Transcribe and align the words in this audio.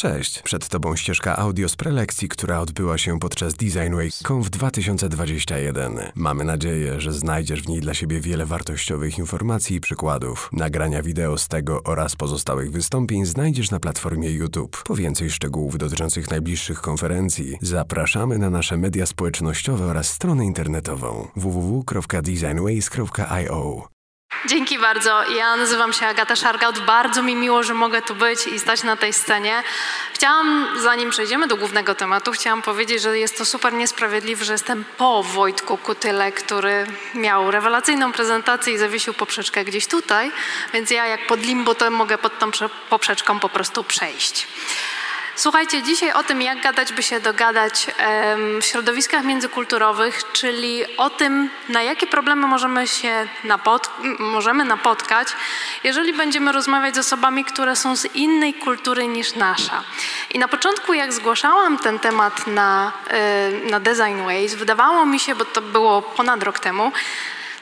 Cześć, 0.00 0.42
przed 0.42 0.68
Tobą 0.68 0.96
ścieżka 0.96 1.36
audio 1.36 1.68
z 1.68 1.76
prelekcji, 1.76 2.28
która 2.28 2.60
odbyła 2.60 2.98
się 2.98 3.18
podczas 3.18 3.54
Design 3.54 3.94
Week 3.94 4.14
Conf 4.28 4.50
2021. 4.50 5.98
Mamy 6.14 6.44
nadzieję, 6.44 7.00
że 7.00 7.12
znajdziesz 7.12 7.62
w 7.62 7.68
niej 7.68 7.80
dla 7.80 7.94
siebie 7.94 8.20
wiele 8.20 8.46
wartościowych 8.46 9.18
informacji 9.18 9.76
i 9.76 9.80
przykładów. 9.80 10.50
Nagrania 10.52 11.02
wideo 11.02 11.38
z 11.38 11.48
tego 11.48 11.82
oraz 11.82 12.16
pozostałych 12.16 12.70
wystąpień 12.70 13.26
znajdziesz 13.26 13.70
na 13.70 13.80
platformie 13.80 14.30
YouTube. 14.30 14.82
Po 14.84 14.94
więcej 14.94 15.30
szczegółów 15.30 15.78
dotyczących 15.78 16.30
najbliższych 16.30 16.80
konferencji 16.80 17.56
zapraszamy 17.62 18.38
na 18.38 18.50
nasze 18.50 18.76
media 18.76 19.06
społecznościowe 19.06 19.86
oraz 19.86 20.08
stronę 20.08 20.44
internetową 20.44 21.28
www.designways.io. 21.36 23.95
Dzięki 24.44 24.78
bardzo. 24.78 25.30
Ja 25.30 25.56
nazywam 25.56 25.92
się 25.92 26.06
Agata 26.06 26.36
Szargaut. 26.36 26.78
Bardzo 26.78 27.22
mi 27.22 27.36
miło, 27.36 27.62
że 27.62 27.74
mogę 27.74 28.02
tu 28.02 28.14
być 28.14 28.46
i 28.46 28.60
stać 28.60 28.82
na 28.82 28.96
tej 28.96 29.12
scenie. 29.12 29.62
Chciałam, 30.12 30.68
zanim 30.80 31.10
przejdziemy 31.10 31.46
do 31.46 31.56
głównego 31.56 31.94
tematu, 31.94 32.32
chciałam 32.32 32.62
powiedzieć, 32.62 33.02
że 33.02 33.18
jest 33.18 33.38
to 33.38 33.44
super 33.44 33.72
niesprawiedliwe, 33.72 34.44
że 34.44 34.52
jestem 34.52 34.84
po 34.96 35.22
Wojtku 35.22 35.76
Kutyle, 35.76 36.32
który 36.32 36.86
miał 37.14 37.50
rewelacyjną 37.50 38.12
prezentację 38.12 38.72
i 38.72 38.78
zawiesił 38.78 39.14
poprzeczkę 39.14 39.64
gdzieś 39.64 39.86
tutaj, 39.86 40.32
więc 40.72 40.90
ja 40.90 41.06
jak 41.06 41.26
pod 41.26 41.40
limbo 41.40 41.74
to 41.74 41.90
mogę 41.90 42.18
pod 42.18 42.38
tą 42.38 42.50
poprzeczką 42.90 43.40
po 43.40 43.48
prostu 43.48 43.84
przejść. 43.84 44.46
Słuchajcie, 45.38 45.82
dzisiaj 45.82 46.12
o 46.12 46.22
tym, 46.22 46.42
jak 46.42 46.62
gadać, 46.62 46.92
by 46.92 47.02
się 47.02 47.20
dogadać 47.20 47.86
w 48.60 48.64
środowiskach 48.64 49.24
międzykulturowych, 49.24 50.32
czyli 50.32 50.96
o 50.96 51.10
tym, 51.10 51.50
na 51.68 51.82
jakie 51.82 52.06
problemy 52.06 52.46
możemy 52.46 52.88
się 52.88 53.28
napot 53.44 53.90
możemy 54.18 54.64
napotkać, 54.64 55.28
jeżeli 55.84 56.12
będziemy 56.12 56.52
rozmawiać 56.52 56.94
z 56.94 56.98
osobami, 56.98 57.44
które 57.44 57.76
są 57.76 57.96
z 57.96 58.04
innej 58.04 58.54
kultury 58.54 59.08
niż 59.08 59.34
nasza. 59.34 59.82
I 60.30 60.38
na 60.38 60.48
początku, 60.48 60.94
jak 60.94 61.12
zgłaszałam 61.12 61.78
ten 61.78 61.98
temat 61.98 62.46
na, 62.46 62.92
na 63.70 63.80
Design 63.80 64.22
Ways, 64.24 64.54
wydawało 64.54 65.06
mi 65.06 65.20
się, 65.20 65.34
bo 65.34 65.44
to 65.44 65.62
było 65.62 66.02
ponad 66.02 66.42
rok 66.42 66.58
temu, 66.58 66.92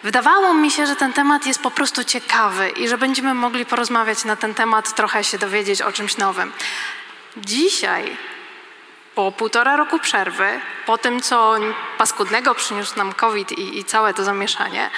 Wydawało 0.03 0.55
mi 0.55 0.71
się, 0.71 0.87
że 0.87 0.97
ten 0.97 1.13
temat 1.13 1.47
jest 1.47 1.63
po 1.63 1.71
prostu 1.71 2.05
ciekawy 2.05 2.71
i 2.71 2.89
że 2.89 2.99
będziemy 2.99 3.35
mogli 3.35 3.67
porozmawiać 3.67 4.25
na 4.25 4.37
ten 4.37 4.55
temat, 4.55 4.95
trochę 4.95 5.25
się 5.25 5.39
dowiedzieć 5.39 5.83
o 5.83 5.93
czymś 5.93 6.17
nowym. 6.17 6.53
Dzisiaj, 7.37 8.17
po 9.15 9.33
półtora 9.33 9.77
roku 9.77 9.99
przerwy, 9.99 10.61
po 10.87 10.99
tym, 10.99 11.21
co 11.21 11.55
paskudnego 11.99 12.55
przyniósł 12.55 12.99
nam 12.99 13.13
COVID 13.13 13.53
i, 13.53 13.79
i 13.79 13.85
całe 13.85 14.15
to 14.15 14.25
zamieszanie, 14.25 14.91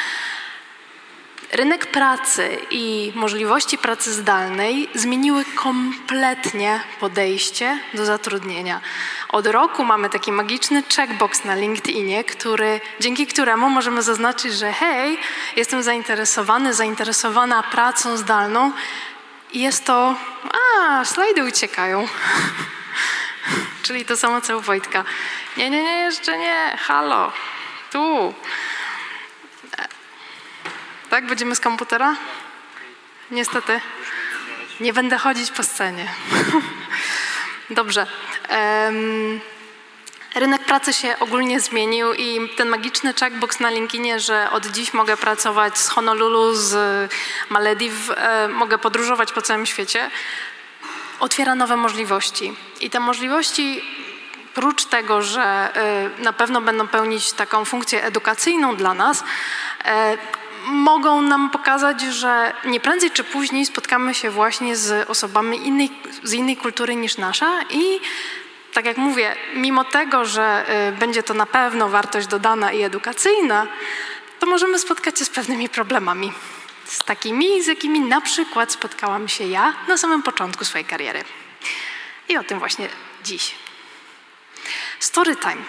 rynek 1.53 1.87
pracy 1.87 2.59
i 2.71 3.13
możliwości 3.15 3.79
pracy 3.79 4.13
zdalnej 4.13 4.89
zmieniły 4.95 5.45
kompletnie 5.45 6.81
podejście 7.01 7.79
do 7.95 8.05
zatrudnienia. 8.05 8.81
Od 9.29 9.47
roku 9.47 9.85
mamy 9.85 10.11
taki 10.11 10.33
magiczny 10.33 10.83
checkbox 10.97 11.45
na 11.45 11.55
LinkedInie, 11.55 12.25
który, 12.25 12.81
dzięki 13.01 13.27
któremu 13.27 13.71
możemy 13.71 14.03
zaznaczyć, 14.03 14.53
że 14.53 14.73
hej, 14.73 15.19
jestem 15.57 15.83
zainteresowany, 15.83 16.75
zainteresowana 16.75 17.63
pracą 17.63 18.17
zdalną 18.17 18.73
jest 19.53 19.85
to, 19.85 20.15
a, 20.53 21.05
slajdy 21.05 21.45
uciekają. 21.45 22.09
Czyli 23.83 24.05
to 24.05 24.17
samo 24.17 24.41
co 24.41 24.59
u 24.59 24.61
Wojtka. 24.61 25.05
Nie, 25.57 25.71
nie, 25.71 25.85
nie, 25.85 25.99
jeszcze 25.99 26.39
nie, 26.39 26.77
halo, 26.81 27.33
tu. 27.93 28.35
Tak, 31.11 31.27
będziemy 31.27 31.55
z 31.55 31.61
komputera? 31.61 32.17
Niestety. 33.31 33.81
Nie 34.81 34.93
będę 34.93 35.19
chodzić 35.19 35.51
po 35.51 35.63
scenie. 35.63 36.09
Dobrze. 37.71 38.07
Um, 38.51 39.41
Rynek 40.37 40.65
pracy 40.65 40.93
się 40.93 41.19
ogólnie 41.21 41.61
zmienił 41.61 42.13
i 42.13 42.49
ten 42.57 42.69
magiczny 42.69 43.15
checkbox 43.15 43.61
na 43.61 43.71
LinkedInie, 43.71 44.21
że 44.21 44.51
od 44.51 44.67
dziś 44.67 44.95
mogę 44.95 45.17
pracować 45.17 45.79
z 45.79 45.89
Honolulu, 45.89 46.55
z 46.55 46.75
Malediw, 47.51 48.11
e, 48.11 48.49
mogę 48.49 48.79
podróżować 48.79 49.33
po 49.33 49.43
całym 49.43 49.67
świecie, 49.67 50.11
otwiera 51.21 51.55
nowe 51.55 51.77
możliwości. 51.77 52.55
I 52.81 52.91
te 52.91 53.01
możliwości 53.01 53.83
prócz 54.55 54.85
tego, 54.85 55.23
że 55.23 55.43
e, 55.43 56.11
na 56.23 56.33
pewno 56.33 56.61
będą 56.61 56.89
pełnić 56.89 57.33
taką 57.33 57.65
funkcję 57.65 58.05
edukacyjną 58.05 58.77
dla 58.77 58.95
nas, 58.95 59.25
e, 59.85 60.19
mogą 60.67 61.23
nam 61.23 61.51
pokazać, 61.51 62.01
że 62.01 62.53
nie 62.65 62.81
prędzej 62.81 63.11
czy 63.11 63.25
później 63.25 63.67
spotkamy 63.67 64.15
się 64.15 64.31
właśnie 64.31 64.77
z 64.77 65.11
osobami 65.11 65.67
innej, 65.67 65.91
z 66.23 66.33
innej 66.33 66.57
kultury 66.57 66.97
niż 66.97 67.17
nasza 67.17 67.61
i 67.71 68.01
tak 68.77 68.85
jak 68.85 68.97
mówię, 68.97 69.37
mimo 69.55 69.85
tego, 69.85 70.25
że 70.25 70.65
y, 70.89 70.93
będzie 70.93 71.23
to 71.23 71.35
na 71.35 71.47
pewno 71.47 71.89
wartość 71.89 72.27
dodana 72.27 72.73
i 72.73 72.83
edukacyjna, 72.83 73.67
to 74.39 74.47
możemy 74.47 74.79
spotkać 74.79 75.19
się 75.19 75.25
z 75.25 75.31
pewnymi 75.31 75.69
problemami. 75.69 76.33
Z 76.85 77.05
takimi, 77.05 77.63
z 77.63 77.67
jakimi 77.67 78.01
na 78.01 78.21
przykład 78.21 78.73
spotkałam 78.73 79.29
się 79.29 79.45
ja 79.45 79.75
na 79.89 79.97
samym 79.97 80.23
początku 80.23 80.65
swojej 80.65 80.85
kariery. 80.85 81.25
I 82.29 82.37
o 82.37 82.45
tym 82.45 82.59
właśnie 82.59 82.89
dziś. 83.25 83.55
Story 85.01 85.37
time. 85.37 85.63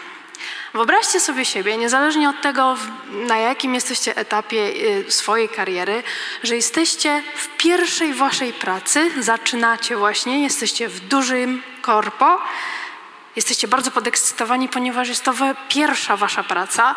Wyobraźcie 0.73 1.19
sobie 1.19 1.45
siebie, 1.45 1.77
niezależnie 1.77 2.29
od 2.29 2.41
tego, 2.41 2.77
na 3.11 3.37
jakim 3.37 3.75
jesteście 3.75 4.17
etapie 4.17 4.57
y, 5.07 5.11
swojej 5.11 5.49
kariery, 5.49 6.03
że 6.43 6.55
jesteście 6.55 7.23
w 7.35 7.57
pierwszej 7.57 8.13
waszej 8.13 8.53
pracy, 8.53 9.11
zaczynacie 9.19 9.97
właśnie, 9.97 10.43
jesteście 10.43 10.87
w 10.87 10.99
dużym 10.99 11.63
korpo, 11.81 12.39
Jesteście 13.37 13.67
bardzo 13.67 13.91
podekscytowani, 13.91 14.69
ponieważ 14.69 15.09
jest 15.09 15.23
to 15.23 15.33
pierwsza 15.69 16.17
wasza 16.17 16.43
praca. 16.43 16.95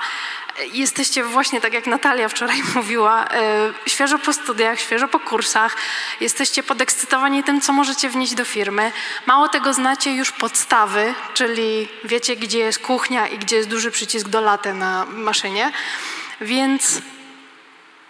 Jesteście 0.72 1.24
właśnie, 1.24 1.60
tak 1.60 1.72
jak 1.72 1.86
Natalia 1.86 2.28
wczoraj 2.28 2.62
mówiła, 2.74 3.24
e, 3.24 3.72
świeżo 3.86 4.18
po 4.18 4.32
studiach, 4.32 4.80
świeżo 4.80 5.08
po 5.08 5.20
kursach. 5.20 5.76
Jesteście 6.20 6.62
podekscytowani 6.62 7.44
tym, 7.44 7.60
co 7.60 7.72
możecie 7.72 8.08
wnieść 8.08 8.34
do 8.34 8.44
firmy. 8.44 8.92
Mało 9.26 9.48
tego, 9.48 9.72
znacie 9.72 10.14
już 10.14 10.32
podstawy, 10.32 11.14
czyli 11.34 11.88
wiecie, 12.04 12.36
gdzie 12.36 12.58
jest 12.58 12.78
kuchnia 12.78 13.28
i 13.28 13.38
gdzie 13.38 13.56
jest 13.56 13.68
duży 13.68 13.90
przycisk 13.90 14.28
do 14.28 14.40
latte 14.40 14.74
na 14.74 15.04
maszynie. 15.04 15.72
Więc 16.40 17.02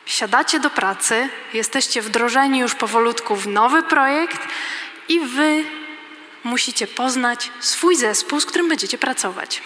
siadacie 0.07 0.61
do 0.61 0.71
pracy, 0.71 1.29
jesteście 1.55 2.03
wdrożeni 2.03 2.59
już 2.59 2.75
powolutku 2.75 3.37
w 3.37 3.47
nowy 3.47 3.83
projekt 3.83 4.41
i 5.09 5.21
wy 5.21 5.80
musicie 6.45 6.87
poznać 6.87 7.51
swój 7.61 7.97
zespół, 7.97 8.41
z 8.41 8.47
którym 8.47 8.69
będziecie 8.69 8.99
pracować. 8.99 9.63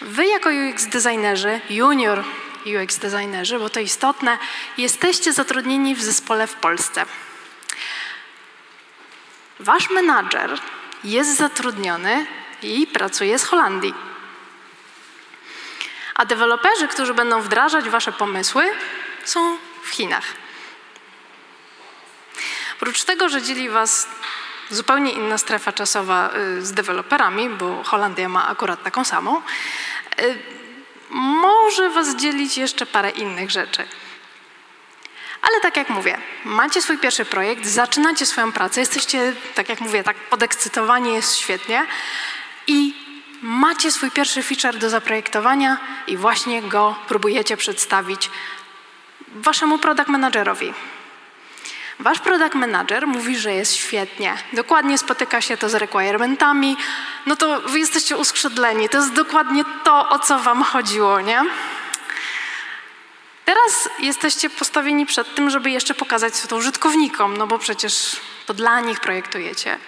Wy 0.00 0.26
jako 0.26 0.50
UX 0.50 0.86
designerzy, 0.86 1.60
junior 1.70 2.24
UX 2.66 2.98
designerzy, 2.98 3.58
bo 3.58 3.70
to 3.70 3.80
istotne, 3.80 4.38
jesteście 4.78 5.32
zatrudnieni 5.32 5.94
w 5.94 6.02
zespole 6.02 6.46
w 6.46 6.54
Polsce. 6.54 7.06
Wasz 9.60 9.90
menadżer 9.90 10.60
jest 11.04 11.36
zatrudniony 11.36 12.26
i 12.62 12.86
pracuje 12.86 13.38
z 13.38 13.44
Holandii. 13.44 13.94
A 16.14 16.24
deweloperzy, 16.24 16.88
którzy 16.88 17.14
będą 17.14 17.40
wdrażać 17.40 17.88
wasze 17.88 18.12
pomysły, 18.12 18.64
są 19.24 19.58
w 19.82 19.88
Chinach. 19.88 20.24
Oprócz 22.76 23.04
tego, 23.04 23.28
że 23.28 23.42
dzieli 23.42 23.68
was 23.68 24.08
zupełnie 24.70 25.12
inna 25.12 25.38
strefa 25.38 25.72
czasowa 25.72 26.30
y, 26.58 26.66
z 26.66 26.72
deweloperami, 26.72 27.50
bo 27.50 27.84
Holandia 27.84 28.28
ma 28.28 28.48
akurat 28.48 28.82
taką 28.82 29.04
samą, 29.04 29.42
y, 30.20 30.38
może 31.10 31.90
Was 31.90 32.16
dzielić 32.16 32.58
jeszcze 32.58 32.86
parę 32.86 33.10
innych 33.10 33.50
rzeczy. 33.50 33.84
Ale 35.42 35.60
tak 35.60 35.76
jak 35.76 35.88
mówię, 35.88 36.18
macie 36.44 36.82
swój 36.82 36.98
pierwszy 36.98 37.24
projekt, 37.24 37.66
zaczynacie 37.66 38.26
swoją 38.26 38.52
pracę, 38.52 38.80
jesteście, 38.80 39.34
tak 39.54 39.68
jak 39.68 39.80
mówię, 39.80 40.04
tak 40.04 40.16
podekscytowani, 40.16 41.14
jest 41.14 41.36
świetnie 41.36 41.86
i 42.66 42.94
macie 43.42 43.92
swój 43.92 44.10
pierwszy 44.10 44.42
feature 44.42 44.78
do 44.78 44.90
zaprojektowania 44.90 45.78
i 46.06 46.16
właśnie 46.16 46.62
go 46.62 46.96
próbujecie 47.08 47.56
przedstawić 47.56 48.30
waszemu 49.28 49.78
product 49.78 50.08
managerowi. 50.08 50.74
Wasz 52.00 52.18
product 52.18 52.54
manager 52.54 53.06
mówi, 53.06 53.38
że 53.38 53.54
jest 53.54 53.76
świetnie. 53.76 54.36
Dokładnie 54.52 54.98
spotyka 54.98 55.40
się 55.40 55.56
to 55.56 55.68
z 55.68 55.74
requirementami. 55.74 56.76
No 57.26 57.36
to 57.36 57.60
wy 57.60 57.78
jesteście 57.78 58.16
uskrzydleni. 58.16 58.88
To 58.88 58.98
jest 58.98 59.12
dokładnie 59.12 59.64
to, 59.84 60.08
o 60.08 60.18
co 60.18 60.38
wam 60.38 60.62
chodziło, 60.62 61.20
nie? 61.20 61.44
Teraz 63.44 63.88
jesteście 63.98 64.50
postawieni 64.50 65.06
przed 65.06 65.34
tym, 65.34 65.50
żeby 65.50 65.70
jeszcze 65.70 65.94
pokazać 65.94 66.40
to 66.40 66.56
użytkownikom, 66.56 67.36
no 67.36 67.46
bo 67.46 67.58
przecież 67.58 68.16
to 68.46 68.54
dla 68.54 68.80
nich 68.80 69.00
projektujecie. 69.00 69.78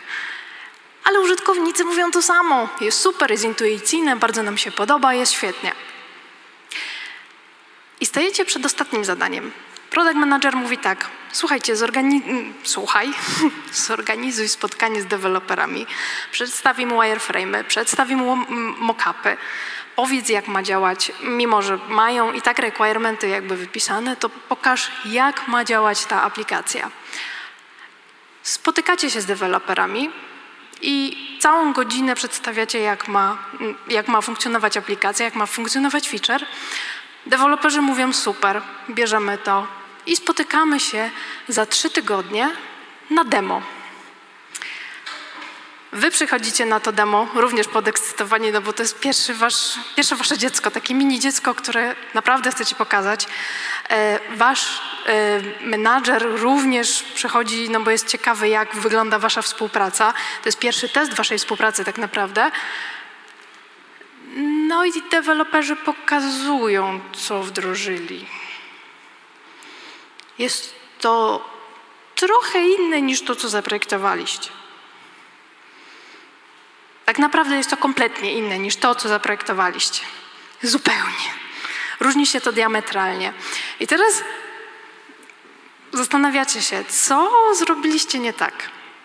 Ale 1.04 1.20
użytkownicy 1.20 1.84
mówią 1.84 2.10
to 2.10 2.22
samo. 2.22 2.68
Jest 2.80 3.00
super, 3.00 3.30
jest 3.30 3.44
intuicyjne, 3.44 4.16
bardzo 4.16 4.42
nam 4.42 4.58
się 4.58 4.72
podoba, 4.72 5.14
jest 5.14 5.32
świetnie. 5.32 5.72
I 8.00 8.06
stajecie 8.06 8.44
przed 8.44 8.66
ostatnim 8.66 9.04
zadaniem. 9.04 9.52
Product 9.90 10.16
manager 10.16 10.56
mówi 10.56 10.78
tak, 10.78 11.08
słuchajcie, 11.32 11.75
zorgani- 11.75 12.52
słuchaj, 12.62 13.08
zorganizuj 13.88 14.48
spotkanie 14.48 15.02
z 15.02 15.06
deweloperami, 15.06 15.87
przedstawi 16.32 16.87
mu 16.87 16.96
wireframe'y, 16.96 17.64
przedstawi 17.64 18.16
mu 18.16 18.37
mockupy, 18.78 19.37
powiedz 19.96 20.28
jak 20.28 20.48
ma 20.48 20.62
działać, 20.62 21.12
mimo 21.22 21.62
że 21.62 21.78
mają 21.88 22.32
i 22.32 22.42
tak 22.42 22.58
requirementy 22.58 23.28
jakby 23.28 23.56
wypisane, 23.56 24.16
to 24.16 24.28
pokaż 24.28 24.90
jak 25.04 25.48
ma 25.48 25.64
działać 25.64 26.04
ta 26.04 26.22
aplikacja. 26.22 26.90
Spotykacie 28.43 29.10
się 29.10 29.20
z 29.20 29.26
deweloperami 29.26 30.10
i 30.82 31.16
całą 31.40 31.72
godzinę 31.72 32.14
przedstawiacie 32.14 32.78
jak 32.78 33.08
ma, 33.08 33.38
jak 33.88 34.08
ma 34.08 34.20
funkcjonować 34.20 34.76
aplikacja, 34.76 35.25
jak 35.25 35.34
ma 35.34 35.46
funkcjonować 35.46 36.08
feature. 36.08 36.46
Deweloperzy 37.26 37.82
mówią 37.82 38.12
super, 38.12 38.62
bierzemy 38.90 39.38
to, 39.38 39.80
i 40.06 40.17
spotykamy 40.17 40.81
się 40.81 41.11
za 41.49 41.67
trzy 41.67 41.91
tygodnie 41.91 42.50
na 43.11 43.25
demo. 43.25 43.62
Wy 45.93 46.11
przychodzicie 46.11 46.67
na 46.67 46.81
to 46.81 46.93
demo 46.93 47.29
również 47.35 47.69
podekscytowani, 47.69 48.52
no 48.52 48.61
bo 48.61 48.73
to 48.73 48.82
jest 48.82 49.00
pierwszy 49.00 49.35
wasz, 49.35 49.79
pierwsze 49.97 50.17
wasze 50.17 50.38
dziecko, 50.38 50.70
takie 50.70 50.94
mini 50.94 51.20
dziecko, 51.20 51.55
które 51.55 51.94
naprawdę 52.14 52.50
chcecie 52.50 52.75
pokazać. 52.75 53.26
E, 53.91 54.19
wasz 54.37 54.81
e, 55.06 55.41
menadżer 55.61 56.26
również 56.41 57.03
przychodzi, 57.03 57.70
no 57.70 57.81
bo 57.81 57.91
jest 57.91 58.08
ciekawy, 58.08 58.49
jak 58.49 58.76
wygląda 58.76 59.19
wasza 59.19 59.43
współpraca. 59.43 60.12
To 60.43 60.49
jest 60.49 60.58
pierwszy 60.58 60.88
test 60.88 61.14
waszej 61.14 61.38
współpracy 61.38 61.85
tak 61.85 61.99
naprawdę. 61.99 62.50
No 64.69 64.85
i 64.85 64.93
deweloperzy 65.11 65.76
pokazują, 65.76 67.00
co 67.12 67.43
wdrożyli. 67.43 68.26
Jest 70.40 70.75
to 71.00 71.44
trochę 72.14 72.60
inne 72.60 73.02
niż 73.02 73.22
to, 73.22 73.37
co 73.37 73.48
zaprojektowaliście. 73.48 74.50
Tak 77.04 77.19
naprawdę 77.19 77.56
jest 77.56 77.70
to 77.70 77.76
kompletnie 77.76 78.32
inne 78.32 78.58
niż 78.58 78.76
to, 78.76 78.94
co 78.94 79.08
zaprojektowaliście. 79.08 80.02
Zupełnie. 80.62 81.31
Różni 82.00 82.26
się 82.26 82.40
to 82.40 82.52
diametralnie. 82.52 83.32
I 83.81 83.87
teraz 83.87 84.25
zastanawiacie 85.92 86.62
się, 86.62 86.84
co 86.84 87.31
zrobiliście 87.54 88.19
nie 88.19 88.32
tak 88.32 88.54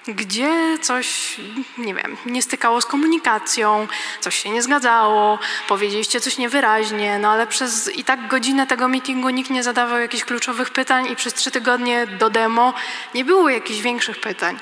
gdzie 0.07 0.77
coś, 0.81 1.37
nie 1.77 1.93
wiem, 1.93 2.17
nie 2.25 2.41
stykało 2.41 2.81
z 2.81 2.85
komunikacją, 2.85 3.87
coś 4.19 4.35
się 4.35 4.49
nie 4.49 4.61
zgadzało, 4.61 5.39
powiedzieliście 5.67 6.21
coś 6.21 6.37
niewyraźnie, 6.37 7.19
no 7.19 7.31
ale 7.31 7.47
przez 7.47 7.95
i 7.95 8.03
tak 8.03 8.27
godzinę 8.27 8.67
tego 8.67 8.87
meetingu 8.87 9.29
nikt 9.29 9.49
nie 9.49 9.63
zadawał 9.63 9.99
jakichś 9.99 10.23
kluczowych 10.23 10.69
pytań 10.69 11.07
i 11.11 11.15
przez 11.15 11.33
trzy 11.33 11.51
tygodnie 11.51 12.07
do 12.07 12.29
demo 12.29 12.73
nie 13.13 13.25
było 13.25 13.49
jakichś 13.49 13.79
większych 13.79 14.19
pytań. 14.19 14.59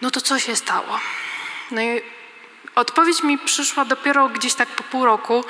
No 0.00 0.10
to 0.10 0.20
co 0.20 0.38
się 0.38 0.56
stało? 0.56 1.00
No 1.70 1.82
i 1.82 2.02
Odpowiedź 2.74 3.22
mi 3.22 3.38
przyszła 3.38 3.84
dopiero 3.84 4.28
gdzieś 4.28 4.54
tak 4.54 4.68
po 4.68 4.82
pół 4.82 5.04
roku, 5.04 5.44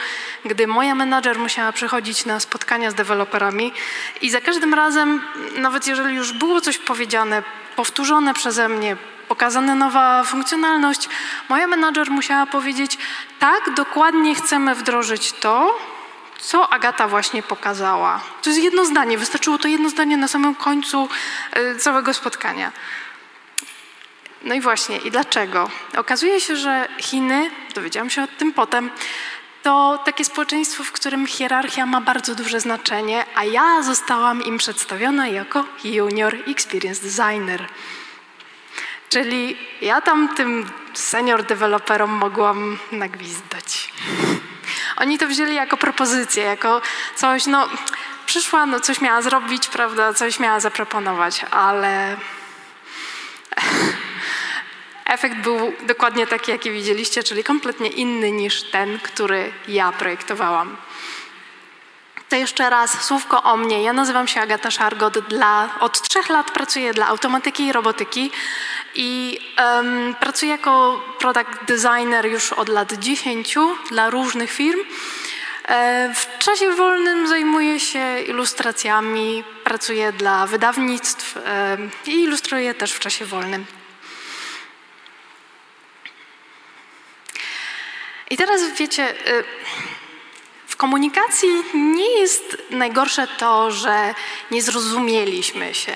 gdy 0.44 0.66
moja 0.66 0.94
menadżer 0.94 1.38
musiała 1.38 1.72
przychodzić 1.72 2.24
na 2.24 2.40
spotkania 2.40 2.90
z 2.90 2.94
deweloperami 2.94 3.72
i 4.20 4.30
za 4.30 4.40
każdym 4.40 4.74
razem, 4.74 5.22
nawet 5.56 5.86
jeżeli 5.86 6.16
już 6.16 6.32
było 6.32 6.60
coś 6.60 6.78
powiedziane, 6.78 7.42
powtórzone 7.76 8.34
przeze 8.34 8.68
mnie, 8.68 8.96
pokazana 9.28 9.74
nowa 9.74 10.24
funkcjonalność, 10.24 11.08
moja 11.48 11.66
menadżer 11.66 12.10
musiała 12.10 12.46
powiedzieć, 12.46 12.98
tak, 13.38 13.74
dokładnie 13.74 14.34
chcemy 14.34 14.74
wdrożyć 14.74 15.32
to, 15.32 15.78
co 16.40 16.72
Agata 16.72 17.08
właśnie 17.08 17.42
pokazała. 17.42 18.20
To 18.42 18.50
jest 18.50 18.62
jedno 18.62 18.84
zdanie, 18.84 19.18
wystarczyło 19.18 19.58
to 19.58 19.68
jedno 19.68 19.88
zdanie 19.88 20.16
na 20.16 20.28
samym 20.28 20.54
końcu 20.54 21.08
e, 21.52 21.76
całego 21.76 22.14
spotkania. 22.14 22.72
No 24.42 24.54
i 24.54 24.60
właśnie, 24.60 24.96
i 24.96 25.10
dlaczego? 25.10 25.70
Okazuje 25.96 26.40
się, 26.40 26.56
że 26.56 26.88
Chiny, 26.98 27.50
dowiedziałam 27.74 28.10
się 28.10 28.22
o 28.22 28.26
tym 28.26 28.52
potem, 28.52 28.90
to 29.62 29.98
takie 30.04 30.24
społeczeństwo, 30.24 30.84
w 30.84 30.92
którym 30.92 31.26
hierarchia 31.26 31.86
ma 31.86 32.00
bardzo 32.00 32.34
duże 32.34 32.60
znaczenie, 32.60 33.24
a 33.34 33.44
ja 33.44 33.82
zostałam 33.82 34.42
im 34.42 34.58
przedstawiona 34.58 35.28
jako 35.28 35.64
junior 35.84 36.36
experience 36.46 37.02
designer. 37.02 37.68
Czyli 39.08 39.56
ja 39.80 40.00
tam 40.00 40.34
tym 40.34 40.70
senior 40.94 41.42
deweloperom 41.42 42.10
mogłam 42.10 42.78
nagwizdać. 42.92 43.92
Oni 44.96 45.18
to 45.18 45.26
wzięli 45.26 45.54
jako 45.54 45.76
propozycję, 45.76 46.42
jako 46.42 46.82
coś, 47.16 47.46
no 47.46 47.68
przyszła, 48.26 48.66
no 48.66 48.80
coś 48.80 49.00
miała 49.00 49.22
zrobić, 49.22 49.68
prawda, 49.68 50.14
coś 50.14 50.40
miała 50.40 50.60
zaproponować, 50.60 51.44
ale 51.50 52.16
efekt 55.04 55.36
był 55.36 55.72
dokładnie 55.86 56.26
taki, 56.26 56.50
jaki 56.50 56.70
widzieliście, 56.70 57.22
czyli 57.22 57.44
kompletnie 57.44 57.88
inny 57.88 58.32
niż 58.32 58.62
ten, 58.62 58.98
który 58.98 59.52
ja 59.68 59.92
projektowałam. 59.92 60.76
To 62.32 62.36
jeszcze 62.36 62.70
raz 62.70 63.04
słówko 63.04 63.42
o 63.42 63.56
mnie. 63.56 63.82
Ja 63.82 63.92
nazywam 63.92 64.28
się 64.28 64.40
Agata 64.40 64.70
Szargot. 64.70 65.18
Dla, 65.18 65.70
od 65.80 66.08
trzech 66.08 66.28
lat 66.28 66.50
pracuję 66.50 66.94
dla 66.94 67.06
automatyki 67.06 67.66
i 67.66 67.72
robotyki 67.72 68.30
i 68.94 69.38
um, 69.58 70.14
pracuję 70.20 70.50
jako 70.52 71.00
product 71.18 71.64
designer 71.66 72.26
już 72.26 72.52
od 72.52 72.68
lat 72.68 72.92
10 72.92 73.54
dla 73.90 74.10
różnych 74.10 74.50
firm. 74.50 74.80
E, 75.68 76.14
w 76.14 76.38
czasie 76.38 76.70
wolnym 76.70 77.28
zajmuję 77.28 77.80
się 77.80 78.20
ilustracjami, 78.20 79.44
pracuję 79.64 80.12
dla 80.12 80.46
wydawnictw 80.46 81.38
i 82.06 82.22
ilustruję 82.22 82.74
też 82.74 82.92
w 82.92 83.00
czasie 83.00 83.24
wolnym. 83.24 83.66
I 88.32 88.36
teraz 88.36 88.62
wiecie, 88.78 89.10
y, 89.10 89.44
w 90.66 90.76
komunikacji 90.76 91.48
nie 91.74 92.20
jest 92.20 92.56
najgorsze 92.70 93.26
to, 93.38 93.70
że 93.70 94.14
nie 94.50 94.62
zrozumieliśmy 94.62 95.74
się. 95.74 95.92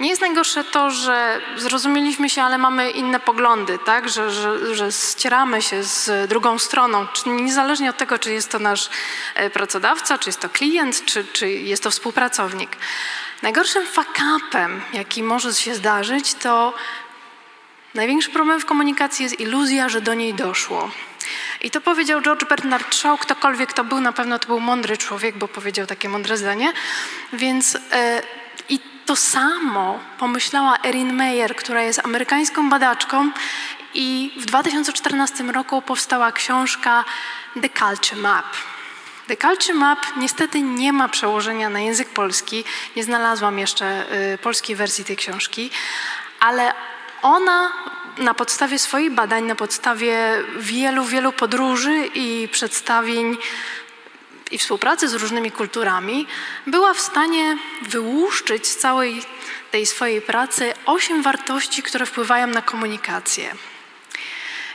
Nie 0.00 0.08
jest 0.08 0.20
najgorsze 0.20 0.64
to, 0.64 0.90
że 0.90 1.40
zrozumieliśmy 1.56 2.30
się, 2.30 2.42
ale 2.42 2.58
mamy 2.58 2.90
inne 2.90 3.20
poglądy, 3.20 3.78
tak? 3.78 4.08
że, 4.08 4.30
że, 4.30 4.74
że 4.74 4.92
ścieramy 4.92 5.62
się 5.62 5.82
z 5.82 6.28
drugą 6.28 6.58
stroną, 6.58 7.06
niezależnie 7.26 7.90
od 7.90 7.96
tego, 7.96 8.18
czy 8.18 8.32
jest 8.32 8.50
to 8.50 8.58
nasz 8.58 8.90
e, 9.34 9.50
pracodawca, 9.50 10.18
czy 10.18 10.28
jest 10.28 10.40
to 10.40 10.48
klient, 10.48 11.04
czy, 11.04 11.24
czy 11.24 11.50
jest 11.50 11.82
to 11.82 11.90
współpracownik. 11.90 12.76
Najgorszym 13.42 13.86
fakapem, 13.86 14.82
jaki 14.92 15.22
może 15.22 15.54
się 15.54 15.74
zdarzyć, 15.74 16.34
to 16.34 16.74
największy 17.94 18.30
problem 18.30 18.60
w 18.60 18.66
komunikacji 18.66 19.22
jest 19.22 19.40
iluzja, 19.40 19.88
że 19.88 20.00
do 20.00 20.14
niej 20.14 20.34
doszło. 20.34 20.90
I 21.60 21.70
to 21.70 21.80
powiedział 21.80 22.20
George 22.20 22.44
Bernard 22.44 22.94
Shaw, 22.94 23.20
ktokolwiek 23.20 23.72
to 23.72 23.84
był, 23.84 24.00
na 24.00 24.12
pewno 24.12 24.38
to 24.38 24.46
był 24.46 24.60
mądry 24.60 24.96
człowiek, 24.96 25.38
bo 25.38 25.48
powiedział 25.48 25.86
takie 25.86 26.08
mądre 26.08 26.36
zdanie. 26.36 26.72
Więc 27.32 27.78
e, 27.92 28.22
i 28.68 28.80
to 29.06 29.16
samo 29.16 30.00
pomyślała 30.18 30.78
Erin 30.84 31.12
Meyer, 31.12 31.56
która 31.56 31.82
jest 31.82 31.98
amerykańską 32.04 32.70
badaczką 32.70 33.30
i 33.94 34.32
w 34.36 34.44
2014 34.44 35.44
roku 35.44 35.82
powstała 35.82 36.32
książka 36.32 37.04
The 37.62 37.68
Culture 37.68 38.18
Map. 38.18 38.46
The 39.26 39.36
Culture 39.36 39.74
Map 39.74 39.98
niestety 40.16 40.62
nie 40.62 40.92
ma 40.92 41.08
przełożenia 41.08 41.68
na 41.68 41.80
język 41.80 42.08
polski. 42.08 42.64
Nie 42.96 43.04
znalazłam 43.04 43.58
jeszcze 43.58 44.06
y, 44.34 44.38
polskiej 44.38 44.76
wersji 44.76 45.04
tej 45.04 45.16
książki, 45.16 45.70
ale 46.40 46.72
ona 47.22 47.72
na 48.18 48.34
podstawie 48.34 48.78
swoich 48.78 49.10
badań, 49.10 49.44
na 49.44 49.54
podstawie 49.54 50.44
wielu, 50.56 51.04
wielu 51.04 51.32
podróży 51.32 52.06
i 52.14 52.48
przedstawień 52.52 53.36
i 54.50 54.58
współpracy 54.58 55.08
z 55.08 55.14
różnymi 55.14 55.50
kulturami, 55.50 56.26
była 56.66 56.94
w 56.94 57.00
stanie 57.00 57.56
wyłuszczyć 57.82 58.66
z 58.66 58.76
całej 58.76 59.22
tej 59.70 59.86
swojej 59.86 60.20
pracy 60.20 60.74
osiem 60.86 61.22
wartości, 61.22 61.82
które 61.82 62.06
wpływają 62.06 62.46
na 62.46 62.62
komunikację. 62.62 63.54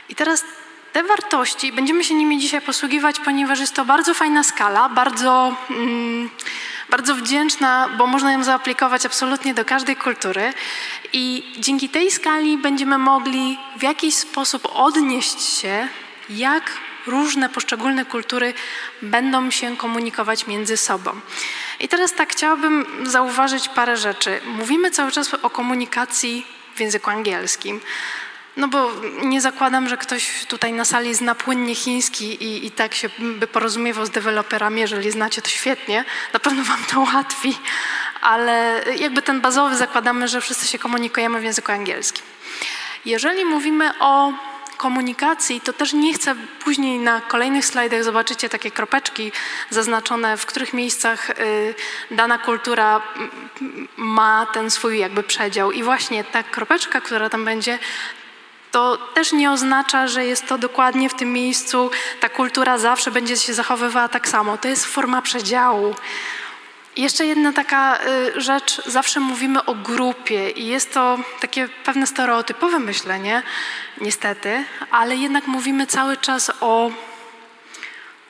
I 0.08 0.14
teraz 0.14 0.44
te 0.92 1.02
wartości, 1.02 1.72
będziemy 1.72 2.04
się 2.04 2.14
nimi 2.14 2.38
dzisiaj 2.38 2.60
posługiwać, 2.60 3.20
ponieważ 3.20 3.60
jest 3.60 3.74
to 3.74 3.84
bardzo 3.84 4.14
fajna 4.14 4.42
skala, 4.44 4.88
bardzo. 4.88 5.56
Mm, 5.70 6.30
bardzo 6.90 7.14
wdzięczna, 7.14 7.88
bo 7.98 8.06
można 8.06 8.32
ją 8.32 8.44
zaaplikować 8.44 9.06
absolutnie 9.06 9.54
do 9.54 9.64
każdej 9.64 9.96
kultury 9.96 10.52
i 11.12 11.54
dzięki 11.58 11.88
tej 11.88 12.10
skali 12.10 12.58
będziemy 12.58 12.98
mogli 12.98 13.58
w 13.78 13.82
jakiś 13.82 14.14
sposób 14.14 14.68
odnieść 14.72 15.42
się, 15.42 15.88
jak 16.30 16.70
różne 17.06 17.48
poszczególne 17.48 18.04
kultury 18.04 18.54
będą 19.02 19.50
się 19.50 19.76
komunikować 19.76 20.46
między 20.46 20.76
sobą. 20.76 21.10
I 21.80 21.88
teraz 21.88 22.12
tak 22.12 22.32
chciałabym 22.32 22.86
zauważyć 23.02 23.68
parę 23.68 23.96
rzeczy. 23.96 24.40
Mówimy 24.44 24.90
cały 24.90 25.12
czas 25.12 25.34
o 25.34 25.50
komunikacji 25.50 26.46
w 26.74 26.80
języku 26.80 27.10
angielskim. 27.10 27.80
No 28.56 28.68
bo 28.68 28.90
nie 29.22 29.40
zakładam, 29.40 29.88
że 29.88 29.96
ktoś 29.96 30.44
tutaj 30.46 30.72
na 30.72 30.84
sali 30.84 31.14
zna 31.14 31.34
płynnie 31.34 31.74
chiński 31.74 32.44
i, 32.44 32.66
i 32.66 32.70
tak 32.70 32.94
się 32.94 33.10
by 33.18 33.46
porozumiewał 33.46 34.06
z 34.06 34.10
deweloperami. 34.10 34.80
Jeżeli 34.80 35.10
znacie, 35.10 35.42
to 35.42 35.48
świetnie. 35.48 36.04
Na 36.32 36.40
pewno 36.40 36.64
wam 36.64 36.84
to 36.84 37.00
ułatwi. 37.00 37.58
ale 38.20 38.84
jakby 38.98 39.22
ten 39.22 39.40
bazowy 39.40 39.76
zakładamy, 39.76 40.28
że 40.28 40.40
wszyscy 40.40 40.66
się 40.66 40.78
komunikujemy 40.78 41.40
w 41.40 41.44
języku 41.44 41.72
angielskim. 41.72 42.24
Jeżeli 43.04 43.44
mówimy 43.44 43.90
o 44.00 44.32
komunikacji, 44.76 45.60
to 45.60 45.72
też 45.72 45.92
nie 45.92 46.14
chcę 46.14 46.34
później 46.64 46.98
na 46.98 47.20
kolejnych 47.20 47.66
slajdach 47.66 48.04
zobaczycie 48.04 48.48
takie 48.48 48.70
kropeczki 48.70 49.32
zaznaczone, 49.70 50.36
w 50.36 50.46
których 50.46 50.72
miejscach 50.72 51.30
y, 51.30 51.74
dana 52.10 52.38
kultura 52.38 53.02
ma 53.96 54.46
ten 54.52 54.70
swój 54.70 54.98
jakby 54.98 55.22
przedział. 55.22 55.72
I 55.72 55.82
właśnie 55.82 56.24
ta 56.24 56.42
kropeczka, 56.42 57.00
która 57.00 57.30
tam 57.30 57.44
będzie, 57.44 57.78
to 58.76 58.96
też 59.14 59.32
nie 59.32 59.50
oznacza, 59.50 60.06
że 60.06 60.24
jest 60.24 60.46
to 60.46 60.58
dokładnie 60.58 61.08
w 61.08 61.14
tym 61.14 61.32
miejscu, 61.32 61.90
ta 62.20 62.28
kultura 62.28 62.78
zawsze 62.78 63.10
będzie 63.10 63.36
się 63.36 63.54
zachowywała 63.54 64.08
tak 64.08 64.28
samo. 64.28 64.58
To 64.58 64.68
jest 64.68 64.86
forma 64.86 65.22
przedziału. 65.22 65.94
Jeszcze 66.96 67.26
jedna 67.26 67.52
taka 67.52 67.98
y, 68.36 68.40
rzecz, 68.40 68.82
zawsze 68.86 69.20
mówimy 69.20 69.64
o 69.64 69.74
grupie 69.74 70.50
i 70.50 70.66
jest 70.66 70.94
to 70.94 71.18
takie 71.40 71.68
pewne 71.84 72.06
stereotypowe 72.06 72.78
myślenie, 72.78 73.42
niestety, 74.00 74.64
ale 74.90 75.16
jednak 75.16 75.46
mówimy 75.46 75.86
cały 75.86 76.16
czas 76.16 76.52
o 76.60 76.90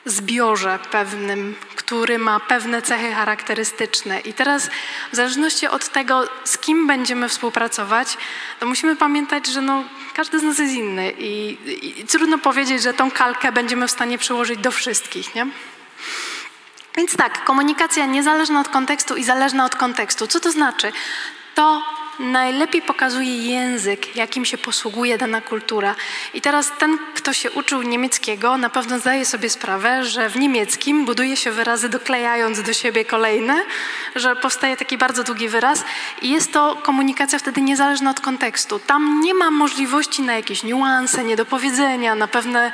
zbiorze 0.07 0.79
pewnym, 0.91 1.55
który 1.75 2.19
ma 2.19 2.39
pewne 2.39 2.81
cechy 2.81 3.11
charakterystyczne. 3.13 4.19
I 4.19 4.33
teraz 4.33 4.69
w 5.11 5.15
zależności 5.15 5.67
od 5.67 5.89
tego, 5.89 6.27
z 6.43 6.57
kim 6.57 6.87
będziemy 6.87 7.29
współpracować, 7.29 8.17
to 8.59 8.65
musimy 8.65 8.95
pamiętać, 8.95 9.47
że 9.47 9.61
no, 9.61 9.83
każdy 10.13 10.39
z 10.39 10.43
nas 10.43 10.59
jest 10.59 10.73
inny 10.73 11.11
i, 11.11 11.57
i 11.99 12.05
trudno 12.05 12.37
powiedzieć, 12.37 12.83
że 12.83 12.93
tą 12.93 13.11
kalkę 13.11 13.51
będziemy 13.51 13.87
w 13.87 13.91
stanie 13.91 14.17
przyłożyć 14.17 14.59
do 14.59 14.71
wszystkich, 14.71 15.35
nie? 15.35 15.47
Więc 16.97 17.17
tak, 17.17 17.43
komunikacja 17.43 18.05
niezależna 18.05 18.59
od 18.59 18.69
kontekstu 18.69 19.15
i 19.15 19.23
zależna 19.23 19.65
od 19.65 19.75
kontekstu. 19.75 20.27
Co 20.27 20.39
to 20.39 20.51
znaczy? 20.51 20.91
To 21.55 21.83
najlepiej 22.19 22.81
pokazuje 22.81 23.37
język, 23.37 24.15
jakim 24.15 24.45
się 24.45 24.57
posługuje 24.57 25.17
dana 25.17 25.41
kultura. 25.41 25.95
I 26.33 26.41
teraz 26.41 26.71
ten, 26.79 26.97
kto 27.13 27.33
się 27.33 27.51
uczył 27.51 27.81
niemieckiego, 27.81 28.57
na 28.57 28.69
pewno 28.69 28.99
zdaje 28.99 29.25
sobie 29.25 29.49
sprawę, 29.49 30.05
że 30.05 30.29
w 30.29 30.35
niemieckim 30.35 31.05
buduje 31.05 31.37
się 31.37 31.51
wyrazy 31.51 31.89
doklejając 31.89 32.61
do 32.61 32.73
siebie 32.73 33.05
kolejne, 33.05 33.63
że 34.15 34.35
powstaje 34.35 34.77
taki 34.77 34.97
bardzo 34.97 35.23
długi 35.23 35.49
wyraz 35.49 35.83
i 36.21 36.29
jest 36.29 36.53
to 36.53 36.75
komunikacja 36.75 37.39
wtedy 37.39 37.61
niezależna 37.61 38.11
od 38.11 38.19
kontekstu. 38.19 38.79
Tam 38.79 39.21
nie 39.21 39.33
ma 39.33 39.51
możliwości 39.51 40.21
na 40.21 40.33
jakieś 40.33 40.63
niuanse, 40.63 41.23
niedopowiedzenia, 41.23 42.15
na 42.15 42.27
pewne, 42.27 42.71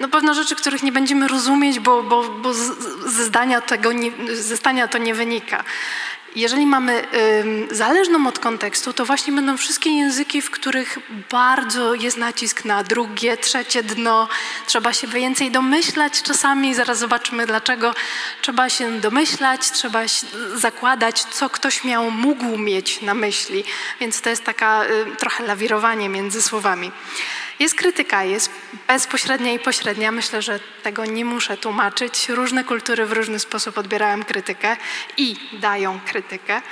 no 0.00 0.08
pewne 0.08 0.34
rzeczy, 0.34 0.56
których 0.56 0.82
nie 0.82 0.92
będziemy 0.92 1.28
rozumieć, 1.28 1.80
bo, 1.80 2.02
bo, 2.02 2.22
bo 2.22 2.54
ze, 2.54 3.24
zdania 3.24 3.60
tego 3.60 3.92
nie, 3.92 4.12
ze 4.34 4.56
zdania 4.56 4.88
to 4.88 4.98
nie 4.98 5.14
wynika 5.14 5.64
jeżeli 6.36 6.66
mamy 6.66 7.04
zależną 7.70 8.26
od 8.28 8.38
kontekstu, 8.38 8.92
to 8.92 9.04
właśnie 9.04 9.32
będą 9.32 9.56
wszystkie 9.56 9.90
języki, 9.90 10.42
w 10.42 10.50
których 10.50 10.98
bardzo 11.30 11.94
jest 11.94 12.16
nacisk 12.16 12.64
na 12.64 12.84
drugie, 12.84 13.36
trzecie 13.36 13.82
dno. 13.82 14.28
Trzeba 14.66 14.92
się 14.92 15.06
więcej 15.06 15.50
domyślać 15.50 16.22
czasami, 16.22 16.74
zaraz 16.74 16.98
zobaczymy 16.98 17.46
dlaczego. 17.46 17.94
Trzeba 18.42 18.68
się 18.68 19.00
domyślać, 19.00 19.70
trzeba 19.70 20.00
zakładać, 20.54 21.24
co 21.24 21.50
ktoś 21.50 21.84
miał, 21.84 22.10
mógł 22.10 22.58
mieć 22.58 23.02
na 23.02 23.14
myśli. 23.14 23.64
Więc 24.00 24.20
to 24.20 24.30
jest 24.30 24.44
taka 24.44 24.84
y, 24.84 25.16
trochę 25.16 25.44
lawirowanie 25.46 26.08
między 26.08 26.42
słowami. 26.42 26.92
Jest 27.58 27.74
krytyka, 27.74 28.24
jest 28.24 28.50
bezpośrednia 28.88 29.52
i 29.52 29.58
pośrednia. 29.58 30.12
Myślę, 30.12 30.42
że 30.42 30.60
tego 30.82 31.04
nie 31.04 31.24
muszę 31.24 31.56
tłumaczyć. 31.56 32.28
Różne 32.28 32.64
kultury 32.64 33.06
w 33.06 33.12
różny 33.12 33.38
sposób 33.38 33.78
odbierają 33.78 34.24
krytykę 34.24 34.76
i 35.16 35.36
dają 35.52 36.00
krytykę. 36.06 36.62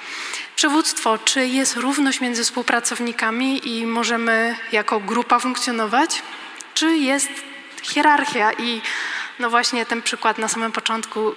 Przywództwo, 0.56 1.18
czy 1.18 1.46
jest 1.46 1.76
równość 1.76 2.20
między 2.20 2.44
współpracownikami 2.44 3.68
i 3.68 3.86
możemy 3.86 4.56
jako 4.72 5.00
grupa 5.00 5.38
funkcjonować, 5.38 6.22
czy 6.74 6.96
jest 6.96 7.30
hierarchia 7.82 8.52
i 8.52 8.80
no 9.38 9.50
właśnie 9.50 9.86
ten 9.86 10.02
przykład 10.02 10.38
na 10.38 10.48
samym 10.48 10.72
początku 10.72 11.34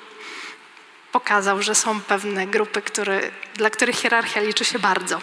pokazał, 1.12 1.62
że 1.62 1.76
są 1.76 2.02
pewne 2.02 2.48
grupy, 2.48 2.82
które, 2.82 3.22
dla 3.56 3.70
których 3.70 3.96
hierarchia 3.96 4.42
liczy 4.42 4.66
się 4.66 4.80
bardzo. 4.80 5.22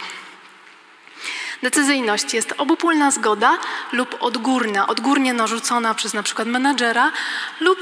Decyzyjność 1.64 2.34
jest 2.34 2.54
obopólna 2.58 3.10
zgoda 3.10 3.58
lub 3.92 4.16
odgórna, 4.20 4.86
odgórnie 4.86 5.34
narzucona 5.34 5.94
przez 5.94 6.14
na 6.14 6.22
przykład 6.22 6.48
menadżera 6.48 7.12
lub 7.60 7.78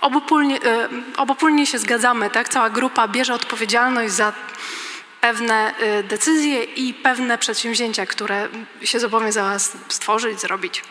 obopólnie, 0.00 0.62
e, 0.62 0.88
obopólnie 1.16 1.66
się 1.66 1.78
zgadzamy, 1.78 2.30
tak? 2.30 2.48
Cała 2.48 2.70
grupa 2.70 3.08
bierze 3.08 3.34
odpowiedzialność 3.34 4.14
za 4.14 4.32
pewne 5.20 5.74
e, 5.76 6.02
decyzje 6.02 6.64
i 6.64 6.94
pewne 6.94 7.38
przedsięwzięcia, 7.38 8.06
które 8.06 8.48
się 8.82 9.00
zobowiązała 9.00 9.58
stworzyć, 9.88 10.40
zrobić. 10.40 10.84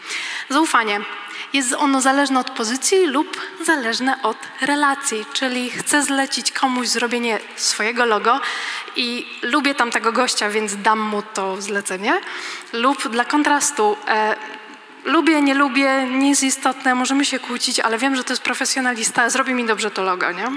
Zaufanie. 0.50 1.02
Jest 1.54 1.74
ono 1.74 2.02
zależne 2.02 2.40
od 2.40 2.50
pozycji 2.50 3.06
lub 3.06 3.42
zależne 3.66 4.22
od 4.24 4.38
relacji, 4.62 5.26
czyli 5.34 5.70
chcę 5.70 6.04
zlecić 6.04 6.52
komuś 6.52 6.88
zrobienie 6.88 7.40
swojego 7.56 8.06
logo 8.06 8.42
i 8.96 9.28
lubię 9.42 9.76
tamtego 9.76 10.12
gościa, 10.12 10.50
więc 10.50 10.76
dam 10.82 11.00
mu 11.00 11.22
to 11.22 11.62
zlecenie. 11.62 12.22
Lub 12.74 13.08
dla 13.08 13.26
kontrastu, 13.26 13.98
e, 14.08 14.36
lubię, 15.06 15.42
nie 15.42 15.54
lubię, 15.54 16.08
nie 16.12 16.30
jest 16.30 16.44
istotne, 16.44 16.96
możemy 16.96 17.26
się 17.26 17.40
kłócić, 17.40 17.80
ale 17.80 17.98
wiem, 17.98 18.16
że 18.16 18.24
to 18.24 18.34
jest 18.34 18.44
profesjonalista, 18.44 19.30
zrobi 19.30 19.54
mi 19.54 19.66
dobrze 19.66 19.92
to 19.92 20.04
logo, 20.04 20.32
nie? 20.32 20.52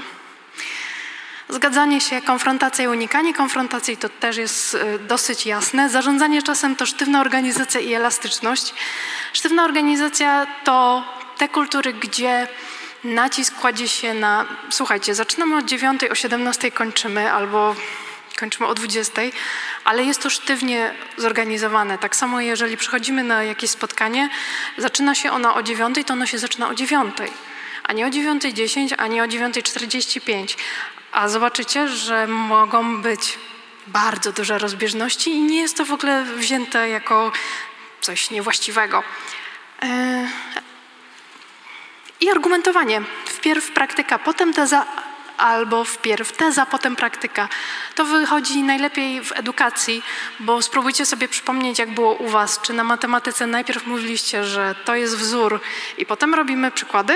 Zgadzanie 1.52 2.00
się, 2.00 2.22
konfrontacja 2.22 2.84
i 2.84 2.88
unikanie 2.88 3.34
konfrontacji 3.34 3.96
to 3.96 4.08
też 4.08 4.36
jest 4.36 4.74
e, 4.74 4.98
dosyć 4.98 5.46
jasne. 5.46 5.90
Zarządzanie 5.90 6.42
czasem 6.42 6.76
to 6.76 6.86
sztywna 6.86 7.20
organizacja 7.20 7.80
i 7.80 7.92
elastyczność. 7.92 8.74
Sztywna 9.32 9.64
organizacja 9.64 10.46
to 10.64 11.04
te 11.38 11.48
kultury, 11.48 11.92
gdzie 11.92 12.48
nacisk 13.04 13.54
kładzie 13.54 13.88
się 13.88 14.14
na, 14.14 14.46
słuchajcie, 14.70 15.14
zaczynamy 15.14 15.56
od 15.56 15.64
9, 15.64 16.04
o 16.04 16.14
17 16.14 16.70
kończymy, 16.70 17.32
albo 17.32 17.74
kończymy 18.38 18.66
o 18.66 18.74
20, 18.74 19.22
ale 19.84 20.04
jest 20.04 20.22
to 20.22 20.30
sztywnie 20.30 20.94
zorganizowane. 21.16 21.98
Tak 21.98 22.16
samo 22.16 22.40
jeżeli 22.40 22.76
przychodzimy 22.76 23.24
na 23.24 23.44
jakieś 23.44 23.70
spotkanie, 23.70 24.28
zaczyna 24.78 25.14
się 25.14 25.32
ono 25.32 25.54
o 25.54 25.62
9, 25.62 25.96
to 26.06 26.12
ono 26.12 26.26
się 26.26 26.38
zaczyna 26.38 26.68
o 26.68 26.74
9, 26.74 27.14
a 27.84 27.92
nie 27.92 28.06
o 28.06 28.08
9.10, 28.08 28.94
a 28.98 29.06
nie 29.06 29.22
o 29.22 29.26
9.45. 29.26 30.56
A 31.12 31.28
zobaczycie, 31.28 31.88
że 31.88 32.26
mogą 32.26 33.02
być 33.02 33.38
bardzo 33.86 34.32
duże 34.32 34.58
rozbieżności 34.58 35.30
i 35.30 35.42
nie 35.42 35.60
jest 35.60 35.76
to 35.76 35.84
w 35.84 35.92
ogóle 35.92 36.24
wzięte 36.24 36.88
jako 36.88 37.32
coś 38.00 38.30
niewłaściwego. 38.30 39.02
E, 39.82 40.28
I 42.20 42.30
argumentowanie. 42.30 43.02
Wpierw 43.26 43.70
praktyka, 43.70 44.18
potem 44.18 44.52
teza, 44.52 44.86
albo 45.36 45.84
wpierw 45.84 46.32
teza, 46.32 46.66
potem 46.66 46.96
praktyka. 46.96 47.48
To 47.94 48.04
wychodzi 48.04 48.62
najlepiej 48.62 49.24
w 49.24 49.32
edukacji, 49.32 50.02
bo 50.40 50.62
spróbujcie 50.62 51.06
sobie 51.06 51.28
przypomnieć, 51.28 51.78
jak 51.78 51.90
było 51.90 52.14
u 52.14 52.28
Was. 52.28 52.60
Czy 52.62 52.72
na 52.72 52.84
matematyce 52.84 53.46
najpierw 53.46 53.86
mówiliście, 53.86 54.44
że 54.44 54.74
to 54.84 54.94
jest 54.94 55.16
wzór 55.16 55.60
i 55.98 56.06
potem 56.06 56.34
robimy 56.34 56.70
przykłady? 56.70 57.14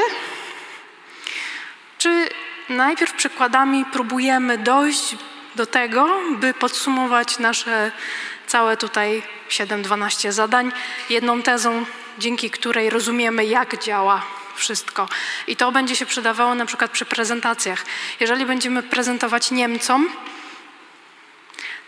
Czy 1.98 2.28
najpierw 2.68 3.12
przykładami 3.12 3.84
próbujemy 3.84 4.58
dojść 4.58 5.16
do 5.56 5.66
tego, 5.66 6.08
by 6.30 6.54
podsumować 6.54 7.38
nasze 7.38 7.92
całe 8.46 8.76
tutaj 8.76 9.22
7-12 9.48 10.32
zadań 10.32 10.72
jedną 11.10 11.42
tezą, 11.42 11.84
dzięki 12.18 12.50
której 12.50 12.90
rozumiemy, 12.90 13.44
jak 13.44 13.82
działa 13.82 14.22
wszystko. 14.54 15.08
I 15.46 15.56
to 15.56 15.72
będzie 15.72 15.96
się 15.96 16.06
przydawało 16.06 16.54
na 16.54 16.66
przykład 16.66 16.90
przy 16.90 17.04
prezentacjach. 17.04 17.84
Jeżeli 18.20 18.46
będziemy 18.46 18.82
prezentować 18.82 19.50
Niemcom, 19.50 20.08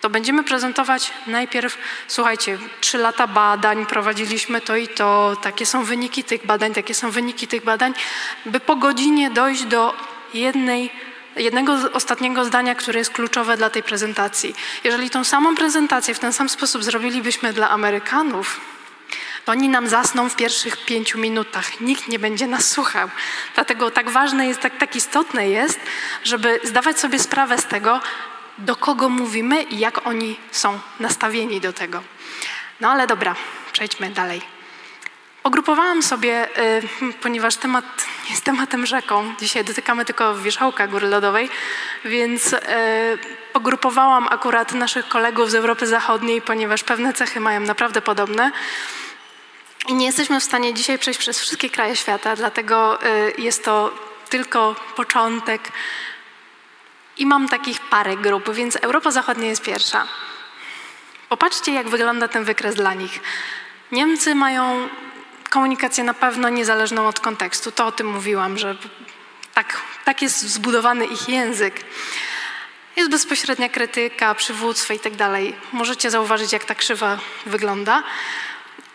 to 0.01 0.11
będziemy 0.11 0.45
prezentować 0.45 1.13
najpierw, 1.27 1.79
słuchajcie, 2.09 2.59
trzy 2.81 2.99
lata 2.99 3.27
badań, 3.27 3.87
prowadziliśmy 3.87 4.61
to 4.61 4.77
i 4.77 4.89
to, 4.89 5.37
takie 5.43 5.67
są 5.67 5.85
wyniki 5.85 6.25
tych 6.25 6.47
badań, 6.47 6.75
takie 6.75 6.95
są 6.95 7.11
wyniki 7.11 7.49
tych 7.49 7.65
badań, 7.65 7.95
by 8.47 8.61
po 8.61 8.77
godzinie 8.77 9.31
dojść 9.31 9.65
do 9.65 9.95
jednej 10.35 10.91
jednego 11.37 11.77
ostatniego 11.93 12.45
zdania, 12.45 12.75
które 12.75 12.99
jest 12.99 13.11
kluczowe 13.11 13.57
dla 13.57 13.71
tej 13.71 13.83
prezentacji. 13.83 14.55
Jeżeli 14.85 15.11
tą 15.11 15.25
samą 15.25 15.55
prezentację 15.55 16.15
w 16.15 16.19
ten 16.19 16.33
sam 16.33 16.49
sposób 16.49 16.85
zrobilibyśmy 16.85 17.53
dla 17.53 17.71
Amerykanów, 17.71 18.61
to 19.45 19.53
oni 19.53 19.69
nam 19.69 19.89
zasną 19.89 20.29
w 20.29 20.37
pierwszych 20.37 20.85
pięciu 20.85 21.19
minutach. 21.19 21.81
Nikt 21.81 22.09
nie 22.09 22.19
będzie 22.19 22.47
nas 22.47 22.71
słuchał. 22.71 23.09
Dlatego 23.55 23.91
tak 23.91 24.11
ważne 24.11 24.47
jest, 24.47 24.61
tak, 24.61 24.79
tak 24.79 24.97
istotne 24.97 25.49
jest, 25.49 25.81
żeby 26.25 26.61
zdawać 26.65 27.01
sobie 27.01 27.19
sprawę 27.19 27.59
z 27.59 27.65
tego, 27.65 28.01
do 28.59 28.77
kogo 28.77 29.09
mówimy 29.09 29.63
i 29.63 29.79
jak 29.79 30.07
oni 30.07 30.37
są 30.51 30.79
nastawieni 31.01 31.61
do 31.61 31.73
tego. 31.73 32.03
No 32.81 32.91
ale 32.91 33.07
dobra, 33.07 33.35
przejdźmy 33.73 34.11
dalej. 34.11 34.58
Pogrupowałam 35.49 36.03
sobie, 36.03 36.59
y, 36.59 36.83
ponieważ 37.21 37.57
temat 37.57 37.85
jest 38.31 38.45
tematem 38.45 38.87
rzeką, 38.87 39.35
dzisiaj 39.41 39.65
dotykamy 39.65 40.05
tylko 40.05 40.35
wierzchołka 40.35 40.87
góry 40.87 41.09
lodowej, 41.09 41.51
więc 42.05 42.53
y, 42.53 42.59
pogrupowałam 43.53 44.29
akurat 44.31 44.73
naszych 44.73 45.09
kolegów 45.09 45.51
z 45.51 45.55
Europy 45.55 45.87
Zachodniej, 45.87 46.43
ponieważ 46.43 46.85
pewne 46.85 47.13
cechy 47.13 47.41
mają 47.41 47.61
naprawdę 47.61 48.03
podobne. 48.03 48.53
I 49.89 49.95
nie 49.95 50.07
jesteśmy 50.07 50.41
w 50.41 50.45
stanie 50.45 50.75
dzisiaj 50.75 50.99
przejść 50.99 51.21
przez 51.21 51.41
wszystkie 51.41 51.71
kraje 51.71 51.97
świata, 51.97 52.37
dlatego 52.37 52.99
y, 53.07 53.33
jest 53.39 53.65
to 53.65 53.95
tylko 54.29 54.77
początek. 54.97 55.63
I 57.17 57.27
mam 57.27 57.49
takich 57.49 57.81
parę 57.81 58.17
grup, 58.17 58.51
więc 58.51 58.77
Europa 58.77 59.11
Zachodnia 59.11 59.49
jest 59.49 59.63
pierwsza. 59.63 60.07
Popatrzcie, 61.29 61.73
jak 61.73 61.89
wygląda 61.89 62.29
ten 62.29 62.45
wykres 62.45 62.75
dla 62.75 62.95
nich. 62.95 63.21
Niemcy 63.93 64.35
mają 64.35 64.89
komunikację 65.49 66.05
na 66.05 66.15
pewno 66.15 66.49
niezależną 66.49 67.09
od 67.09 67.21
kontekstu. 67.21 67.73
To 67.73 67.87
o 67.87 67.93
tym 67.93 68.07
mówiłam, 68.07 68.59
że 68.59 68.77
tak, 69.55 69.81
tak 70.05 70.23
jest 70.23 70.43
zbudowany 70.43 71.07
ich 71.07 71.29
język. 71.29 71.85
Jest 72.97 73.11
bezpośrednia 73.11 73.69
krytyka, 73.69 74.35
przywództwo 74.35 74.95
i 74.95 74.99
tak 74.99 75.17
dalej. 75.17 75.57
Możecie 75.73 76.11
zauważyć, 76.11 76.53
jak 76.53 76.65
ta 76.65 76.75
krzywa 76.75 77.19
wygląda. 77.47 78.03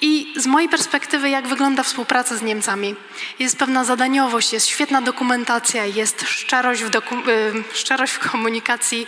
I 0.02 0.34
z 0.38 0.46
mojej 0.46 0.70
perspektywy, 0.70 1.30
jak 1.30 1.48
wygląda 1.48 1.84
współpraca 1.84 2.38
z 2.38 2.42
Niemcami? 2.42 2.96
Jest 3.40 3.58
pewna 3.58 3.84
zadaniowość, 3.84 4.54
jest 4.54 4.68
świetna 4.68 5.02
dokumentacja, 5.02 5.86
jest 5.86 6.22
szczerość 6.22 6.84
w, 6.84 6.90
doku- 6.90 7.30
y, 7.30 7.64
szczerość 7.74 8.14
w 8.14 8.32
komunikacji. 8.32 9.08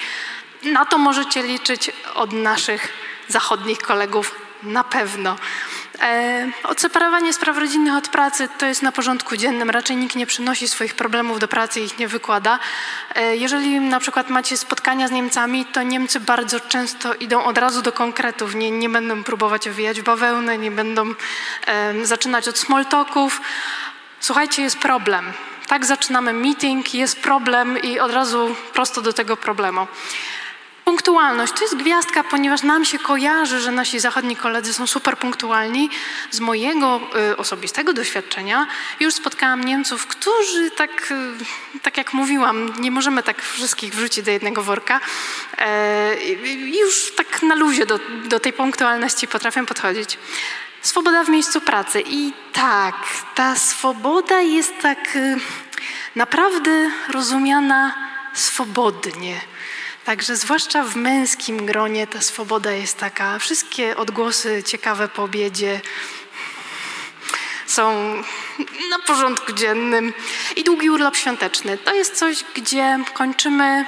Na 0.64 0.86
to 0.86 0.98
możecie 0.98 1.44
liczyć 1.44 1.92
od 2.14 2.34
naszych 2.34 2.94
zachodnich 3.28 3.78
kolegów 3.78 4.36
na 4.64 4.84
pewno. 4.84 5.36
E, 6.02 6.52
odseparowanie 6.64 7.34
spraw 7.34 7.58
rodzinnych 7.58 7.96
od 7.96 8.08
pracy 8.08 8.50
to 8.58 8.66
jest 8.66 8.82
na 8.82 8.92
porządku 8.92 9.38
dziennym. 9.38 9.70
Raczej 9.70 9.98
nikt 9.98 10.16
nie 10.16 10.26
przynosi 10.26 10.68
swoich 10.68 10.96
problemów 10.96 11.40
do 11.40 11.48
pracy 11.48 11.82
i 11.82 11.84
ich 11.84 12.00
nie 12.00 12.08
wykłada. 12.08 12.60
E, 13.16 13.36
jeżeli 13.36 13.80
na 13.80 14.00
przykład 14.00 14.30
macie 14.30 14.58
spotkania 14.58 15.08
z 15.08 15.12
Niemcami, 15.12 15.66
to 15.66 15.84
Niemcy 15.84 16.20
bardzo 16.20 16.60
często 16.60 17.14
idą 17.14 17.44
od 17.44 17.58
razu 17.58 17.82
do 17.82 17.92
konkretów. 17.92 18.56
Nie, 18.56 18.72
nie 18.72 18.90
będą 18.90 19.24
próbować 19.24 19.68
owijać 19.68 20.02
bawełnę, 20.02 20.58
nie 20.58 20.72
będą 20.72 21.14
zaczynać 22.04 22.48
od 22.48 22.58
small 22.58 22.86
talków. 22.86 23.42
Słuchajcie, 24.20 24.62
jest 24.62 24.78
problem. 24.78 25.34
Tak 25.68 25.86
zaczynamy 25.86 26.34
meeting, 26.34 26.94
jest 26.94 27.22
problem 27.22 27.82
i 27.82 28.00
od 28.00 28.12
razu 28.12 28.56
prosto 28.74 29.02
do 29.02 29.14
tego 29.14 29.38
problemu. 29.38 29.88
Punktualność 30.86 31.54
to 31.54 31.62
jest 31.62 31.76
gwiazdka, 31.76 32.24
ponieważ 32.24 32.64
nam 32.64 32.86
się 32.86 33.00
kojarzy, 33.00 33.60
że 33.60 33.72
nasi 33.72 34.00
zachodni 34.00 34.36
koledzy 34.36 34.74
są 34.74 34.88
super 34.88 35.18
punktualni. 35.18 35.90
Z 36.32 36.40
mojego 36.40 37.02
y, 37.32 37.38
osobistego 37.38 37.94
doświadczenia 37.94 38.68
już 39.00 39.14
spotkałam 39.14 39.64
Niemców, 39.64 40.08
którzy 40.08 40.72
tak, 40.72 41.12
y, 41.76 41.80
tak 41.82 41.98
jak 41.98 42.14
mówiłam, 42.14 42.74
nie 42.80 42.92
możemy 42.92 43.24
tak 43.24 43.42
wszystkich 43.42 43.96
wrzucić 43.96 44.26
do 44.26 44.32
jednego 44.32 44.64
worka. 44.64 45.00
E, 45.58 46.16
już 46.84 47.16
tak 47.16 47.44
na 47.44 47.56
luzie 47.56 47.86
do, 47.86 48.00
do 48.26 48.40
tej 48.40 48.54
punktualności 48.54 49.28
potrafią 49.28 49.66
podchodzić. 49.66 50.18
Swoboda 50.82 51.24
w 51.24 51.30
miejscu 51.30 51.62
pracy. 51.62 52.04
I 52.08 52.34
tak, 52.54 52.96
ta 53.36 53.56
swoboda 53.56 54.42
jest 54.42 54.74
tak 54.82 55.16
y, 55.16 55.38
naprawdę 56.16 56.92
rozumiana 57.10 57.94
swobodnie. 58.34 59.55
Także 60.06 60.36
zwłaszcza 60.36 60.84
w 60.84 60.96
męskim 60.96 61.66
gronie 61.66 62.08
ta 62.08 62.22
swoboda 62.22 62.72
jest 62.72 62.98
taka. 62.98 63.40
Wszystkie 63.40 63.98
odgłosy 63.98 64.64
ciekawe 64.64 65.08
po 65.08 65.24
obiedzie 65.24 65.82
są 67.68 68.16
na 68.90 69.00
porządku 69.08 69.54
dziennym. 69.54 70.14
I 70.56 70.64
długi 70.64 70.90
urlop 70.90 71.16
świąteczny. 71.16 71.78
To 71.78 71.94
jest 71.94 72.16
coś, 72.16 72.44
gdzie 72.56 73.00
kończymy 73.14 73.86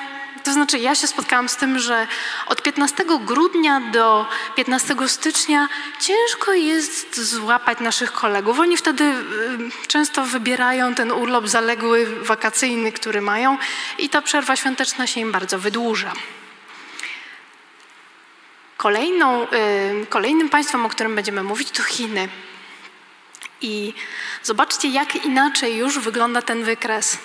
to 0.47 0.53
znaczy, 0.53 0.79
ja 0.79 0.95
się 0.95 1.07
spotkałam 1.07 1.49
z 1.49 1.55
tym, 1.55 1.79
że 1.79 2.07
od 2.45 2.61
15 2.61 3.05
grudnia 3.19 3.79
do 3.79 4.25
15 4.55 4.95
stycznia 5.07 5.69
ciężko 5.99 6.53
jest 6.53 7.19
złapać 7.21 7.79
naszych 7.79 8.13
kolegów. 8.13 8.59
Oni 8.59 8.77
wtedy 8.77 9.03
y, 9.03 9.87
często 9.87 10.25
wybierają 10.25 10.95
ten 10.95 11.11
urlop 11.11 11.47
zaległy, 11.47 12.05
wakacyjny, 12.21 12.91
który 12.91 13.21
mają, 13.21 13.57
i 13.97 14.09
ta 14.09 14.21
przerwa 14.21 14.55
świąteczna 14.55 15.07
się 15.07 15.21
im 15.21 15.31
bardzo 15.31 15.59
wydłuża. 15.59 16.13
Kolejną, 18.77 19.43
y, 19.43 19.47
kolejnym 20.09 20.49
państwem, 20.49 20.85
o 20.85 20.89
którym 20.89 21.15
będziemy 21.15 21.43
mówić, 21.43 21.71
to 21.71 21.83
Chiny. 21.83 22.29
I 23.61 23.93
zobaczcie, 24.43 24.87
jak 24.87 25.15
inaczej 25.15 25.77
już 25.77 25.99
wygląda 25.99 26.41
ten 26.41 26.63
wykres 26.63 27.17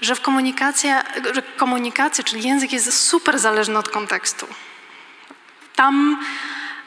że 0.00 0.14
w 0.14 0.20
komunikacja, 0.20 1.04
że 1.32 1.42
komunikacja, 1.42 2.24
czyli 2.24 2.48
język 2.48 2.72
jest 2.72 3.06
super 3.06 3.38
zależny 3.38 3.78
od 3.78 3.88
kontekstu. 3.88 4.46
Tam 5.76 6.18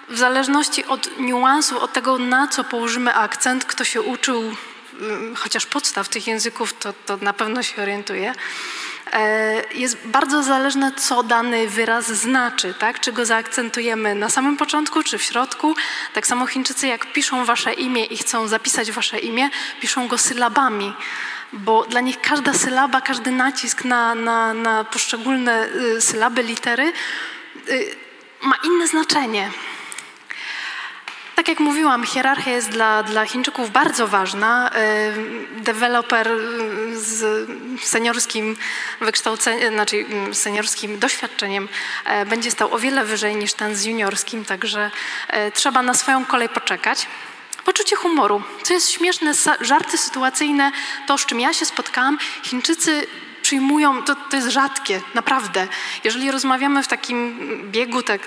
w 0.10 0.18
zależności 0.18 0.86
od 0.86 1.20
niuansu, 1.20 1.80
od 1.80 1.94
tego, 1.94 2.18
na 2.18 2.48
co 2.48 2.64
położymy 2.64 3.14
akcent, 3.14 3.66
kto 3.66 3.84
się 3.84 4.02
uczył 4.02 4.56
mm, 5.02 5.36
chociaż 5.36 5.66
podstaw 5.66 6.10
tych 6.10 6.28
języków, 6.28 6.74
to, 6.74 6.94
to 7.06 7.18
na 7.18 7.34
pewno 7.34 7.64
się 7.64 7.82
orientuje, 7.82 8.34
e, 9.14 9.64
jest 9.74 9.98
bardzo 10.06 10.44
zależne, 10.44 10.92
co 10.92 11.24
dany 11.24 11.68
wyraz 11.68 12.06
znaczy, 12.06 12.74
tak? 12.74 13.00
czy 13.00 13.12
go 13.12 13.26
zaakcentujemy 13.26 14.16
na 14.16 14.30
samym 14.30 14.58
początku, 14.58 15.04
czy 15.04 15.18
w 15.18 15.24
środku. 15.24 15.76
Tak 16.14 16.28
samo 16.28 16.48
Chińczycy, 16.48 16.88
jak 16.88 17.14
piszą 17.14 17.46
wasze 17.46 17.74
imię 17.74 18.06
i 18.06 18.18
chcą 18.18 18.48
zapisać 18.48 18.92
wasze 18.92 19.20
imię, 19.20 19.50
piszą 19.82 20.08
go 20.08 20.18
sylabami 20.18 20.94
bo 21.54 21.84
dla 21.84 22.02
nich 22.02 22.22
każda 22.22 22.54
sylaba, 22.54 23.02
każdy 23.02 23.32
nacisk 23.32 23.86
na, 23.86 24.16
na, 24.16 24.54
na 24.54 24.84
poszczególne 24.84 25.68
y, 25.68 26.02
sylaby, 26.02 26.44
litery 26.44 26.94
y, 27.70 27.96
ma 28.42 28.56
inne 28.64 28.88
znaczenie. 28.88 29.52
Tak 31.36 31.48
jak 31.48 31.60
mówiłam, 31.60 32.04
hierarchia 32.04 32.52
jest 32.52 32.70
dla, 32.70 33.04
dla 33.04 33.26
Chińczyków 33.26 33.72
bardzo 33.72 34.08
ważna. 34.08 34.72
Y, 35.58 35.62
deweloper 35.62 36.30
z 36.94 37.50
seniorskim 37.82 38.58
wykształceniem, 39.02 39.74
znaczy 39.74 40.06
seniorskim 40.34 41.00
doświadczeniem 41.00 41.68
będzie 42.26 42.52
stał 42.52 42.74
o 42.74 42.80
wiele 42.80 43.06
wyżej 43.06 43.36
niż 43.36 43.54
ten 43.54 43.76
z 43.76 43.86
juniorskim, 43.86 44.46
także 44.46 44.92
trzeba 45.54 45.82
na 45.82 45.94
swoją 45.94 46.26
kolej 46.26 46.50
poczekać. 46.50 47.08
Poczucie 47.68 47.96
humoru. 47.96 48.42
Co 48.64 48.74
jest 48.74 48.92
śmieszne, 48.92 49.32
żarty 49.62 49.98
sytuacyjne, 49.98 50.72
to 51.08 51.18
z 51.18 51.26
czym 51.26 51.40
ja 51.40 51.54
się 51.54 51.66
spotkałam, 51.66 52.18
Chińczycy 52.44 53.08
przyjmują, 53.48 54.04
to, 54.04 54.16
to 54.16 54.36
jest 54.36 54.48
rzadkie, 54.48 55.02
naprawdę. 55.14 55.68
Jeżeli 56.04 56.32
rozmawiamy 56.32 56.84
w 56.84 56.88
takim 56.88 57.40
biegu, 57.72 58.04
tak 58.04 58.22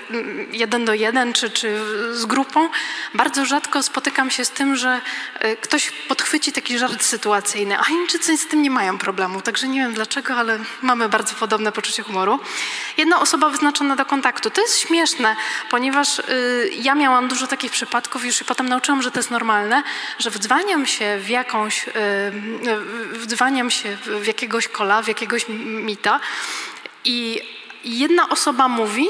jeden 0.51 0.85
do 0.85 0.93
jeden, 0.93 1.33
czy, 1.33 1.49
czy 1.49 1.79
z 2.13 2.25
grupą, 2.25 2.69
bardzo 3.13 3.45
rzadko 3.45 3.83
spotykam 3.83 4.31
się 4.31 4.45
z 4.45 4.49
tym, 4.49 4.75
że 4.75 5.01
e, 5.39 5.55
ktoś 5.55 5.91
podchwyci 5.91 6.51
taki 6.51 6.77
żart 6.77 7.03
sytuacyjny, 7.03 7.79
a 7.79 7.83
Chińczycy 7.83 8.37
z 8.37 8.47
tym 8.47 8.61
nie 8.61 8.71
mają 8.71 8.97
problemu, 8.97 9.41
także 9.41 9.67
nie 9.67 9.79
wiem 9.81 9.93
dlaczego, 9.93 10.35
ale 10.35 10.59
mamy 10.81 11.09
bardzo 11.09 11.35
podobne 11.35 11.71
poczucie 11.71 12.03
humoru. 12.03 12.39
Jedna 12.97 13.19
osoba 13.19 13.49
wyznaczona 13.49 13.95
do 13.95 14.05
kontaktu. 14.05 14.49
To 14.49 14.61
jest 14.61 14.79
śmieszne, 14.79 15.35
ponieważ 15.69 16.19
y, 16.19 16.23
ja 16.75 16.95
miałam 16.95 17.27
dużo 17.27 17.47
takich 17.47 17.71
przypadków 17.71 18.25
już 18.25 18.41
i 18.41 18.45
potem 18.45 18.69
nauczyłam, 18.69 19.01
że 19.01 19.11
to 19.11 19.19
jest 19.19 19.31
normalne, 19.31 19.83
że 20.19 20.29
wdzwaniam 20.29 20.85
się 20.85 21.17
w 21.19 21.29
jakąś, 21.29 21.87
y, 21.87 21.91
wdzwaniam 23.13 23.69
się 23.71 23.97
w 24.21 24.27
jakiegoś 24.27 24.67
kola, 24.67 25.01
jakiegoś 25.11 25.45
mita 25.65 26.19
i 27.05 27.41
jedna 27.83 28.29
osoba 28.29 28.67
mówi 28.67 29.07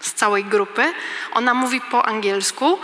z 0.00 0.12
całej 0.12 0.44
grupy, 0.44 0.92
ona 1.32 1.54
mówi 1.54 1.80
po 1.80 2.06
angielsku, 2.06 2.78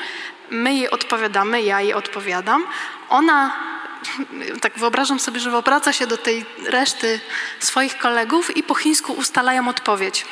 my 0.51 0.75
jej 0.75 0.91
odpowiadamy, 0.91 1.63
ja 1.63 1.81
jej 1.81 1.95
odpowiadam, 1.95 2.67
ona 3.09 3.57
tak 4.63 4.79
wyobrażam 4.79 5.21
sobie, 5.21 5.41
że 5.41 5.57
obraca 5.57 5.93
się 5.93 6.07
do 6.07 6.17
tej 6.17 6.45
reszty 6.65 7.21
swoich 7.61 7.99
kolegów 7.99 8.57
i 8.57 8.63
po 8.63 8.75
chińsku 8.75 9.13
ustalają 9.13 9.69
odpowiedź. 9.69 10.27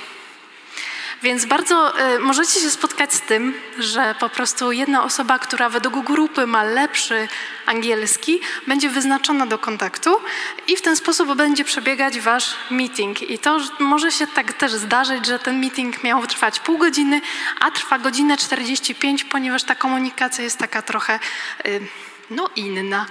Więc 1.23 1.45
bardzo 1.45 2.01
y, 2.15 2.19
możecie 2.19 2.61
się 2.61 2.71
spotkać 2.71 3.15
z 3.15 3.21
tym, 3.21 3.55
że 3.79 4.15
po 4.21 4.29
prostu 4.29 4.73
jedna 4.73 5.05
osoba, 5.05 5.39
która 5.39 5.69
według 5.69 6.07
grupy 6.07 6.47
ma 6.47 6.63
lepszy 6.63 7.29
angielski, 7.67 8.41
będzie 8.67 8.89
wyznaczona 8.89 9.47
do 9.47 9.59
kontaktu 9.59 10.21
i 10.69 10.77
w 10.77 10.83
ten 10.83 10.97
sposób 10.97 11.35
będzie 11.35 11.65
przebiegać 11.65 12.21
wasz 12.21 12.57
meeting. 12.71 13.31
I 13.31 13.39
to 13.39 13.59
może 13.79 14.13
się 14.13 14.27
tak 14.27 14.53
też 14.53 14.73
zdarzyć, 14.73 15.27
że 15.27 15.39
ten 15.39 15.61
meeting 15.61 16.05
miał 16.05 16.27
trwać 16.27 16.61
pół 16.61 16.79
godziny, 16.79 17.21
a 17.61 17.71
trwa 17.71 17.99
godzinę 17.99 18.37
45, 18.37 19.25
ponieważ 19.25 19.63
ta 19.63 19.75
komunikacja 19.75 20.45
jest 20.45 20.59
taka 20.59 20.83
trochę 20.83 21.19
y, 21.67 21.81
no, 22.31 22.51
inna. 22.57 23.07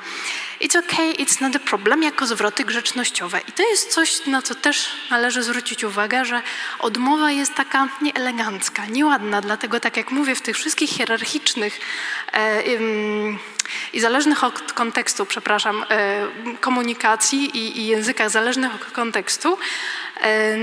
It's 0.61 0.75
okay, 0.75 1.13
it's 1.13 1.41
not 1.41 1.55
a 1.55 1.59
problem 1.59 2.03
jako 2.03 2.27
zwroty 2.27 2.65
grzecznościowe. 2.65 3.39
I 3.47 3.51
to 3.51 3.63
jest 3.69 3.93
coś, 3.93 4.25
na 4.25 4.41
co 4.41 4.55
też 4.55 4.89
należy 5.09 5.43
zwrócić 5.43 5.83
uwagę, 5.83 6.25
że 6.25 6.41
odmowa 6.79 7.31
jest 7.31 7.53
taka 7.55 7.87
nieelegancka, 8.01 8.85
nieładna, 8.85 9.41
dlatego 9.41 9.79
tak 9.79 9.97
jak 9.97 10.11
mówię, 10.11 10.35
w 10.35 10.41
tych 10.41 10.55
wszystkich 10.55 10.89
hierarchicznych 10.89 11.79
e, 12.33 12.63
i 13.93 13.99
zależnych 13.99 14.43
od 14.43 14.73
kontekstu, 14.73 15.25
przepraszam, 15.25 15.85
e, 15.89 16.27
komunikacji 16.59 17.57
i, 17.57 17.79
i 17.79 17.87
językach 17.87 18.29
zależnych 18.29 18.75
od 18.75 18.85
kontekstu, 18.85 19.57
e, 20.21 20.57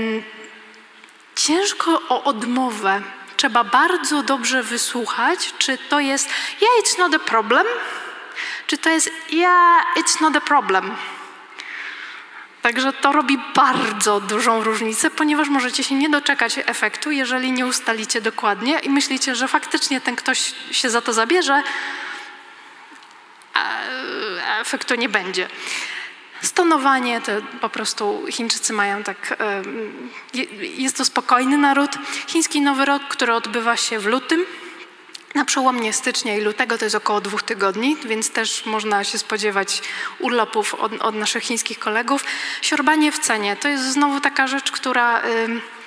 ciężko 1.35 2.01
o 2.09 2.23
odmowę. 2.23 3.01
Trzeba 3.37 3.63
bardzo 3.63 4.23
dobrze 4.23 4.63
wysłuchać, 4.63 5.53
czy 5.57 5.77
to 5.77 5.99
jest 5.99 6.29
yeah, 6.61 6.73
it's 6.83 6.97
not 6.97 7.15
a 7.15 7.19
problem, 7.19 7.65
czy 8.67 8.77
to 8.77 8.89
jest 8.89 9.11
yeah, 9.29 9.85
it's 9.97 10.21
not 10.21 10.35
a 10.35 10.41
problem. 10.41 10.95
Także 12.61 12.93
to 12.93 13.11
robi 13.11 13.39
bardzo 13.55 14.19
dużą 14.19 14.63
różnicę, 14.63 15.09
ponieważ 15.09 15.49
możecie 15.49 15.83
się 15.83 15.95
nie 15.95 16.09
doczekać 16.09 16.59
efektu, 16.65 17.11
jeżeli 17.11 17.51
nie 17.51 17.65
ustalicie 17.65 18.21
dokładnie 18.21 18.79
i 18.79 18.89
myślicie, 18.89 19.35
że 19.35 19.47
faktycznie 19.47 20.01
ten 20.01 20.15
ktoś 20.15 20.53
się 20.71 20.89
za 20.89 21.01
to 21.01 21.13
zabierze, 21.13 21.63
a 23.53 24.59
efektu 24.59 24.95
nie 24.95 25.09
będzie. 25.09 25.47
Stonowanie 26.41 27.21
to 27.21 27.31
po 27.61 27.69
prostu 27.69 28.25
Chińczycy 28.29 28.73
mają 28.73 29.03
tak. 29.03 29.37
Jest 30.61 30.97
to 30.97 31.05
spokojny 31.05 31.57
naród. 31.57 31.91
Chiński 32.27 32.61
Nowy 32.61 32.85
Rok, 32.85 33.03
który 33.09 33.33
odbywa 33.33 33.77
się 33.77 33.99
w 33.99 34.05
lutym, 34.05 34.45
na 35.35 35.45
przełomie 35.45 35.93
stycznia 35.93 36.35
i 36.35 36.41
lutego 36.41 36.77
to 36.77 36.85
jest 36.85 36.95
około 36.95 37.21
dwóch 37.21 37.43
tygodni, 37.43 37.97
więc 38.05 38.29
też 38.29 38.65
można 38.65 39.03
się 39.03 39.17
spodziewać 39.17 39.81
urlopów 40.19 40.73
od, 40.73 41.01
od 41.01 41.15
naszych 41.15 41.43
chińskich 41.43 41.79
kolegów. 41.79 42.25
Siorbanie 42.61 43.11
w 43.11 43.19
cenie 43.19 43.55
to 43.55 43.67
jest 43.67 43.83
znowu 43.83 44.19
taka 44.19 44.47
rzecz, 44.47 44.71
która 44.71 45.21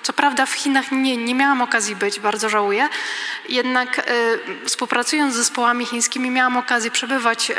co 0.05 0.13
prawda 0.13 0.47
w 0.47 0.53
Chinach 0.53 0.93
nie, 0.93 1.17
nie 1.17 1.35
miałam 1.35 1.63
okazji 1.63 1.97
być, 1.97 2.21
bardzo 2.21 2.49
żałuję, 2.49 2.89
jednak 3.49 3.99
y, 3.99 4.69
współpracując 4.69 5.35
z 5.35 5.37
zespołami 5.37 5.87
chińskimi 5.87 6.31
miałam 6.31 6.57
okazję 6.57 6.91
przebywać 6.91 7.51
y, 7.51 7.55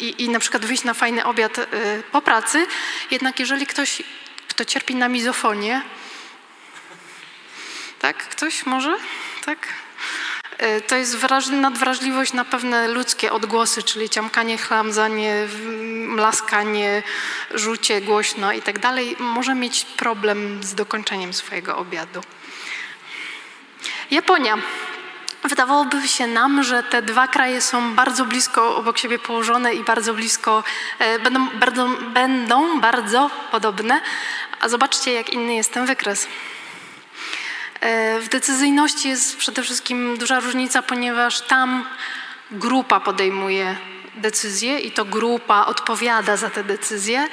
i 0.00 0.28
na 0.28 0.38
przykład 0.38 0.64
wyjść 0.64 0.84
na 0.84 0.94
fajny 0.94 1.24
obiad 1.24 1.58
y, 1.58 1.66
po 2.12 2.22
pracy, 2.22 2.66
jednak 3.10 3.40
jeżeli 3.40 3.66
ktoś, 3.66 4.02
kto 4.48 4.64
cierpi 4.64 4.94
na 4.94 5.08
mizofonię, 5.08 5.82
tak, 7.98 8.16
ktoś 8.16 8.66
może, 8.66 8.96
tak, 9.44 9.68
to 10.86 10.96
jest 10.96 11.16
nadwrażliwość 11.52 12.32
na 12.32 12.44
pewne 12.44 12.88
ludzkie 12.88 13.32
odgłosy, 13.32 13.82
czyli 13.82 14.10
ciamkanie, 14.10 14.58
chlamzanie, 14.58 15.46
mlaskanie, 16.06 17.02
rzucie 17.54 18.00
głośno 18.00 18.52
i 18.52 18.62
tak 18.62 18.78
dalej. 18.78 19.16
Może 19.18 19.54
mieć 19.54 19.84
problem 19.84 20.62
z 20.62 20.74
dokończeniem 20.74 21.32
swojego 21.32 21.76
obiadu. 21.76 22.20
Japonia. 24.10 24.58
Wydawałoby 25.44 26.08
się 26.08 26.26
nam, 26.26 26.62
że 26.62 26.82
te 26.82 27.02
dwa 27.02 27.28
kraje 27.28 27.60
są 27.60 27.94
bardzo 27.94 28.24
blisko 28.24 28.76
obok 28.76 28.98
siebie 28.98 29.18
położone 29.18 29.74
i 29.74 29.84
bardzo 29.84 30.14
blisko, 30.14 30.64
e, 30.98 31.18
będą, 31.18 31.48
będą, 31.48 31.96
będą 31.96 32.80
bardzo 32.80 33.30
podobne, 33.50 34.00
a 34.60 34.68
zobaczcie, 34.68 35.12
jak 35.12 35.30
inny 35.30 35.54
jest 35.54 35.72
ten 35.72 35.86
wykres. 35.86 36.28
E, 37.80 38.20
w 38.20 38.28
decyzyjności 38.28 39.08
jest 39.08 39.36
przede 39.36 39.62
wszystkim 39.62 40.18
duża 40.18 40.40
różnica, 40.40 40.82
ponieważ 40.82 41.40
tam 41.40 41.84
grupa 42.50 43.00
podejmuje 43.00 43.76
decyzje 44.16 44.78
i 44.78 44.92
to 44.92 45.04
grupa 45.04 45.66
odpowiada 45.66 46.36
za 46.36 46.50
te 46.50 46.64
decyzje 46.64 47.28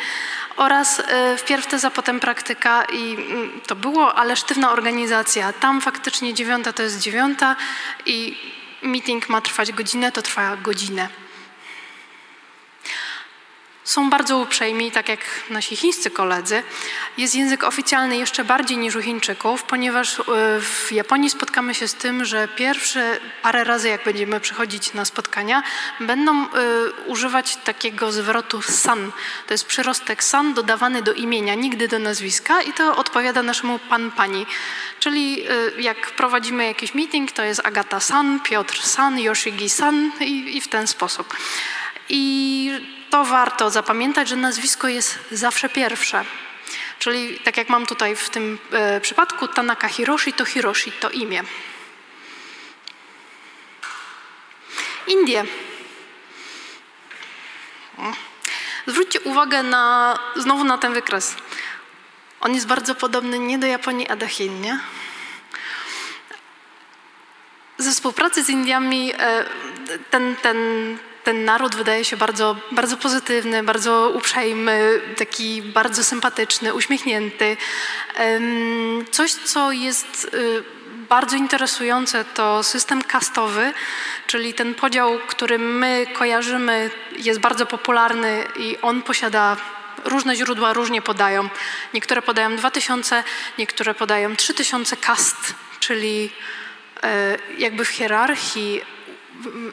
oraz 0.57 0.99
e, 0.99 1.37
wpierw 1.37 1.67
teza, 1.67 1.91
potem 1.91 2.19
praktyka 2.19 2.85
i 2.85 3.13
mm, 3.13 3.61
to 3.67 3.75
było, 3.75 4.15
ale 4.15 4.35
sztywna 4.35 4.71
organizacja. 4.71 5.53
Tam 5.53 5.81
faktycznie 5.81 6.33
dziewiąta 6.33 6.73
to 6.73 6.83
jest 6.83 6.99
dziewiąta 6.99 7.55
i 8.05 8.37
meeting 8.81 9.29
ma 9.29 9.41
trwać 9.41 9.71
godzinę, 9.71 10.11
to 10.11 10.21
trwa 10.21 10.57
godzinę. 10.57 11.22
Są 13.83 14.09
bardzo 14.09 14.37
uprzejmi, 14.37 14.91
tak 14.91 15.09
jak 15.09 15.19
nasi 15.49 15.75
chińscy 15.75 16.11
koledzy. 16.11 16.63
Jest 17.17 17.35
język 17.35 17.63
oficjalny 17.63 18.17
jeszcze 18.17 18.43
bardziej 18.43 18.77
niż 18.77 18.95
u 18.95 19.01
Chińczyków, 19.01 19.63
ponieważ 19.63 20.19
e, 20.19 20.23
w 20.61 20.91
Japonii 20.91 21.29
spotkamy 21.29 21.75
się 21.75 21.87
z 21.87 21.93
tym, 21.93 22.25
że 22.25 22.47
pierwsze 22.47 23.19
parę 23.41 23.63
razy, 23.63 23.89
jak 23.89 24.03
będziemy 24.03 24.39
przychodzić 24.39 24.93
na 24.93 25.05
spotkania, 25.05 25.63
będą 25.99 26.45
y, 26.45 26.49
używać 27.05 27.55
takiego 27.55 28.11
zwrotu 28.11 28.61
san. 28.61 29.11
To 29.47 29.53
jest 29.53 29.65
przyrostek 29.65 30.23
san 30.23 30.53
dodawany 30.53 31.01
do 31.01 31.13
imienia, 31.13 31.55
nigdy 31.55 31.87
do 31.87 31.99
nazwiska 31.99 32.61
i 32.61 32.73
to 32.73 32.95
odpowiada 32.95 33.43
naszemu 33.43 33.79
pan, 33.79 34.11
pani. 34.11 34.45
Czyli 34.99 35.49
y, 35.77 35.81
jak 35.81 36.11
prowadzimy 36.11 36.65
jakiś 36.65 36.95
meeting, 36.95 37.31
to 37.31 37.43
jest 37.43 37.61
Agata 37.65 37.99
san, 37.99 38.39
Piotr 38.39 38.81
san, 38.81 39.19
Yoshigi 39.19 39.69
san 39.69 40.11
i, 40.19 40.57
i 40.57 40.61
w 40.61 40.67
ten 40.67 40.87
sposób. 40.87 41.35
I 42.09 43.02
to 43.13 43.23
warto 43.23 43.69
zapamiętać, 43.69 44.29
że 44.29 44.35
nazwisko 44.35 44.87
jest 44.87 45.19
zawsze 45.31 45.69
pierwsze. 45.69 46.25
Czyli 46.99 47.39
tak 47.39 47.57
jak 47.57 47.69
mam 47.69 47.85
tutaj 47.85 48.15
w 48.15 48.29
tym 48.29 48.59
e, 48.71 49.01
przypadku, 49.01 49.47
Tanaka 49.47 49.87
Hiroshi 49.87 50.33
to 50.33 50.45
Hiroshi 50.45 50.91
to 50.91 51.09
imię. 51.09 51.43
Indie. 55.07 55.45
Zwróćcie 58.87 59.21
uwagę 59.21 59.63
na, 59.63 60.19
znowu 60.35 60.63
na 60.63 60.77
ten 60.77 60.93
wykres. 60.93 61.35
On 62.41 62.53
jest 62.55 62.67
bardzo 62.67 62.95
podobny 62.95 63.39
nie 63.39 63.59
do 63.59 63.67
Japonii, 63.67 64.09
a 64.09 64.15
do 64.15 64.27
Chin, 64.27 64.61
nie? 64.61 64.79
Ze 67.77 67.91
współpracy 67.91 68.43
z 68.43 68.49
Indiami 68.49 69.13
e, 69.17 69.45
ten, 70.09 70.35
ten 70.35 70.57
ten 71.23 71.45
naród 71.45 71.75
wydaje 71.75 72.05
się 72.05 72.17
bardzo, 72.17 72.55
bardzo 72.71 72.97
pozytywny, 72.97 73.63
bardzo 73.63 74.11
uprzejmy, 74.15 75.01
taki 75.17 75.61
bardzo 75.61 76.03
sympatyczny, 76.03 76.73
uśmiechnięty. 76.73 77.57
Coś, 79.11 79.33
co 79.33 79.71
jest 79.71 80.25
y, 80.33 80.63
bardzo 81.09 81.35
interesujące, 81.35 82.25
to 82.25 82.63
system 82.63 83.01
kastowy, 83.01 83.73
czyli 84.27 84.53
ten 84.53 84.75
podział, 84.75 85.19
który 85.27 85.59
my 85.59 86.05
kojarzymy, 86.13 86.89
jest 87.17 87.39
bardzo 87.39 87.65
popularny 87.65 88.43
i 88.59 88.77
on 88.81 89.01
posiada 89.01 89.57
różne 90.05 90.35
źródła 90.35 90.73
różnie 90.73 91.01
podają. 91.01 91.49
Niektóre 91.93 92.21
podają 92.21 92.55
2000, 92.55 93.23
niektóre 93.57 93.93
podają 93.93 94.35
3000 94.35 94.97
kast, 94.97 95.55
czyli 95.79 96.31
e, 97.03 97.37
jakby 97.57 97.85
w 97.85 97.89
hierarchii 97.89 98.81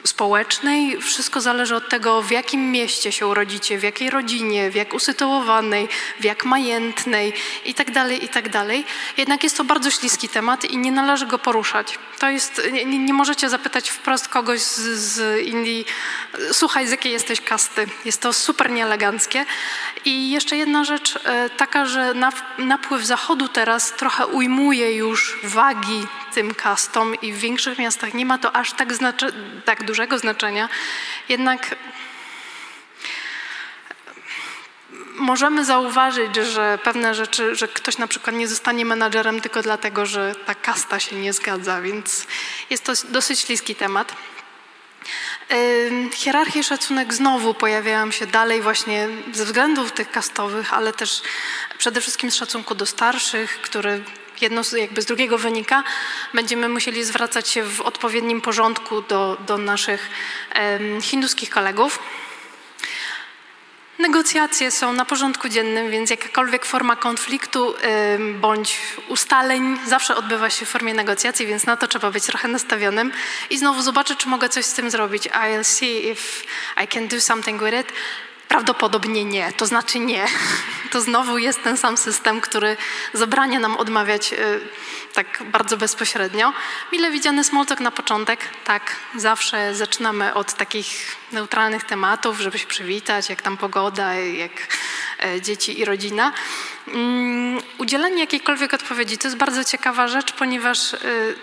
społecznej. 0.03 1.01
Wszystko 1.01 1.41
zależy 1.41 1.75
od 1.75 1.89
tego, 1.89 2.21
w 2.21 2.31
jakim 2.31 2.71
mieście 2.71 3.11
się 3.11 3.27
urodzicie, 3.27 3.77
w 3.77 3.83
jakiej 3.83 4.09
rodzinie, 4.09 4.71
w 4.71 4.75
jak 4.75 4.93
usytuowanej, 4.93 5.89
w 6.19 6.23
jak 6.23 6.45
majętnej 6.45 7.33
itd., 7.65 7.93
tak 7.93 8.23
itd. 8.23 8.51
Tak 8.51 9.17
Jednak 9.17 9.43
jest 9.43 9.57
to 9.57 9.63
bardzo 9.63 9.91
śliski 9.91 10.29
temat 10.29 10.65
i 10.65 10.77
nie 10.77 10.91
należy 10.91 11.27
go 11.27 11.39
poruszać. 11.39 11.99
To 12.19 12.29
jest, 12.29 12.61
nie, 12.71 12.85
nie 12.85 13.13
możecie 13.13 13.49
zapytać 13.49 13.89
wprost 13.89 14.27
kogoś 14.27 14.61
z, 14.61 14.79
z 14.99 15.41
Indii, 15.47 15.85
słuchaj, 16.51 16.87
z 16.87 16.91
jakiej 16.91 17.11
jesteś 17.11 17.41
kasty. 17.41 17.87
Jest 18.05 18.21
to 18.21 18.33
super 18.33 18.71
nieeleganckie. 18.71 19.45
I 20.05 20.31
jeszcze 20.31 20.57
jedna 20.57 20.83
rzecz 20.83 21.19
e, 21.23 21.49
taka, 21.49 21.85
że 21.85 22.13
napływ 22.57 23.05
zachodu 23.05 23.47
teraz 23.47 23.91
trochę 23.91 24.27
ujmuje 24.27 24.95
już 24.95 25.39
wagi 25.43 26.07
tym 26.33 26.55
kastom 26.55 27.15
i 27.21 27.33
w 27.33 27.37
większych 27.37 27.79
miastach 27.79 28.13
nie 28.13 28.25
ma 28.25 28.37
to 28.37 28.55
aż 28.55 28.73
tak, 28.73 28.93
znaczy, 28.93 29.33
tak 29.65 29.83
dużego 29.83 30.19
znaczenia. 30.19 30.69
Jednak 31.29 31.75
możemy 35.15 35.65
zauważyć, 35.65 36.35
że 36.35 36.79
pewne 36.83 37.15
rzeczy, 37.15 37.55
że 37.55 37.67
ktoś 37.67 37.97
na 37.97 38.07
przykład 38.07 38.35
nie 38.35 38.47
zostanie 38.47 38.85
menadżerem 38.85 39.41
tylko 39.41 39.61
dlatego, 39.61 40.05
że 40.05 40.35
ta 40.45 40.55
kasta 40.55 40.99
się 40.99 41.15
nie 41.15 41.33
zgadza, 41.33 41.81
więc 41.81 42.27
jest 42.69 42.83
to 42.83 42.93
dosyć 43.09 43.39
śliski 43.39 43.75
temat. 43.75 44.15
Hierarchia 46.13 46.59
i 46.59 46.63
szacunek 46.63 47.13
znowu 47.13 47.53
pojawiają 47.53 48.11
się 48.11 48.27
dalej 48.27 48.61
właśnie 48.61 49.07
ze 49.33 49.45
względów 49.45 49.91
tych 49.91 50.11
kastowych, 50.11 50.73
ale 50.73 50.93
też 50.93 51.21
przede 51.77 52.01
wszystkim 52.01 52.31
z 52.31 52.35
szacunku 52.35 52.75
do 52.75 52.85
starszych, 52.85 53.61
który 53.61 54.03
jedno 54.41 54.61
jakby 54.77 55.01
z 55.01 55.05
drugiego 55.05 55.37
wynika, 55.37 55.83
będziemy 56.33 56.69
musieli 56.69 57.03
zwracać 57.03 57.49
się 57.49 57.63
w 57.63 57.81
odpowiednim 57.81 58.41
porządku 58.41 59.01
do, 59.01 59.37
do 59.47 59.57
naszych 59.57 60.09
hinduskich 61.01 61.49
kolegów. 61.49 61.99
Negocjacje 63.99 64.71
są 64.71 64.93
na 64.93 65.05
porządku 65.05 65.49
dziennym, 65.49 65.91
więc 65.91 66.09
jakakolwiek 66.09 66.65
forma 66.65 66.95
konfliktu 66.95 67.73
bądź 68.39 68.79
ustaleń 69.07 69.79
zawsze 69.87 70.15
odbywa 70.15 70.49
się 70.49 70.65
w 70.65 70.69
formie 70.69 70.93
negocjacji, 70.93 71.47
więc 71.47 71.65
na 71.65 71.77
to 71.77 71.87
trzeba 71.87 72.11
być 72.11 72.23
trochę 72.23 72.47
nastawionym. 72.47 73.11
I 73.49 73.57
znowu 73.57 73.81
zobaczę, 73.81 74.15
czy 74.15 74.29
mogę 74.29 74.49
coś 74.49 74.65
z 74.65 74.73
tym 74.73 74.91
zrobić. 74.91 75.23
I'll 75.29 75.63
see 75.63 76.07
if 76.07 76.21
I 76.83 76.87
can 76.87 77.07
do 77.07 77.21
something 77.21 77.63
with 77.63 77.79
it 77.79 77.93
Prawdopodobnie 78.51 79.25
nie, 79.25 79.51
to 79.51 79.65
znaczy 79.65 79.99
nie. 79.99 80.25
To 80.91 81.01
znowu 81.01 81.37
jest 81.37 81.63
ten 81.63 81.77
sam 81.77 81.97
system, 81.97 82.41
który 82.41 82.77
zabrania 83.13 83.59
nam 83.59 83.77
odmawiać 83.77 84.33
y, 84.33 84.37
tak 85.13 85.43
bardzo 85.43 85.77
bezpośrednio. 85.77 86.53
Mile 86.91 87.11
widziany 87.11 87.43
smoltok 87.43 87.79
na 87.79 87.91
początek, 87.91 88.39
tak, 88.63 88.95
zawsze 89.15 89.75
zaczynamy 89.75 90.33
od 90.33 90.53
takich 90.53 91.17
neutralnych 91.31 91.83
tematów, 91.83 92.39
żeby 92.39 92.59
się 92.59 92.67
przywitać, 92.67 93.29
jak 93.29 93.41
tam 93.41 93.57
pogoda, 93.57 94.13
jak 94.13 94.51
e, 95.23 95.41
dzieci 95.41 95.79
i 95.79 95.85
rodzina. 95.85 96.33
Mm, 96.87 97.61
udzielenie 97.77 98.19
jakiejkolwiek 98.19 98.73
odpowiedzi 98.73 99.17
to 99.17 99.27
jest 99.27 99.37
bardzo 99.37 99.63
ciekawa 99.63 100.07
rzecz, 100.07 100.33
ponieważ 100.33 100.93
y, 100.93 101.35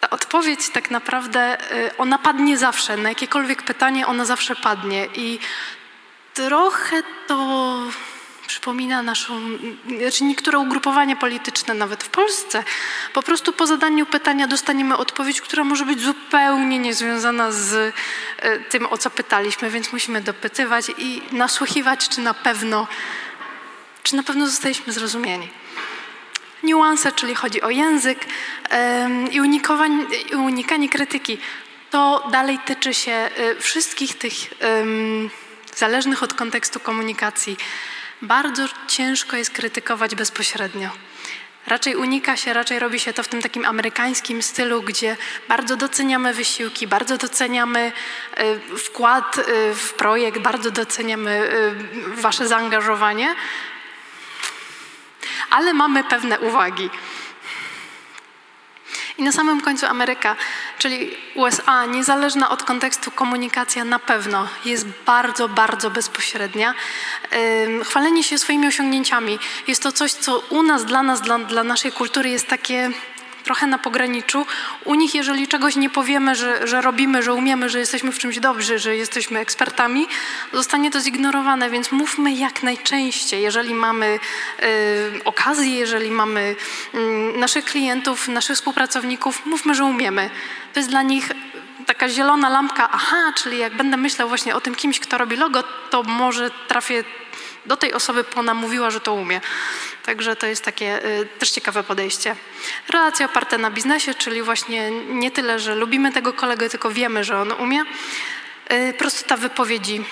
ta 0.00 0.10
odpowiedź 0.10 0.68
tak 0.68 0.90
naprawdę, 0.90 1.72
y, 1.72 1.96
ona 1.96 2.18
padnie 2.18 2.58
zawsze. 2.58 2.96
Na 2.96 3.08
jakiekolwiek 3.08 3.62
pytanie 3.62 4.06
ona 4.06 4.24
zawsze 4.24 4.56
padnie. 4.56 5.08
I 5.14 5.38
trochę 6.34 7.02
to 7.26 7.78
przypomina 8.46 9.02
naszą, 9.02 9.40
znaczy 9.98 10.24
niektóre 10.24 10.58
ugrupowania 10.58 11.16
polityczne 11.16 11.74
nawet 11.74 12.04
w 12.04 12.08
Polsce. 12.08 12.64
Po 13.12 13.22
prostu 13.22 13.52
po 13.52 13.66
zadaniu 13.66 14.06
pytania 14.06 14.46
dostaniemy 14.46 14.96
odpowiedź, 14.96 15.40
która 15.40 15.64
może 15.64 15.84
być 15.86 16.00
zupełnie 16.00 16.78
niezwiązana 16.78 17.52
z 17.52 17.72
y, 17.72 17.92
tym, 18.68 18.86
o 18.86 18.98
co 18.98 19.10
pytaliśmy, 19.10 19.70
więc 19.70 19.92
musimy 19.92 20.20
dopytywać 20.20 20.86
i 20.98 21.22
nasłuchiwać, 21.32 22.08
czy 22.08 22.20
na 22.20 22.34
pewno, 22.34 22.86
czy 24.02 24.16
na 24.16 24.22
pewno 24.22 24.46
zostaliśmy 24.46 24.92
zrozumieni 24.92 25.48
niuanse, 26.62 27.12
czyli 27.12 27.34
chodzi 27.34 27.62
o 27.62 27.70
język 27.70 28.18
i 29.30 29.40
unikanie 30.36 30.88
krytyki. 30.88 31.38
To 31.90 32.28
dalej 32.32 32.58
tyczy 32.58 32.94
się 32.94 33.30
y, 33.38 33.60
wszystkich 33.60 34.18
tych 34.18 34.34
zależnych 35.76 36.22
od 36.22 36.34
kontekstu 36.34 36.80
komunikacji. 36.80 37.56
Bardzo 38.22 38.68
ciężko 38.88 39.36
jest 39.36 39.50
krytykować 39.50 40.14
bezpośrednio. 40.14 40.90
Raczej 41.66 41.96
unika 41.96 42.36
się, 42.36 42.52
raczej 42.52 42.78
robi 42.78 43.00
się 43.00 43.12
to 43.12 43.22
w 43.22 43.28
tym 43.28 43.42
takim 43.42 43.64
amerykańskim 43.64 44.42
stylu, 44.42 44.82
gdzie 44.82 45.16
bardzo 45.48 45.76
doceniamy 45.76 46.34
wysiłki, 46.34 46.86
bardzo 46.86 47.16
doceniamy 47.16 47.92
y, 48.72 48.78
wkład 48.78 49.38
y, 49.38 49.44
w 49.74 49.92
projekt, 49.92 50.38
bardzo 50.38 50.70
doceniamy 50.70 51.50
Wasze 52.06 52.48
zaangażowanie, 52.48 53.34
ale 55.50 55.74
mamy 55.74 56.04
pewne 56.04 56.40
uwagi. 56.40 56.90
I 59.22 59.24
na 59.24 59.32
samym 59.32 59.60
końcu 59.60 59.86
Ameryka, 59.86 60.36
czyli 60.78 61.10
USA, 61.34 61.86
niezależna 61.86 62.50
od 62.50 62.62
kontekstu 62.62 63.10
komunikacja 63.10 63.84
na 63.84 63.98
pewno 63.98 64.48
jest 64.64 64.86
bardzo, 65.06 65.48
bardzo 65.48 65.90
bezpośrednia. 65.90 66.74
Chwalenie 67.84 68.24
się 68.24 68.38
swoimi 68.38 68.66
osiągnięciami 68.66 69.38
jest 69.66 69.82
to 69.82 69.92
coś, 69.92 70.12
co 70.12 70.38
u 70.38 70.62
nas, 70.62 70.84
dla 70.84 71.02
nas, 71.02 71.20
dla, 71.20 71.38
dla 71.38 71.64
naszej 71.64 71.92
kultury 71.92 72.30
jest 72.30 72.48
takie 72.48 72.90
trochę 73.44 73.66
na 73.66 73.78
pograniczu. 73.78 74.46
U 74.84 74.94
nich, 74.94 75.14
jeżeli 75.14 75.48
czegoś 75.48 75.76
nie 75.76 75.90
powiemy, 75.90 76.34
że, 76.34 76.66
że 76.66 76.80
robimy, 76.80 77.22
że 77.22 77.34
umiemy, 77.34 77.68
że 77.68 77.78
jesteśmy 77.78 78.12
w 78.12 78.18
czymś 78.18 78.38
dobrzy, 78.38 78.78
że 78.78 78.96
jesteśmy 78.96 79.38
ekspertami, 79.38 80.06
zostanie 80.52 80.90
to 80.90 81.00
zignorowane, 81.00 81.70
więc 81.70 81.92
mówmy 81.92 82.32
jak 82.32 82.62
najczęściej. 82.62 83.42
Jeżeli 83.42 83.74
mamy 83.74 84.18
y, 84.62 85.24
okazję, 85.24 85.74
jeżeli 85.74 86.10
mamy 86.10 86.56
y, 86.94 87.38
naszych 87.38 87.64
klientów, 87.64 88.28
naszych 88.28 88.56
współpracowników, 88.56 89.46
mówmy, 89.46 89.74
że 89.74 89.84
umiemy. 89.84 90.30
To 90.72 90.80
jest 90.80 90.90
dla 90.90 91.02
nich 91.02 91.28
taka 91.86 92.08
zielona 92.08 92.48
lampka, 92.48 92.88
aha, 92.92 93.32
czyli 93.36 93.58
jak 93.58 93.76
będę 93.76 93.96
myślał 93.96 94.28
właśnie 94.28 94.54
o 94.54 94.60
tym 94.60 94.74
kimś, 94.74 95.00
kto 95.00 95.18
robi 95.18 95.36
logo, 95.36 95.62
to 95.90 96.02
może 96.02 96.50
trafię 96.68 97.04
do 97.66 97.76
tej 97.76 97.92
osoby, 97.92 98.24
bo 98.34 98.40
ona 98.40 98.54
mówiła, 98.54 98.90
że 98.90 99.00
to 99.00 99.14
umie. 99.14 99.40
Także 100.04 100.36
to 100.36 100.46
jest 100.46 100.64
takie 100.64 101.06
y, 101.06 101.28
też 101.38 101.50
ciekawe 101.50 101.82
podejście. 101.82 102.36
Relacje 102.88 103.26
oparte 103.26 103.58
na 103.58 103.70
biznesie, 103.70 104.14
czyli 104.14 104.42
właśnie 104.42 104.90
nie 104.90 105.30
tyle, 105.30 105.58
że 105.58 105.74
lubimy 105.74 106.12
tego 106.12 106.32
kolegę, 106.32 106.68
tylko 106.68 106.90
wiemy, 106.90 107.24
że 107.24 107.40
on 107.40 107.52
umie. 107.52 107.82
Y, 108.72 108.94
prostota 108.98 109.36
wypowiedzi. 109.36 110.04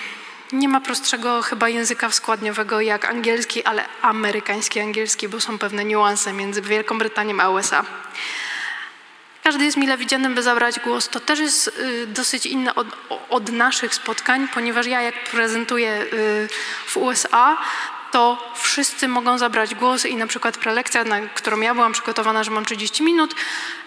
Nie 0.51 0.67
ma 0.67 0.81
prostszego 0.81 1.41
chyba 1.41 1.69
języka 1.69 2.11
składniowego 2.11 2.81
jak 2.81 3.05
angielski, 3.05 3.63
ale 3.63 3.85
amerykański 4.01 4.79
angielski, 4.79 5.27
bo 5.27 5.41
są 5.41 5.57
pewne 5.57 5.85
niuanse 5.85 6.33
między 6.33 6.61
Wielką 6.61 6.97
Brytanią 6.97 7.39
a 7.39 7.49
USA. 7.49 7.85
Każdy 9.43 9.65
jest 9.65 9.77
mile 9.77 9.97
widziany, 9.97 10.29
by 10.29 10.43
zabrać 10.43 10.79
głos. 10.79 11.09
To 11.09 11.19
też 11.19 11.39
jest 11.39 11.67
y, 11.67 12.07
dosyć 12.07 12.45
inne 12.45 12.75
od, 12.75 12.87
od, 13.29 13.51
naszych 13.51 13.95
spotkań, 13.95 14.47
ponieważ 14.53 14.85
ja 14.87 15.01
jak 15.01 15.23
prezentuję 15.23 16.01
y, 16.13 16.47
w 16.85 16.97
USA, 16.97 17.57
to 18.11 18.53
wszyscy 18.55 19.07
mogą 19.07 19.37
zabrać 19.37 19.75
głos 19.75 20.05
i 20.05 20.15
na 20.15 20.27
przykład 20.27 20.57
prelekcja, 20.57 21.03
na 21.03 21.21
którą 21.21 21.59
ja 21.59 21.73
byłam 21.73 21.93
przygotowana, 21.93 22.43
że 22.43 22.51
mam 22.51 22.65
30 22.65 23.03
minut, 23.03 23.35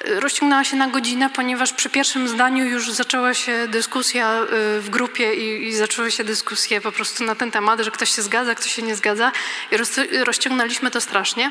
y, 0.08 0.20
rozciągnęła 0.20 0.64
się 0.64 0.76
na 0.76 0.86
godzinę, 0.86 1.30
ponieważ 1.30 1.72
przy 1.72 1.90
pierwszym 1.90 2.28
zdaniu 2.28 2.64
już 2.64 2.92
zaczęła 2.92 3.34
się 3.34 3.68
dyskusja 3.68 4.40
w 4.80 4.86
grupie 4.90 5.34
i, 5.34 5.68
i 5.68 5.74
zaczęły 5.74 6.10
się 6.10 6.24
dyskusje 6.24 6.80
po 6.80 6.92
prostu 6.92 7.24
na 7.24 7.34
ten 7.34 7.50
temat, 7.50 7.80
że 7.80 7.90
ktoś 7.90 8.14
się 8.14 8.22
zgadza, 8.22 8.54
ktoś 8.54 8.72
się 8.72 8.82
nie 8.82 8.96
zgadza 8.96 9.32
i 9.70 9.76
roz, 9.76 9.90
rozciągnęliśmy 10.24 10.90
to 10.90 11.00
strasznie. 11.00 11.50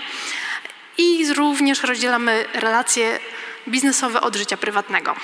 I 0.98 1.34
również 1.34 1.84
rozdzielamy 1.84 2.46
relacje 2.54 3.20
biznesowe 3.68 4.22
od 4.22 4.36
życia 4.36 4.58
prywatnego. 4.58 5.16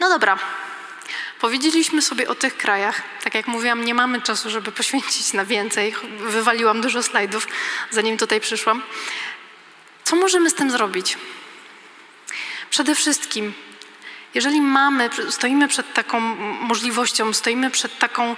No 0.00 0.08
dobra. 0.08 0.38
Powiedzieliśmy 1.40 2.02
sobie 2.02 2.28
o 2.28 2.34
tych 2.34 2.56
krajach. 2.56 3.02
Tak 3.24 3.34
jak 3.34 3.46
mówiłam, 3.46 3.84
nie 3.84 3.94
mamy 3.94 4.22
czasu, 4.22 4.50
żeby 4.50 4.72
poświęcić 4.72 5.32
na 5.32 5.44
więcej. 5.44 5.94
Wywaliłam 6.18 6.80
dużo 6.80 7.02
slajdów, 7.02 7.48
zanim 7.90 8.16
tutaj 8.18 8.40
przyszłam. 8.40 8.82
Co 10.04 10.16
możemy 10.16 10.50
z 10.50 10.54
tym 10.54 10.70
zrobić? 10.70 11.18
Przede 12.70 12.94
wszystkim 12.94 13.54
jeżeli 14.36 14.60
mamy, 14.60 15.10
stoimy 15.30 15.68
przed 15.68 15.94
taką 15.94 16.20
możliwością, 16.60 17.32
stoimy 17.32 17.70
przed 17.70 17.98
taką, 17.98 18.36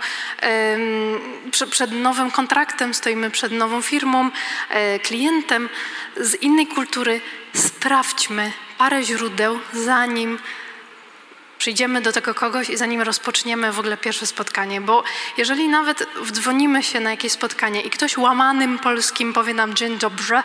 przed 1.70 1.92
nowym 1.92 2.30
kontraktem, 2.30 2.94
stoimy 2.94 3.30
przed 3.30 3.52
nową 3.52 3.82
firmą, 3.82 4.30
e, 4.70 4.98
klientem 4.98 5.68
z 6.16 6.34
innej 6.34 6.66
kultury, 6.66 7.20
sprawdźmy 7.54 8.52
parę 8.78 9.04
źródeł, 9.04 9.60
zanim 9.72 10.38
przyjdziemy 11.58 12.00
do 12.00 12.12
tego 12.12 12.34
kogoś 12.34 12.70
i 12.70 12.76
zanim 12.76 13.02
rozpoczniemy 13.02 13.72
w 13.72 13.78
ogóle 13.78 13.96
pierwsze 13.96 14.26
spotkanie. 14.26 14.80
Bo 14.80 15.04
jeżeli 15.36 15.68
nawet 15.68 16.06
wdzwonimy 16.20 16.82
się 16.82 17.00
na 17.00 17.10
jakieś 17.10 17.32
spotkanie 17.32 17.82
i 17.82 17.90
ktoś 17.90 18.16
łamanym 18.16 18.78
polskim 18.78 19.32
powie 19.32 19.54
nam 19.54 19.74
dzień 19.74 19.98
dobry, 19.98 20.42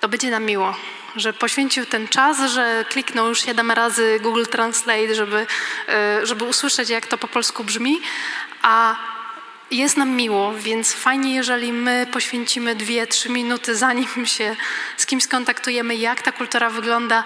to 0.00 0.08
będzie 0.08 0.30
nam 0.30 0.44
miło 0.44 0.74
że 1.16 1.32
poświęcił 1.32 1.86
ten 1.86 2.08
czas, 2.08 2.50
że 2.50 2.84
kliknął 2.88 3.28
już 3.28 3.40
siedem 3.40 3.70
razy 3.70 4.20
Google 4.22 4.44
Translate, 4.44 5.14
żeby, 5.14 5.46
e, 5.88 6.26
żeby 6.26 6.44
usłyszeć, 6.44 6.88
jak 6.88 7.06
to 7.06 7.18
po 7.18 7.28
polsku 7.28 7.64
brzmi, 7.64 8.00
a 8.62 8.96
jest 9.70 9.96
nam 9.96 10.10
miło, 10.10 10.54
więc 10.54 10.92
fajnie, 10.92 11.34
jeżeli 11.34 11.72
my 11.72 12.06
poświęcimy 12.12 12.74
dwie, 12.74 13.06
trzy 13.06 13.28
minuty, 13.28 13.76
zanim 13.86 14.26
się 14.26 14.56
z 14.96 15.06
kimś 15.06 15.22
skontaktujemy, 15.22 15.96
jak 15.96 16.22
ta 16.22 16.32
kultura 16.32 16.70
wygląda, 16.70 17.24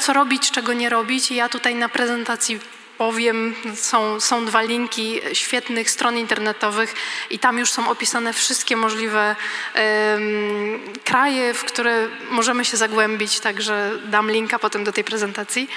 co 0.00 0.12
robić, 0.12 0.50
czego 0.50 0.72
nie 0.72 0.88
robić. 0.88 1.30
Ja 1.30 1.48
tutaj 1.48 1.74
na 1.74 1.88
prezentacji 1.88 2.60
powiem, 2.98 3.54
są, 3.74 4.20
są 4.20 4.44
dwa 4.44 4.62
linki 4.62 5.20
świetnych 5.32 5.90
stron 5.90 6.18
internetowych 6.18 6.94
i 7.30 7.38
tam 7.38 7.58
już 7.58 7.70
są 7.70 7.88
opisane 7.88 8.32
wszystkie 8.32 8.76
możliwe 8.76 9.36
um, 9.74 10.80
kraje, 11.04 11.54
w 11.54 11.64
które 11.64 12.08
możemy 12.30 12.64
się 12.64 12.76
zagłębić, 12.76 13.40
także 13.40 13.90
dam 14.04 14.30
linka 14.30 14.58
potem 14.58 14.84
do 14.84 14.92
tej 14.92 15.04
prezentacji. 15.04 15.68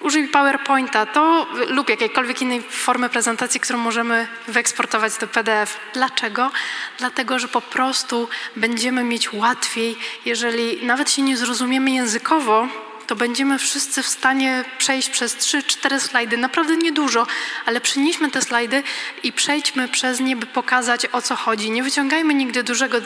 Użyj 0.00 0.28
PowerPointa 0.28 1.06
to 1.06 1.46
lub 1.68 1.90
jakiejkolwiek 1.90 2.42
innej 2.42 2.62
formy 2.62 3.08
prezentacji, 3.08 3.60
którą 3.60 3.78
możemy 3.78 4.28
wyeksportować 4.48 5.18
do 5.18 5.26
PDF. 5.26 5.76
Dlaczego? 5.94 6.50
Dlatego, 6.98 7.38
że 7.38 7.48
po 7.48 7.60
prostu 7.60 8.28
będziemy 8.56 9.04
mieć 9.04 9.32
łatwiej, 9.32 9.98
jeżeli 10.24 10.86
nawet 10.86 11.10
się 11.10 11.22
nie 11.22 11.36
zrozumiemy 11.36 11.90
językowo, 11.90 12.68
to 13.10 13.16
będziemy 13.16 13.58
wszyscy 13.58 14.02
w 14.02 14.06
stanie 14.06 14.64
przejść 14.78 15.10
przez 15.10 15.36
3-4 15.36 16.00
slajdy, 16.00 16.36
naprawdę 16.36 16.76
niedużo, 16.76 17.26
ale 17.66 17.80
przynieśmy 17.80 18.30
te 18.30 18.42
slajdy 18.42 18.82
i 19.22 19.32
przejdźmy 19.32 19.88
przez 19.88 20.20
nie, 20.20 20.36
by 20.36 20.46
pokazać 20.46 21.06
o 21.12 21.22
co 21.22 21.36
chodzi. 21.36 21.70
Nie 21.70 21.82
wyciągajmy 21.82 22.34
nigdy 22.34 22.62
dużego 22.62 22.98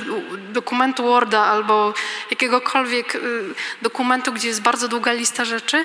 dokumentu 0.52 1.02
Worda 1.02 1.40
albo 1.40 1.94
jakiegokolwiek 2.30 3.14
y, 3.14 3.20
dokumentu, 3.82 4.32
gdzie 4.32 4.48
jest 4.48 4.62
bardzo 4.62 4.88
długa 4.88 5.12
lista 5.12 5.44
rzeczy. 5.44 5.84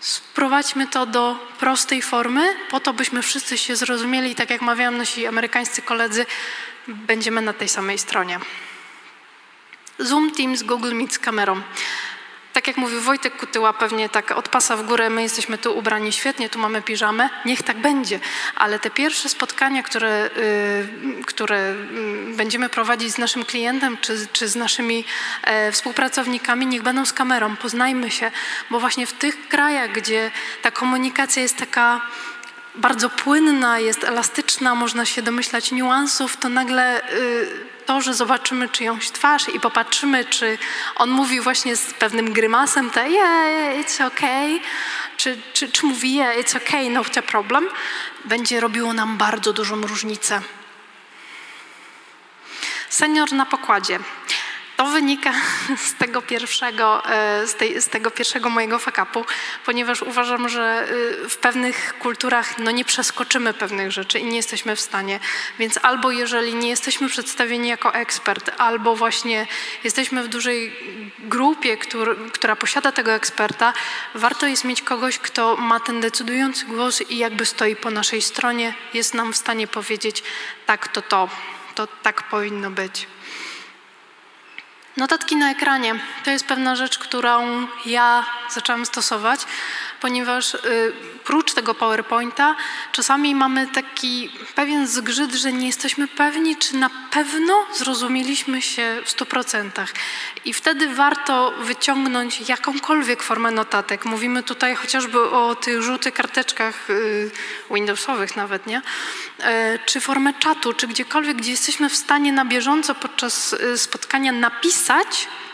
Sprowadźmy 0.00 0.86
to 0.86 1.06
do 1.06 1.48
prostej 1.58 2.02
formy, 2.02 2.56
po 2.70 2.80
to 2.80 2.92
byśmy 2.92 3.22
wszyscy 3.22 3.58
się 3.58 3.76
zrozumieli 3.76 4.34
tak 4.34 4.50
jak 4.50 4.62
mawiają 4.62 4.90
nasi 4.90 5.26
amerykańscy 5.26 5.82
koledzy, 5.82 6.26
będziemy 6.88 7.42
na 7.42 7.52
tej 7.52 7.68
samej 7.68 7.98
stronie. 7.98 8.38
Zoom, 9.98 10.30
Teams, 10.30 10.62
Google 10.62 10.94
Meet 10.94 11.14
z 11.14 11.18
kamerą. 11.18 11.62
Tak 12.52 12.66
jak 12.66 12.76
mówił 12.76 13.00
Wojtek 13.00 13.36
Kutyła, 13.36 13.72
pewnie 13.72 14.08
tak 14.08 14.30
od 14.30 14.48
pasa 14.48 14.76
w 14.76 14.86
górę, 14.86 15.10
my 15.10 15.22
jesteśmy 15.22 15.58
tu 15.58 15.78
ubrani 15.78 16.12
świetnie, 16.12 16.48
tu 16.48 16.58
mamy 16.58 16.82
piżamę, 16.82 17.28
niech 17.44 17.62
tak 17.62 17.76
będzie, 17.76 18.20
ale 18.56 18.78
te 18.78 18.90
pierwsze 18.90 19.28
spotkania, 19.28 19.82
które, 19.82 20.30
y, 20.36 21.24
które 21.26 21.74
y, 22.30 22.36
będziemy 22.36 22.68
prowadzić 22.68 23.12
z 23.12 23.18
naszym 23.18 23.44
klientem 23.44 23.98
czy, 24.00 24.26
czy 24.32 24.48
z 24.48 24.56
naszymi 24.56 25.04
e, 25.42 25.72
współpracownikami, 25.72 26.66
niech 26.66 26.82
będą 26.82 27.06
z 27.06 27.12
kamerą, 27.12 27.56
poznajmy 27.56 28.10
się, 28.10 28.30
bo 28.70 28.80
właśnie 28.80 29.06
w 29.06 29.12
tych 29.12 29.48
krajach, 29.48 29.92
gdzie 29.92 30.30
ta 30.62 30.70
komunikacja 30.70 31.42
jest 31.42 31.56
taka 31.56 32.00
bardzo 32.74 33.10
płynna, 33.10 33.78
jest 33.78 34.04
elastyczna, 34.04 34.74
można 34.74 35.04
się 35.04 35.22
domyślać 35.22 35.72
niuansów, 35.72 36.36
to 36.36 36.48
nagle 36.48 37.12
y, 37.12 37.71
to, 37.86 38.00
że 38.00 38.14
zobaczymy 38.14 38.68
czyjąś 38.68 39.10
twarz 39.10 39.48
i 39.48 39.60
popatrzymy, 39.60 40.24
czy 40.24 40.58
on 40.96 41.10
mówi 41.10 41.40
właśnie 41.40 41.76
z 41.76 41.94
pewnym 41.94 42.32
grymasem, 42.32 42.90
to 42.90 43.00
yeah, 43.06 43.76
it's 43.76 44.06
okay, 44.06 44.60
czy, 45.16 45.38
czy, 45.52 45.68
czy 45.68 45.86
mówi 45.86 46.14
yeah, 46.14 46.36
it's 46.36 46.56
okay, 46.56 46.90
no 46.90 47.04
to 47.04 47.22
problem, 47.22 47.68
będzie 48.24 48.60
robiło 48.60 48.92
nam 48.92 49.18
bardzo 49.18 49.52
dużą 49.52 49.80
różnicę. 49.80 50.42
Senior 52.88 53.32
na 53.32 53.46
pokładzie. 53.46 53.98
To 54.82 54.88
wynika 54.88 55.32
z 55.88 55.94
tego 55.94 56.22
pierwszego, 56.22 57.10
e, 57.10 57.46
z, 57.46 57.54
tej, 57.54 57.82
z 57.82 57.88
tego 57.88 58.10
pierwszego 58.10 58.50
mojego 58.50 58.78
fakapu, 58.78 59.24
ponieważ 59.66 60.02
uważam, 60.02 60.48
że 60.48 60.88
y, 61.24 61.28
w 61.28 61.36
pewnych 61.36 61.98
kulturach 61.98 62.58
no 62.58 62.70
nie 62.70 62.84
przeskoczymy 62.84 63.54
pewnych 63.54 63.92
rzeczy 63.92 64.18
i 64.18 64.24
nie 64.24 64.36
jesteśmy 64.36 64.76
w 64.76 64.80
stanie. 64.80 65.20
Więc 65.58 65.78
albo 65.82 66.10
jeżeli 66.10 66.54
nie 66.54 66.68
jesteśmy 66.68 67.08
przedstawieni 67.08 67.68
jako 67.68 67.94
ekspert, 67.94 68.50
albo 68.58 68.96
właśnie 68.96 69.46
jesteśmy 69.84 70.22
w 70.22 70.28
dużej 70.28 70.72
grupie, 71.18 71.76
która 72.32 72.56
posiada 72.56 72.92
tego 72.92 73.12
eksperta, 73.12 73.72
warto 74.14 74.46
jest 74.46 74.64
mieć 74.64 74.82
kogoś, 74.82 75.18
kto 75.18 75.56
ma 75.56 75.80
ten 75.80 76.00
decydujący 76.00 76.66
głos 76.66 77.10
i 77.10 77.18
jakby 77.18 77.46
stoi 77.46 77.76
po 77.76 77.90
naszej 77.90 78.22
stronie, 78.22 78.74
jest 78.94 79.14
nam 79.14 79.32
w 79.32 79.36
stanie 79.36 79.66
powiedzieć 79.66 80.22
tak, 80.66 80.88
to 80.88 81.02
to, 81.02 81.28
to 81.74 81.86
tak 81.86 82.22
powinno 82.22 82.70
być. 82.70 83.06
Notatki 84.96 85.36
na 85.36 85.50
ekranie 85.50 85.94
to 86.24 86.30
jest 86.30 86.46
pewna 86.46 86.76
rzecz, 86.76 86.98
którą 86.98 87.66
ja 87.86 88.26
zaczęłam 88.50 88.86
stosować, 88.86 89.40
ponieważ 90.00 90.54
y, 90.54 90.92
prócz 91.24 91.52
tego 91.52 91.74
PowerPointa 91.74 92.56
czasami 92.92 93.34
mamy 93.34 93.66
taki 93.66 94.30
pewien 94.54 94.86
zgrzyt, 94.86 95.34
że 95.34 95.52
nie 95.52 95.66
jesteśmy 95.66 96.08
pewni, 96.08 96.56
czy 96.56 96.76
na 96.76 96.90
pewno 97.10 97.66
zrozumieliśmy 97.74 98.62
się 98.62 98.96
w 99.04 99.10
100%. 99.10 99.70
I 100.44 100.52
wtedy 100.52 100.94
warto 100.94 101.52
wyciągnąć 101.60 102.48
jakąkolwiek 102.48 103.22
formę 103.22 103.50
notatek. 103.50 104.04
Mówimy 104.04 104.42
tutaj 104.42 104.74
chociażby 104.74 105.20
o 105.20 105.54
tych 105.54 105.82
żółtych 105.82 106.14
karteczkach 106.14 106.90
y, 106.90 107.30
Windowsowych 107.70 108.36
nawet, 108.36 108.66
nie? 108.66 108.78
Y, 108.78 109.78
czy 109.86 110.00
formę 110.00 110.34
czatu, 110.38 110.72
czy 110.72 110.86
gdziekolwiek, 110.86 111.36
gdzie 111.36 111.50
jesteśmy 111.50 111.88
w 111.88 111.96
stanie 111.96 112.32
na 112.32 112.44
bieżąco 112.44 112.94
podczas 112.94 113.52
y, 113.52 113.78
spotkania 113.78 114.32
napisać, 114.32 114.81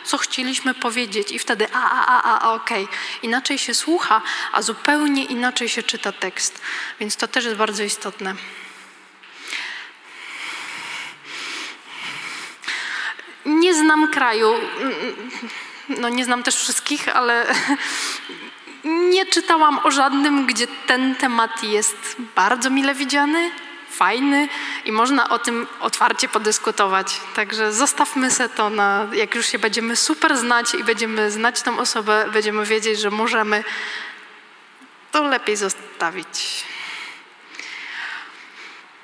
co 0.04 0.18
chcieliśmy 0.18 0.74
powiedzieć 0.74 1.32
i 1.32 1.38
wtedy 1.38 1.66
a, 1.72 1.90
a, 1.90 2.22
a, 2.22 2.40
a, 2.40 2.52
okej. 2.52 2.84
Okay. 2.84 2.96
Inaczej 3.22 3.58
się 3.58 3.74
słucha, 3.74 4.22
a 4.52 4.62
zupełnie 4.62 5.24
inaczej 5.24 5.68
się 5.68 5.82
czyta 5.82 6.12
tekst. 6.12 6.60
Więc 7.00 7.16
to 7.16 7.28
też 7.28 7.44
jest 7.44 7.56
bardzo 7.56 7.82
istotne. 7.82 8.34
Nie 13.46 13.74
znam 13.74 14.10
kraju, 14.10 14.54
no 15.88 16.08
nie 16.08 16.24
znam 16.24 16.42
też 16.42 16.56
wszystkich, 16.56 17.08
ale 17.16 17.46
nie 19.14 19.26
czytałam 19.26 19.80
o 19.84 19.90
żadnym, 19.90 20.46
gdzie 20.46 20.66
ten 20.86 21.14
temat 21.14 21.62
jest 21.62 22.16
bardzo 22.36 22.70
mile 22.70 22.94
widziany, 22.94 23.50
fajny 23.98 24.48
i 24.84 24.92
można 24.92 25.28
o 25.28 25.38
tym 25.38 25.66
otwarcie 25.80 26.28
podyskutować. 26.28 27.20
Także 27.34 27.72
zostawmy 27.72 28.30
se 28.30 28.48
to 28.48 28.70
na, 28.70 29.06
jak 29.12 29.34
już 29.34 29.46
się 29.46 29.58
będziemy 29.58 29.96
super 29.96 30.36
znać 30.36 30.74
i 30.74 30.84
będziemy 30.84 31.30
znać 31.30 31.62
tą 31.62 31.78
osobę, 31.78 32.26
będziemy 32.32 32.66
wiedzieć, 32.66 33.00
że 33.00 33.10
możemy, 33.10 33.64
to 35.12 35.22
lepiej 35.22 35.56
zostawić. 35.56 36.64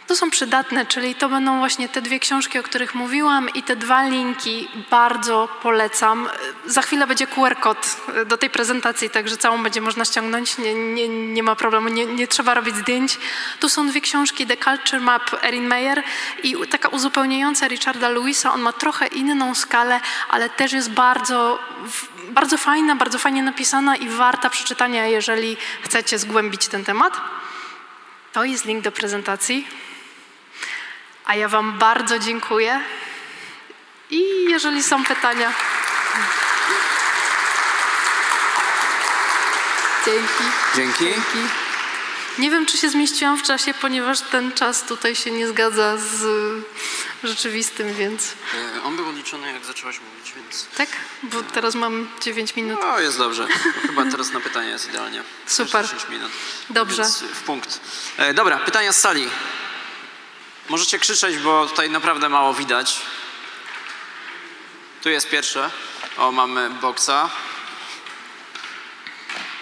To 0.07 0.17
są 0.17 0.31
przydatne, 0.31 0.87
czyli 0.87 1.15
to 1.15 1.29
będą 1.29 1.59
właśnie 1.59 1.89
te 1.89 2.03
dwie 2.03 2.21
książki, 2.21 2.59
o 2.59 2.63
których 2.63 2.95
mówiłam 2.95 3.49
i 3.49 3.63
te 3.63 3.77
dwa 3.77 4.09
linki 4.09 4.69
bardzo 4.91 5.49
polecam. 5.63 6.29
Za 6.67 6.83
chwilę 6.83 7.07
będzie 7.07 7.27
QR 7.27 7.57
kod 7.61 7.97
do 8.27 8.39
tej 8.39 8.51
prezentacji, 8.51 9.11
także 9.11 9.37
całą 9.37 9.63
będzie 9.63 9.81
można 9.81 10.05
ściągnąć, 10.05 10.59
nie, 10.59 10.75
nie, 10.75 11.09
nie 11.09 11.43
ma 11.43 11.57
problemu, 11.57 11.89
nie, 11.89 12.07
nie, 12.07 12.29
trzeba 12.29 12.55
robić 12.55 12.77
zdjęć. 12.77 13.19
Tu 13.61 13.69
są 13.69 13.89
dwie 13.89 14.01
książki, 14.01 14.47
The 14.47 14.57
Culture 14.57 15.01
Map 15.01 15.45
Erin 15.45 15.67
Meyer 15.67 16.03
i 16.43 16.57
taka 16.71 16.89
uzupełniająca 16.89 17.69
Richarda 17.69 18.09
Lewisa. 18.09 18.53
On 18.53 18.61
ma 18.61 18.73
trochę 18.73 19.07
inną 19.07 19.55
skalę, 19.55 20.01
ale 20.31 20.51
też 20.51 20.73
jest 20.73 20.91
bardzo, 20.91 21.59
bardzo 22.29 22.59
fajna, 22.59 22.97
bardzo 22.97 23.19
fajnie 23.19 23.43
napisana 23.43 23.97
i 23.97 24.09
warta 24.09 24.51
przeczytania, 24.51 25.07
jeżeli 25.07 25.57
chcecie 25.83 26.19
zgłębić 26.19 26.69
ten 26.69 26.85
temat. 26.85 27.21
To 28.33 28.45
jest 28.45 28.65
link 28.65 28.85
do 28.85 28.93
prezentacji. 28.93 29.67
A 31.25 31.35
ja 31.35 31.49
Wam 31.49 31.79
bardzo 31.79 32.19
dziękuję. 32.19 32.81
I 34.11 34.23
jeżeli 34.49 34.83
są 34.83 35.05
pytania. 35.05 35.53
Dzięki. 40.07 40.45
Dzięki. 40.77 41.05
Dzięki. 41.05 41.49
Nie 42.39 42.51
wiem, 42.51 42.67
czy 42.67 42.77
się 42.77 42.91
zmieściłam 42.91 43.39
w 43.39 43.43
czasie, 43.43 43.75
ponieważ 43.75 44.21
ten 44.21 44.53
czas 44.53 44.83
tutaj 44.83 45.17
się 45.17 45.31
nie 45.31 45.49
zgadza 45.49 45.97
z 45.97 46.25
rzeczywistym, 47.25 47.95
więc. 47.95 48.33
E, 48.77 48.83
on 48.83 48.97
był 48.97 49.09
odliczony, 49.09 49.53
jak 49.53 49.65
zaczęłaś 49.65 50.01
mówić, 50.01 50.33
więc. 50.37 50.67
Tak? 50.77 50.89
Bo 51.23 51.43
teraz 51.43 51.75
mam 51.75 52.09
9 52.21 52.57
minut. 52.57 52.79
No, 52.83 53.01
jest 53.01 53.19
dobrze. 53.19 53.47
Chyba 53.87 54.05
teraz 54.05 54.33
na 54.33 54.41
pytanie 54.41 54.69
jest 54.69 54.89
idealnie. 54.89 55.23
Super. 55.47 55.85
10 55.85 56.09
minut. 56.09 56.33
Dobrze. 56.71 57.03
Więc 57.03 57.23
w 57.23 57.43
punkt. 57.43 57.81
E, 58.17 58.35
dobra, 58.35 58.59
pytania 58.59 58.93
z 58.93 59.01
sali. 59.01 59.29
Możecie 60.69 60.99
krzyczeć, 60.99 61.39
bo 61.39 61.67
tutaj 61.67 61.91
naprawdę 61.91 62.29
mało 62.29 62.55
widać. 62.55 63.03
Tu 65.03 65.11
jest 65.11 65.31
pierwsze. 65.31 65.71
O, 66.19 66.33
mamy 66.33 66.71
boksa. 66.71 67.31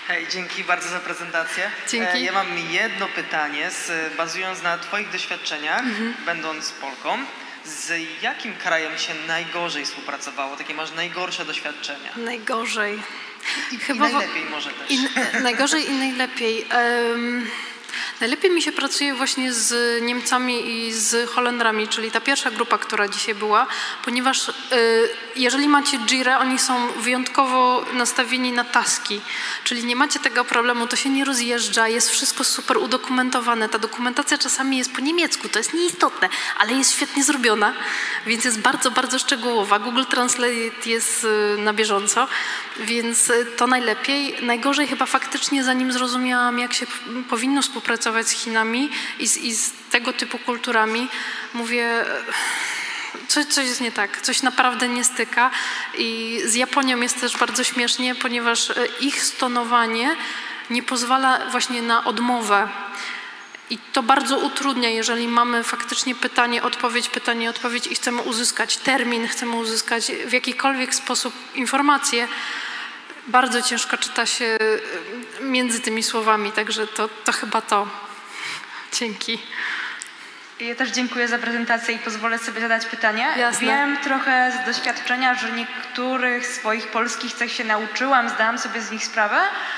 Hej, 0.09 0.27
dzięki 0.29 0.65
bardzo 0.65 0.89
za 0.89 1.01
prezentację. 1.01 1.71
Dzięki. 1.89 2.17
E, 2.19 2.21
ja 2.23 2.33
mam 2.33 2.59
jedno 2.71 3.09
pytanie, 3.09 3.71
z, 3.71 4.17
bazując 4.17 4.63
na 4.63 4.79
Twoich 4.79 5.11
doświadczeniach, 5.11 5.81
Mhm. 5.81 6.15
będąc 6.27 6.71
Polką. 6.73 7.19
Z 7.65 7.93
jakim 8.23 8.55
krajem 8.57 8.99
się 8.99 9.15
najgorzej 9.27 9.85
współpracowało? 9.85 10.57
Takie 10.57 10.75
masz 10.75 10.91
najgorsze 10.93 11.45
doświadczenia? 11.45 12.11
Najgorzej. 12.17 13.03
I, 13.73 13.79
Chyba 13.79 14.09
i 14.09 14.13
najlepiej 14.13 14.45
może 14.45 14.71
też. 14.71 14.91
I, 14.91 15.09
najgorzej 15.43 15.91
i 15.91 15.93
najlepiej. 15.93 16.67
Em, 16.71 17.51
najlepiej 18.21 18.51
mi 18.51 18.63
się 18.63 18.73
pracuje 18.73 19.15
właśnie 19.15 19.53
z 19.53 20.03
Niemcami 20.03 20.71
i 20.71 20.93
z 20.93 21.31
Holendrami, 21.31 21.89
czyli 21.89 22.11
ta 22.11 22.21
pierwsza 22.21 22.51
grupa, 22.51 22.79
która 22.79 23.09
dzisiaj 23.09 23.35
była, 23.35 23.67
ponieważ 24.05 24.49
y, 24.49 24.53
jeżeli 25.37 25.69
macie 25.69 25.99
Jira, 25.99 26.39
oni 26.39 26.59
są 26.59 26.89
wyjątkowo 26.93 27.85
nastawieni 27.93 28.53
na 28.53 28.65
taski, 28.65 29.21
czyli 29.65 29.85
nie 29.85 29.97
macie 29.97 30.21
tego 30.21 30.45
problemu, 30.45 30.87
to 30.87 30.97
się 30.97 31.11
nie 31.11 31.25
rozjeżdża, 31.25 31.89
jest 31.89 32.11
wszystko 32.11 32.45
super 32.45 32.79
udokumentowane. 32.79 33.69
Ta 33.69 33.79
dokumentacja 33.79 34.39
czasami 34.39 34.79
jest 34.79 34.93
po 34.93 35.01
niemiecku, 35.01 35.49
to 35.49 35.59
jest 35.59 35.75
nieistotne, 35.75 36.29
ale 36.59 36.73
jest 36.73 36.93
świetnie 36.93 37.25
zrobiona, 37.25 37.75
więc 38.27 38.45
jest 38.45 38.61
bardzo, 38.61 38.91
bardzo 38.91 39.19
szczegółowa. 39.19 39.79
Google 39.79 40.05
Translate 40.05 40.87
jest 40.87 41.25
y, 41.25 41.59
na 41.59 41.73
bieżąco, 41.73 42.29
więc 42.81 43.31
y, 43.31 43.47
to 43.57 43.67
najlepiej. 43.67 44.37
Najgorzej 44.43 44.89
chyba 44.89 45.07
faktycznie, 45.07 45.65
zanim 45.65 45.93
zrozumiałam, 45.93 46.59
jak 46.59 46.73
się 46.73 46.87
powinno 47.31 47.63
współpracować 47.63 48.12
z 48.25 48.31
Chinami 48.31 48.91
i 49.19 49.29
z, 49.29 49.37
i 49.37 49.55
z 49.55 49.73
tego 49.91 50.13
typu 50.13 50.39
kulturami, 50.39 51.09
mówię, 51.55 52.05
coś, 53.29 53.47
coś 53.47 53.67
jest 53.67 53.81
nie 53.81 53.93
tak, 53.93 54.21
coś 54.21 54.43
naprawdę 54.43 54.89
nie 54.89 55.05
styka. 55.05 55.51
I 55.99 56.41
z 56.45 56.55
Japonią 56.55 57.01
jest 57.01 57.21
też 57.21 57.37
bardzo 57.37 57.65
śmiesznie, 57.65 58.15
ponieważ 58.15 58.71
e, 58.71 58.75
ich 59.01 59.23
stonowanie 59.23 60.17
nie 60.71 60.83
pozwala 60.83 61.51
właśnie 61.51 61.83
na 61.83 62.05
odmowę. 62.05 62.69
I 63.71 63.79
to 63.93 64.03
bardzo 64.03 64.39
utrudnia, 64.39 64.89
jeżeli 64.89 65.29
mamy 65.29 65.65
faktycznie 65.65 66.15
pytanie, 66.15 66.63
odpowiedź, 66.63 67.09
pytanie, 67.09 67.51
odpowiedź 67.51 67.87
i 67.87 67.95
chcemy 67.95 68.23
uzyskać 68.23 68.77
termin, 68.77 69.29
chcemy 69.29 69.57
uzyskać 69.57 70.13
w 70.27 70.33
jakikolwiek 70.33 70.95
sposób 70.95 71.35
informację. 71.55 72.29
Bardzo 73.27 73.63
ciężko 73.63 73.99
czyta 73.99 74.27
się 74.27 74.45
e, 75.41 75.45
między 75.45 75.81
tymi 75.81 76.03
słowami, 76.03 76.53
także 76.53 76.87
to, 76.87 77.09
to 77.25 77.33
chyba 77.33 77.61
to. 77.61 77.89
Dzięki. 78.93 79.39
Ja 80.61 80.75
też 80.75 80.91
dziękuję 80.91 81.29
za 81.29 81.39
prezentację 81.39 81.95
i 81.95 81.99
pozwolę 81.99 82.39
sobie 82.39 82.61
zadać 82.61 82.87
pytanie. 82.87 83.29
Jasne. 83.37 83.67
Wiem 83.67 83.97
trochę 84.05 84.53
z 84.63 84.67
doświadczenia, 84.67 85.35
że 85.35 85.53
niektórych 85.53 86.47
swoich 86.47 86.89
polskich 86.89 87.33
cech 87.33 87.53
się 87.53 87.65
nauczyłam, 87.65 88.29
zdałam 88.29 88.59
sobie 88.59 88.81
z 88.83 88.91
nich 88.91 89.05
sprawę 89.05 89.37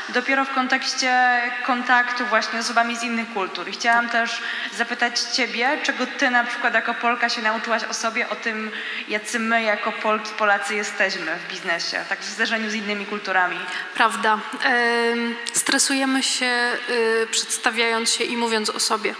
dopiero 0.08 0.44
w 0.44 0.54
kontekście 0.54 1.40
kontaktu 1.66 2.26
właśnie 2.26 2.62
z 2.62 2.64
osobami 2.64 2.96
z 2.96 3.02
innych 3.02 3.32
kultur. 3.32 3.68
I 3.68 3.72
chciałam 3.72 4.08
też 4.08 4.42
zapytać 4.76 5.20
Ciebie, 5.20 5.78
czego 5.82 6.06
Ty 6.06 6.30
na 6.30 6.44
przykład 6.44 6.74
jako 6.74 6.94
Polka 6.94 7.28
się 7.28 7.42
nauczyłaś 7.42 7.84
o 7.84 7.94
sobie, 7.94 8.28
o 8.28 8.36
tym, 8.36 8.70
jacy 9.08 9.38
my 9.38 9.62
jako 9.62 9.92
Polki, 9.92 10.30
Polacy 10.38 10.74
jesteśmy 10.74 11.36
w 11.36 11.52
biznesie, 11.52 12.04
tak 12.08 12.20
w 12.20 12.24
zderzeniu 12.24 12.70
z 12.70 12.74
innymi 12.74 13.06
kulturami. 13.06 13.56
Prawda. 13.94 14.38
Em, 14.64 15.36
Stresujemy 15.52 16.22
się 16.22 16.72
y, 16.90 17.26
przedstawiając 17.30 18.10
się 18.10 18.24
i 18.24 18.36
mówiąc 18.36 18.70
o 18.70 18.80
sobie. 18.80 19.14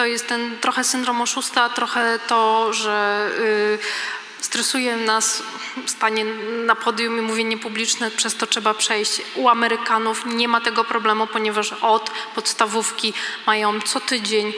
To 0.00 0.06
jest 0.06 0.28
ten 0.28 0.58
trochę 0.58 0.84
syndrom 0.84 1.20
oszusta, 1.20 1.68
trochę 1.68 2.18
to, 2.26 2.72
że 2.72 3.28
y, 3.38 3.78
stresuje 4.40 4.96
nas 4.96 5.42
stanie 5.86 6.24
na 6.66 6.74
podium 6.74 7.18
i 7.18 7.20
mówienie 7.20 7.58
publiczne, 7.58 8.10
przez 8.10 8.36
to 8.36 8.46
trzeba 8.46 8.74
przejść. 8.74 9.22
U 9.34 9.48
Amerykanów 9.48 10.26
nie 10.26 10.48
ma 10.48 10.60
tego 10.60 10.84
problemu, 10.84 11.26
ponieważ 11.26 11.72
od 11.72 12.10
podstawówki 12.34 13.12
mają 13.46 13.80
co 13.80 14.00
tydzień 14.00 14.52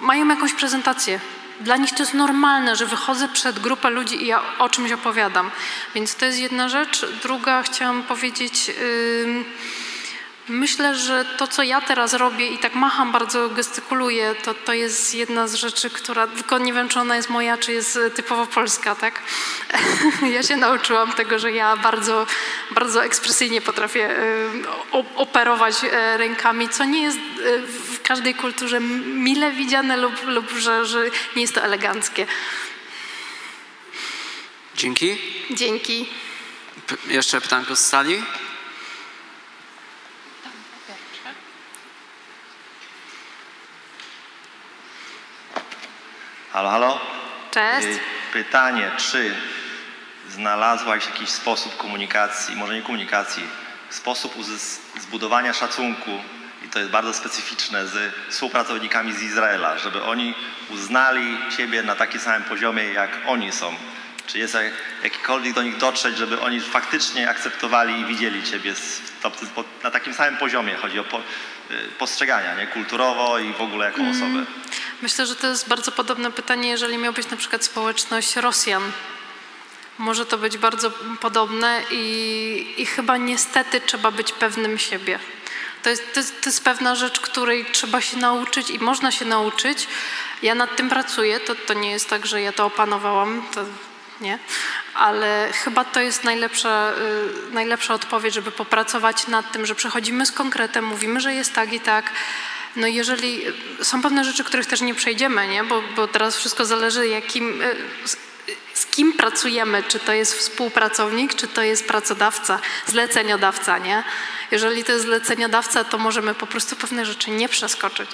mają 0.00 0.28
jakąś 0.28 0.52
prezentację. 0.52 1.20
Dla 1.60 1.76
nich 1.76 1.90
to 1.90 2.02
jest 2.02 2.14
normalne, 2.14 2.76
że 2.76 2.86
wychodzę 2.86 3.28
przed 3.28 3.58
grupę 3.58 3.90
ludzi 3.90 4.22
i 4.22 4.26
ja 4.26 4.42
o 4.58 4.68
czymś 4.68 4.92
opowiadam. 4.92 5.50
Więc 5.94 6.14
to 6.14 6.26
jest 6.26 6.38
jedna 6.38 6.68
rzecz. 6.68 7.06
Druga, 7.22 7.62
chciałam 7.62 8.02
powiedzieć, 8.02 8.70
ym, 9.24 9.44
myślę, 10.50 10.94
że 10.94 11.24
to, 11.24 11.46
co 11.46 11.62
ja 11.62 11.80
teraz 11.80 12.12
robię 12.14 12.46
i 12.46 12.58
tak 12.58 12.74
macham, 12.74 13.12
bardzo 13.12 13.48
gestykuluję, 13.48 14.34
to, 14.44 14.54
to 14.54 14.72
jest 14.72 15.14
jedna 15.14 15.48
z 15.48 15.54
rzeczy, 15.54 15.90
która, 15.90 16.26
tylko 16.26 16.58
nie 16.58 16.72
wiem, 16.72 16.88
czy 16.88 17.00
ona 17.00 17.16
jest 17.16 17.28
moja, 17.30 17.58
czy 17.58 17.72
jest 17.72 17.98
typowo 18.14 18.46
polska, 18.46 18.94
tak? 18.94 19.22
ja 20.34 20.42
się 20.42 20.56
nauczyłam 20.56 21.12
tego, 21.12 21.38
że 21.38 21.52
ja 21.52 21.76
bardzo, 21.76 22.26
bardzo 22.70 23.04
ekspresyjnie 23.04 23.60
potrafię 23.60 24.16
o- 24.92 25.04
operować 25.16 25.74
e, 25.84 26.16
rękami, 26.16 26.68
co 26.68 26.84
nie 26.84 27.02
jest 27.02 27.18
e, 27.18 27.58
w 27.66 28.02
każdej 28.02 28.34
kulturze 28.34 28.80
mile 28.80 29.52
widziane 29.52 29.96
lub, 29.96 30.26
lub 30.26 30.50
że, 30.50 30.86
że 30.86 31.04
nie 31.36 31.42
jest 31.42 31.54
to 31.54 31.62
eleganckie. 31.62 32.26
Dzięki. 34.74 35.18
Dzięki. 35.50 36.08
P- 36.86 36.96
jeszcze 37.08 37.40
pytanko 37.40 37.76
z 37.76 37.86
sali. 37.86 38.22
Halo, 46.60 46.70
halo. 46.70 47.00
Cześć. 47.50 47.86
Y, 47.86 48.00
Pytanie, 48.32 48.90
czy 48.96 49.34
znalazłaś 50.28 51.06
jakiś 51.06 51.30
sposób 51.30 51.76
komunikacji, 51.76 52.56
może 52.56 52.74
nie 52.74 52.82
komunikacji, 52.82 53.42
sposób 53.90 54.34
zbudowania 55.00 55.52
szacunku, 55.52 56.10
i 56.64 56.68
to 56.68 56.78
jest 56.78 56.90
bardzo 56.90 57.14
specyficzne, 57.14 57.86
z 57.86 58.14
współpracownikami 58.28 59.12
z 59.12 59.22
Izraela, 59.22 59.78
żeby 59.78 60.02
oni 60.02 60.34
uznali 60.70 61.38
Ciebie 61.56 61.82
na 61.82 61.94
takim 61.96 62.20
samym 62.20 62.42
poziomie, 62.42 62.84
jak 62.84 63.10
oni 63.26 63.52
są? 63.52 63.74
Czy 64.26 64.38
jest 64.38 64.54
jak- 64.54 64.72
jakikolwiek 65.02 65.54
do 65.54 65.62
nich 65.62 65.76
dotrzeć, 65.76 66.16
żeby 66.16 66.40
oni 66.40 66.60
faktycznie 66.60 67.30
akceptowali 67.30 68.00
i 68.00 68.04
widzieli 68.04 68.42
Ciebie 68.42 68.74
na 69.82 69.90
takim 69.90 70.14
samym 70.14 70.36
poziomie, 70.36 70.74
chodzi 70.76 70.98
o 70.98 71.04
po, 71.04 71.20
postrzegania, 71.98 72.54
nie? 72.54 72.66
kulturowo 72.66 73.38
i 73.38 73.52
w 73.52 73.60
ogóle 73.60 73.86
jako 73.86 74.02
osobę? 74.02 74.46
Myślę, 75.02 75.26
że 75.26 75.36
to 75.36 75.46
jest 75.46 75.68
bardzo 75.68 75.92
podobne 75.92 76.30
pytanie, 76.30 76.68
jeżeli 76.68 76.98
miałbyś 76.98 77.30
na 77.30 77.36
przykład 77.36 77.64
społeczność 77.64 78.36
Rosjan. 78.36 78.92
Może 79.98 80.26
to 80.26 80.38
być 80.38 80.58
bardzo 80.58 80.90
podobne 81.20 81.82
i, 81.90 82.74
i 82.78 82.86
chyba 82.86 83.16
niestety 83.16 83.80
trzeba 83.80 84.10
być 84.10 84.32
pewnym 84.32 84.78
siebie. 84.78 85.18
To 85.82 85.90
jest, 85.90 86.14
to, 86.14 86.20
jest, 86.20 86.42
to 86.42 86.48
jest 86.48 86.64
pewna 86.64 86.94
rzecz, 86.94 87.20
której 87.20 87.64
trzeba 87.72 88.00
się 88.00 88.16
nauczyć 88.16 88.70
i 88.70 88.78
można 88.78 89.10
się 89.10 89.24
nauczyć. 89.24 89.88
Ja 90.42 90.54
nad 90.54 90.76
tym 90.76 90.88
pracuję, 90.88 91.40
to, 91.40 91.54
to 91.54 91.74
nie 91.74 91.90
jest 91.90 92.10
tak, 92.10 92.26
że 92.26 92.42
ja 92.42 92.52
to 92.52 92.66
opanowałam, 92.66 93.42
to 93.54 93.64
nie, 94.20 94.38
ale 94.94 95.52
chyba 95.52 95.84
to 95.84 96.00
jest 96.00 96.24
najlepsza, 96.24 96.92
y, 97.50 97.52
najlepsza 97.54 97.94
odpowiedź, 97.94 98.34
żeby 98.34 98.50
popracować 98.50 99.26
nad 99.26 99.52
tym, 99.52 99.66
że 99.66 99.74
przechodzimy 99.74 100.26
z 100.26 100.32
konkretem, 100.32 100.84
mówimy, 100.84 101.20
że 101.20 101.34
jest 101.34 101.54
tak 101.54 101.72
i 101.72 101.80
tak. 101.80 102.12
No 102.76 102.86
jeżeli 102.86 103.42
są 103.82 104.02
pewne 104.02 104.24
rzeczy, 104.24 104.44
których 104.44 104.66
też 104.66 104.80
nie 104.80 104.94
przejdziemy, 104.94 105.48
nie? 105.48 105.64
Bo, 105.64 105.82
bo 105.96 106.08
teraz 106.08 106.36
wszystko 106.36 106.64
zależy, 106.64 107.08
jakim, 107.08 107.62
y, 107.62 107.76
z, 108.04 108.16
z 108.74 108.86
kim 108.86 109.12
pracujemy, 109.12 109.82
czy 109.82 109.98
to 109.98 110.12
jest 110.12 110.34
współpracownik, 110.34 111.34
czy 111.34 111.48
to 111.48 111.62
jest 111.62 111.88
pracodawca, 111.88 112.58
zleceniodawca, 112.86 113.78
nie? 113.78 114.04
Jeżeli 114.50 114.84
to 114.84 114.92
jest 114.92 115.04
zleceniodawca, 115.04 115.84
to 115.84 115.98
możemy 115.98 116.34
po 116.34 116.46
prostu 116.46 116.76
pewne 116.76 117.06
rzeczy 117.06 117.30
nie 117.30 117.48
przeskoczyć. 117.48 118.10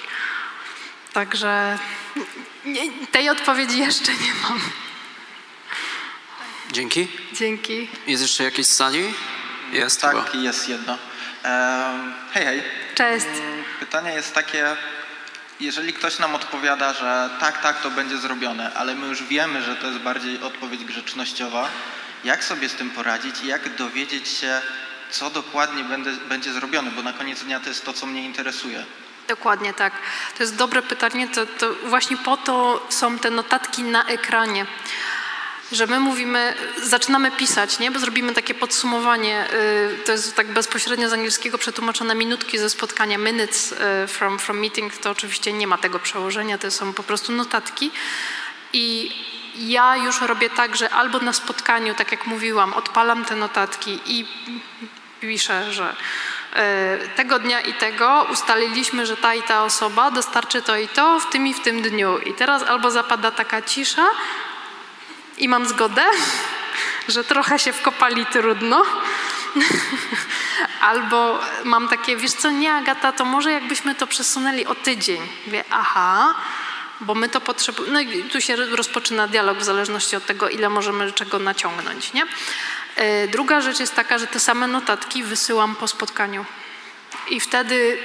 Także 1.13 1.77
nie, 2.65 2.91
tej 3.11 3.29
odpowiedzi 3.29 3.79
jeszcze 3.79 4.11
nie 4.11 4.33
mam. 4.43 4.59
Dzięki. 6.71 7.07
Dzięki. 7.33 7.87
Jest 8.07 8.21
jeszcze 8.21 8.43
jakieś 8.43 8.67
z 8.67 8.75
sali? 8.75 9.13
Jest 9.71 10.01
Tak, 10.01 10.15
chyba. 10.31 10.43
jest 10.43 10.69
jedno. 10.69 10.97
Hej, 12.33 12.45
hej. 12.45 12.63
Cześć. 12.95 13.25
Pytanie 13.79 14.11
jest 14.11 14.33
takie, 14.33 14.75
jeżeli 15.59 15.93
ktoś 15.93 16.19
nam 16.19 16.35
odpowiada, 16.35 16.93
że 16.93 17.29
tak, 17.39 17.61
tak, 17.61 17.81
to 17.81 17.91
będzie 17.91 18.17
zrobione, 18.17 18.73
ale 18.73 18.95
my 18.95 19.07
już 19.07 19.23
wiemy, 19.23 19.61
że 19.61 19.75
to 19.75 19.87
jest 19.87 19.99
bardziej 19.99 20.41
odpowiedź 20.41 20.83
grzecznościowa, 20.83 21.69
jak 22.23 22.43
sobie 22.43 22.69
z 22.69 22.73
tym 22.73 22.89
poradzić 22.89 23.35
i 23.43 23.47
jak 23.47 23.75
dowiedzieć 23.75 24.27
się, 24.29 24.61
co 25.11 25.29
dokładnie 25.29 25.83
będę, 25.83 26.11
będzie 26.11 26.53
zrobione, 26.53 26.91
bo 26.91 27.01
na 27.03 27.13
koniec 27.13 27.43
dnia 27.43 27.59
to 27.59 27.69
jest 27.69 27.85
to, 27.85 27.93
co 27.93 28.05
mnie 28.05 28.25
interesuje. 28.25 28.85
Dokładnie 29.27 29.73
tak. 29.73 29.93
To 30.37 30.43
jest 30.43 30.55
dobre 30.55 30.81
pytanie. 30.81 31.27
To, 31.27 31.45
to 31.45 31.73
właśnie 31.85 32.17
po 32.17 32.37
to 32.37 32.85
są 32.89 33.19
te 33.19 33.29
notatki 33.29 33.83
na 33.83 34.05
ekranie. 34.05 34.65
Że 35.71 35.87
my 35.87 35.99
mówimy, 35.99 36.53
zaczynamy 36.83 37.31
pisać, 37.31 37.79
nie? 37.79 37.91
bo 37.91 37.99
zrobimy 37.99 38.33
takie 38.33 38.53
podsumowanie. 38.53 39.45
y, 39.53 40.03
To 40.05 40.11
jest 40.11 40.35
tak 40.35 40.47
bezpośrednio 40.47 41.09
z 41.09 41.13
angielskiego 41.13 41.57
przetłumaczone 41.57 42.15
minutki 42.15 42.57
ze 42.57 42.69
spotkania, 42.69 43.17
minutes 43.17 43.71
y, 43.71 44.07
from, 44.07 44.39
from 44.39 44.59
meeting. 44.59 44.97
To 44.97 45.09
oczywiście 45.09 45.53
nie 45.53 45.67
ma 45.67 45.77
tego 45.77 45.99
przełożenia, 45.99 46.57
to 46.57 46.71
są 46.71 46.93
po 46.93 47.03
prostu 47.03 47.31
notatki. 47.31 47.91
I 48.73 49.11
ja 49.55 49.97
już 49.97 50.21
robię 50.21 50.49
tak, 50.49 50.75
że 50.75 50.89
albo 50.89 51.19
na 51.19 51.33
spotkaniu, 51.33 51.95
tak 51.95 52.11
jak 52.11 52.27
mówiłam, 52.27 52.73
odpalam 52.73 53.25
te 53.25 53.35
notatki 53.35 53.99
i 54.05 54.25
piszę, 55.21 55.73
że 55.73 55.95
e, 56.53 56.97
tego 57.15 57.39
dnia 57.39 57.61
i 57.61 57.73
tego 57.73 58.27
ustaliliśmy, 58.31 59.05
że 59.05 59.17
ta 59.17 59.33
i 59.33 59.43
ta 59.43 59.63
osoba 59.63 60.11
dostarczy 60.11 60.61
to 60.61 60.77
i 60.77 60.87
to 60.87 61.19
w 61.19 61.29
tym 61.29 61.47
i 61.47 61.53
w 61.53 61.59
tym 61.59 61.81
dniu. 61.81 62.17
I 62.17 62.33
teraz 62.33 62.63
albo 62.63 62.91
zapada 62.91 63.31
taka 63.31 63.61
cisza 63.61 64.05
i 65.37 65.49
mam 65.49 65.67
zgodę, 65.67 66.03
że 67.07 67.23
trochę 67.23 67.59
się 67.59 67.73
wkopali 67.73 68.25
trudno. 68.25 68.83
Albo 70.81 71.39
mam 71.63 71.87
takie, 71.89 72.17
wiesz 72.17 72.31
co, 72.31 72.51
nie 72.51 72.73
Agata, 72.73 73.11
to 73.11 73.25
może 73.25 73.51
jakbyśmy 73.51 73.95
to 73.95 74.07
przesunęli 74.07 74.65
o 74.65 74.75
tydzień. 74.75 75.21
Mówię, 75.45 75.63
aha, 75.71 76.35
bo 77.01 77.15
my 77.15 77.29
to 77.29 77.41
potrzebujemy. 77.41 77.93
No 77.93 77.99
i 77.99 78.23
tu 78.23 78.41
się 78.41 78.55
rozpoczyna 78.55 79.27
dialog 79.27 79.57
w 79.57 79.63
zależności 79.63 80.15
od 80.15 80.25
tego, 80.25 80.49
ile 80.49 80.69
możemy 80.69 81.11
czego 81.11 81.39
naciągnąć, 81.39 82.13
nie? 82.13 82.25
E, 82.95 83.27
Druga 83.27 83.61
rzecz 83.61 83.79
jest 83.79 83.95
taka, 83.95 84.17
że 84.17 84.27
te 84.27 84.39
same 84.39 84.67
notatki 84.67 85.23
wysyłam 85.23 85.75
po 85.75 85.87
spotkaniu. 85.87 86.45
I 87.29 87.39
wtedy 87.39 87.97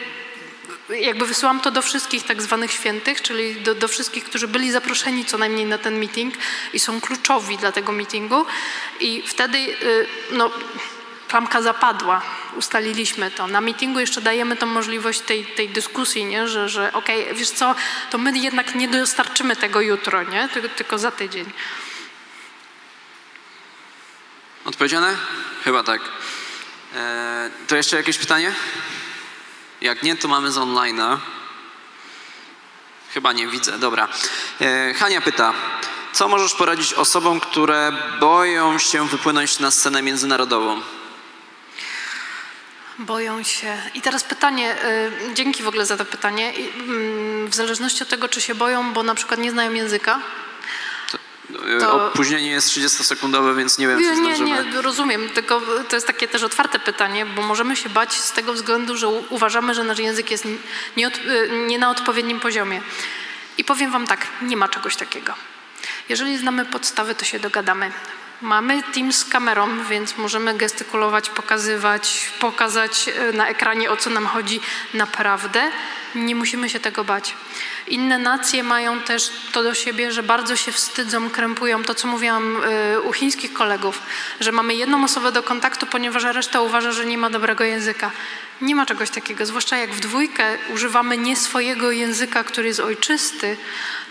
jakby 0.89 1.26
wysyłam 1.26 1.61
to 1.61 1.70
do 1.70 1.83
wszystkich 1.83 2.24
tak 2.24 2.43
zwanych 2.43 2.72
świętych, 2.72 3.22
czyli 3.22 3.61
do, 3.61 3.74
do 3.74 3.89
wszystkich, 3.89 4.24
którzy 4.24 4.49
byli 4.49 4.70
zaproszeni 4.70 5.24
co 5.24 5.39
najmniej 5.39 5.66
na 5.66 5.78
ten 5.78 5.99
meeting 5.99 6.35
i 6.72 6.80
są 6.80 7.01
kluczowi 7.01 7.59
dla 7.59 7.72
tego 7.72 7.93
meetingu. 7.93 8.47
I 9.01 9.22
wtedy 9.26 9.59
y, 9.59 10.07
no, 10.30 10.51
klamka 11.28 11.62
zapadła, 11.62 12.22
ustaliliśmy 12.57 13.30
to. 13.30 13.47
Na 13.47 13.61
meetingu 13.61 14.01
jeszcze 14.01 14.20
dajemy 14.20 14.57
tą 14.57 14.66
możliwość 14.66 15.20
tej, 15.20 15.47
tej 15.47 15.68
dyskusji, 15.68 16.24
nie? 16.24 16.49
że, 16.49 16.68
że 16.68 16.93
okej, 16.93 17.35
wiesz 17.35 17.51
co, 17.51 17.74
to 18.11 18.18
my 18.18 18.39
jednak 18.39 18.74
nie 18.74 18.89
dostarczymy 18.89 19.57
tego 19.57 19.80
jutro, 19.80 20.22
nie? 20.22 20.49
Tylko, 20.49 20.68
tylko 20.68 20.99
za 20.99 21.11
tydzień. 21.11 21.53
Odpowiedziane? 24.64 25.16
Chyba 25.64 25.83
tak. 25.83 26.01
E, 26.95 27.51
to 27.66 27.76
jeszcze 27.76 27.97
jakieś 27.97 28.18
pytanie? 28.18 28.55
Jak 29.83 30.03
nie, 30.03 30.16
to 30.16 30.28
mamy 30.28 30.53
z 30.53 30.57
online'a. 30.57 31.18
Chyba 33.14 33.33
nie 33.33 33.47
widzę, 33.47 33.78
dobra. 33.78 34.09
E, 34.61 34.95
Hania 34.95 35.20
pyta, 35.20 35.53
co 36.12 36.28
możesz 36.28 36.55
poradzić 36.55 36.95
osobom, 36.95 37.41
które 37.41 37.93
boją 38.20 38.78
się 38.78 39.09
wypłynąć 39.09 39.59
na 39.59 39.70
scenę 39.70 40.03
międzynarodową? 40.03 40.80
Boją 42.99 43.43
się. 43.43 43.83
I 43.95 44.01
teraz 44.01 44.24
pytanie, 44.24 44.76
y, 45.30 45.35
dzięki 45.35 45.62
w 45.62 45.68
ogóle 45.68 45.87
za 45.87 45.97
to 45.97 46.05
pytanie. 46.05 46.53
Mm, 46.74 47.49
W 47.49 47.55
zależności 47.55 48.03
od 48.03 48.09
tego, 48.09 48.28
czy 48.28 48.41
się 48.41 48.55
boją, 48.55 48.93
bo 48.93 49.03
na 49.03 49.14
przykład 49.14 49.41
nie 49.41 49.51
znają 49.51 49.72
języka. 49.72 50.20
E, 51.77 51.81
To- 51.81 52.07
Opóźnienie 52.07 52.51
jest 52.51 52.69
30-sekundowe, 52.69 53.57
więc 53.57 53.79
nie 53.79 53.89
wiem, 53.89 53.99
czy 53.99 54.05
Nie, 54.05 54.11
nie, 54.11 54.37
zdążymy. 54.37 54.65
nie, 54.75 54.83
rozumiem, 54.83 55.29
tylko 55.29 55.63
to 55.89 55.97
jest 55.97 56.07
takie 56.07 56.29
też 56.29 56.43
otwarte 56.43 56.79
pytanie, 56.79 57.27
bo 57.27 57.43
możemy 57.43 57.77
się 57.77 57.89
bać 57.89 58.13
z 58.15 58.33
tego 58.33 58.53
względu, 58.53 58.97
że 58.97 59.09
uważamy, 59.09 59.75
że 59.75 59.85
nasz 59.85 59.99
język 59.99 60.31
jest 60.31 60.45
nie, 60.97 61.07
od, 61.09 61.17
y, 61.17 61.51
nie 61.67 61.79
na 61.79 61.91
odpowiednim 61.91 62.41
poziomie. 62.41 62.81
I 63.59 63.65
powiem 63.65 63.91
Wam 63.91 64.07
tak, 64.07 64.27
nie 64.43 64.57
ma 64.57 64.69
czegoś 64.69 64.97
takiego. 64.97 65.35
Jeżeli 66.09 66.39
znamy 66.39 66.65
podstawy, 66.65 67.15
to 67.15 67.25
się 67.25 67.39
dogadamy. 67.41 67.93
Mamy 68.43 68.83
team 68.83 69.13
z 69.13 69.25
kamerą, 69.25 69.85
więc 69.85 70.17
możemy 70.17 70.55
gestykulować, 70.55 71.31
pokazywać, 71.31 72.31
pokazać 72.41 73.09
y, 73.31 73.33
na 73.33 73.49
ekranie 73.49 73.91
o 73.91 73.97
co 73.97 74.11
nam 74.11 74.27
chodzi 74.27 74.61
naprawdę. 74.95 75.71
Nie 76.15 76.35
musimy 76.35 76.71
się 76.71 76.81
tego 76.81 77.05
bać. 77.05 77.35
Inne 77.87 78.19
nacje 78.19 78.63
mają 78.63 79.01
też 79.01 79.31
to 79.53 79.63
do 79.63 79.75
siebie, 79.75 80.13
że 80.13 80.23
bardzo 80.23 80.57
się 80.57 80.73
wstydzą, 80.73 81.31
krępują. 81.31 81.85
To, 81.85 81.95
co 81.95 82.09
mówiłam 82.09 82.57
y, 82.97 83.01
u 83.01 83.13
chińskich 83.13 83.53
kolegów, 83.53 84.03
że 84.41 84.53
mamy 84.53 84.75
jedną 84.75 85.05
osobę 85.05 85.33
do 85.33 85.43
kontaktu, 85.43 85.87
ponieważ 85.87 86.25
reszta 86.25 86.61
uważa, 86.61 86.93
że 86.93 87.07
nie 87.07 87.19
ma 87.19 87.31
dobrego 87.31 87.65
języka. 87.65 88.11
Nie 88.61 88.75
ma 88.75 88.87
czegoś 88.87 89.11
takiego, 89.11 89.47
zwłaszcza 89.47 89.77
jak 89.77 89.91
w 89.91 90.01
dwójkę 90.01 90.59
używamy 90.75 91.19
nie 91.19 91.37
swojego 91.37 91.91
języka, 91.91 92.45
który 92.45 92.69
jest 92.69 92.81
ojczysty, 92.81 93.57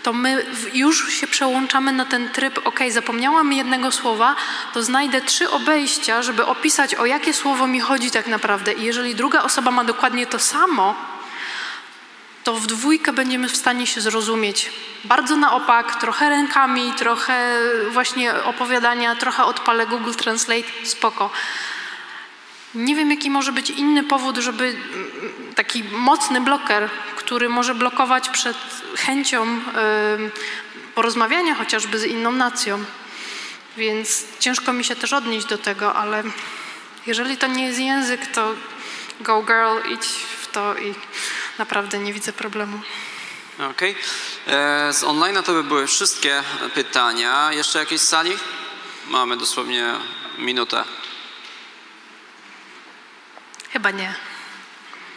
to 0.02 0.12
my 0.12 0.46
już 0.74 1.12
się 1.12 1.26
przełączamy 1.26 1.92
na 1.92 2.04
ten 2.04 2.28
tryb, 2.28 2.60
ok, 2.64 2.80
zapomniałam 2.90 3.52
jednego 3.52 3.92
słowa, 3.92 4.36
to 4.74 4.82
znajdę 4.82 5.20
trzy 5.20 5.50
obejścia, 5.50 6.22
żeby 6.22 6.46
opisać, 6.46 6.94
o 6.94 7.06
jakie 7.06 7.34
słowo 7.34 7.66
mi 7.66 7.80
chodzi 7.80 8.10
tak 8.10 8.26
naprawdę. 8.26 8.72
I 8.72 8.82
jeżeli 8.82 9.14
druga 9.14 9.42
osoba 9.42 9.70
ma 9.70 9.84
dokładnie 9.84 10.26
to 10.26 10.38
samo, 10.38 11.11
to 12.44 12.54
w 12.54 12.66
dwójkę 12.66 13.12
będziemy 13.12 13.48
w 13.48 13.56
stanie 13.56 13.86
się 13.86 14.00
zrozumieć. 14.00 14.70
Bardzo 15.04 15.36
na 15.36 15.52
opak, 15.52 16.00
trochę 16.00 16.28
rękami, 16.28 16.92
trochę 16.92 17.58
właśnie 17.90 18.34
opowiadania, 18.44 19.16
trochę 19.16 19.44
odpalę 19.44 19.86
Google 19.86 20.12
Translate, 20.12 20.68
spoko. 20.84 21.30
Nie 22.74 22.96
wiem, 22.96 23.10
jaki 23.10 23.30
może 23.30 23.52
być 23.52 23.70
inny 23.70 24.04
powód, 24.04 24.36
żeby 24.36 24.64
mm, 24.64 25.54
taki 25.54 25.84
mocny 25.84 26.40
bloker, 26.40 26.90
który 27.16 27.48
może 27.48 27.74
blokować 27.74 28.28
przed 28.28 28.56
chęcią 28.96 29.60
porozmawiania 30.94 31.54
chociażby 31.54 31.98
z 31.98 32.04
inną 32.04 32.32
nacją. 32.32 32.84
Więc 33.76 34.24
ciężko 34.38 34.72
mi 34.72 34.84
się 34.84 34.96
też 34.96 35.12
odnieść 35.12 35.46
do 35.46 35.58
tego, 35.58 35.94
ale 35.94 36.22
jeżeli 37.06 37.36
to 37.36 37.46
nie 37.46 37.66
jest 37.66 37.78
język, 37.78 38.26
to 38.26 38.54
go 39.20 39.42
girl, 39.42 39.92
idź 39.94 40.08
w 40.52 40.54
to 40.54 40.76
i 40.76 40.94
naprawdę 41.58 41.98
nie 41.98 42.12
widzę 42.12 42.32
problemu. 42.32 42.80
Okej. 43.70 43.96
E, 44.46 44.92
Z 44.92 45.04
online 45.04 45.42
to 45.42 45.52
by 45.52 45.64
były 45.64 45.86
wszystkie 45.86 46.42
pytania. 46.74 47.52
Jeszcze 47.52 47.78
jakieś 47.78 48.00
z 48.00 48.08
sali? 48.08 48.38
Mamy 49.08 49.36
dosłownie 49.36 49.94
minutę. 50.38 50.84
Chyba 53.72 53.90
nie. 53.90 54.14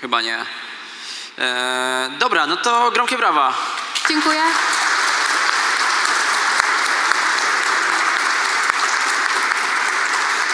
Chyba 0.02 0.22
nie. 0.22 0.46
E, 1.38 2.12
dobra, 2.20 2.48
no 2.48 2.58
to 2.58 2.92
gromkie 2.92 3.18
brawa. 3.18 3.54
Dziękuję. 4.10 4.42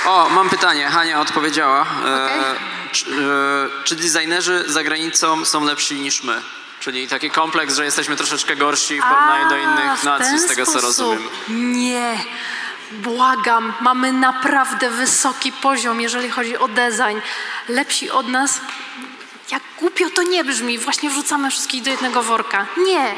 O, 0.06 0.30
mam 0.30 0.50
pytanie. 0.50 0.90
Hania 0.90 1.20
odpowiedziała. 1.22 1.86
E, 2.06 2.26
Okej. 2.26 2.71
Czy, 2.92 3.06
e, 3.06 3.84
czy 3.84 3.96
designerzy 3.96 4.64
za 4.68 4.84
granicą 4.84 5.46
są 5.46 5.66
lepsi 5.66 5.96
niż 5.96 6.24
my? 6.24 6.42
Czyli 6.80 7.08
taki 7.08 7.32
kompleks, 7.32 7.76
że 7.76 7.86
jesteśmy 7.86 8.16
troszeczkę 8.16 8.56
gorsi 8.56 9.00
w 9.02 9.04
porównaniu 9.04 9.50
do 9.50 9.58
innych 9.58 10.04
nacji, 10.04 10.40
z 10.40 10.48
tego 10.48 10.66
co 10.66 10.82
rozumiem. 10.82 11.30
Nie. 11.50 12.18
Błagam, 12.92 13.74
mamy 13.82 14.14
naprawdę 14.14 14.90
wysoki 14.90 15.52
poziom, 15.52 16.02
jeżeli 16.02 16.30
chodzi 16.30 16.58
o 16.58 16.68
design. 16.68 17.20
Lepsi 17.70 18.12
od 18.12 18.28
nas. 18.28 18.62
Jak 19.52 19.64
głupio 19.80 20.10
to 20.10 20.24
nie 20.24 20.44
brzmi, 20.44 20.78
właśnie 20.78 21.10
wrzucamy 21.10 21.52
wszystkich 21.52 21.84
do 21.84 21.90
jednego 21.90 22.24
worka. 22.24 22.68
Nie, 22.78 23.16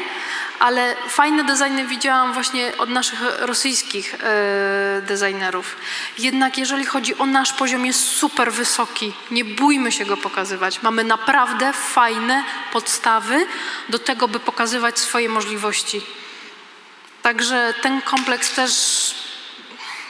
ale 0.58 0.96
fajne 1.08 1.44
designy 1.44 1.86
widziałam 1.86 2.32
właśnie 2.32 2.72
od 2.78 2.88
naszych 2.88 3.20
rosyjskich 3.38 4.14
e, 4.14 5.02
designerów. 5.02 5.76
Jednak 6.18 6.58
jeżeli 6.58 6.84
chodzi 6.84 7.18
o 7.18 7.26
nasz 7.26 7.52
poziom, 7.52 7.86
jest 7.86 8.08
super 8.08 8.52
wysoki. 8.52 9.12
Nie 9.30 9.44
bójmy 9.44 9.92
się 9.92 10.04
go 10.04 10.16
pokazywać. 10.16 10.82
Mamy 10.82 11.04
naprawdę 11.04 11.72
fajne 11.72 12.44
podstawy 12.72 13.46
do 13.88 13.98
tego, 13.98 14.28
by 14.28 14.40
pokazywać 14.40 14.98
swoje 14.98 15.28
możliwości. 15.28 16.02
Także 17.22 17.74
ten 17.82 18.02
kompleks 18.02 18.54
też 18.54 19.14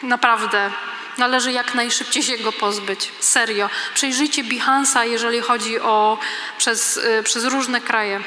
naprawdę 0.02 0.70
należy 1.18 1.52
jak 1.52 1.74
najszybciej 1.74 2.22
się 2.22 2.38
go 2.38 2.52
pozbyć. 2.52 3.12
Serio. 3.20 3.70
Przejrzyjcie 3.94 4.44
Behance'a, 4.44 5.02
jeżeli 5.02 5.40
chodzi 5.40 5.80
o 5.80 6.18
przez, 6.58 6.96
y, 6.96 7.22
przez 7.22 7.44
różne 7.44 7.80
kraje. 7.80 8.20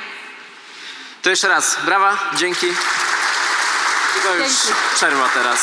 To 1.28 1.32
jeszcze 1.32 1.48
raz, 1.48 1.78
brawa, 1.86 2.18
dzięki. 2.36 2.68
I 2.68 4.22
to 4.24 4.36
już 4.36 4.48
Dzięki. 4.48 4.74
przerwa 4.96 5.30
teraz. 5.30 5.60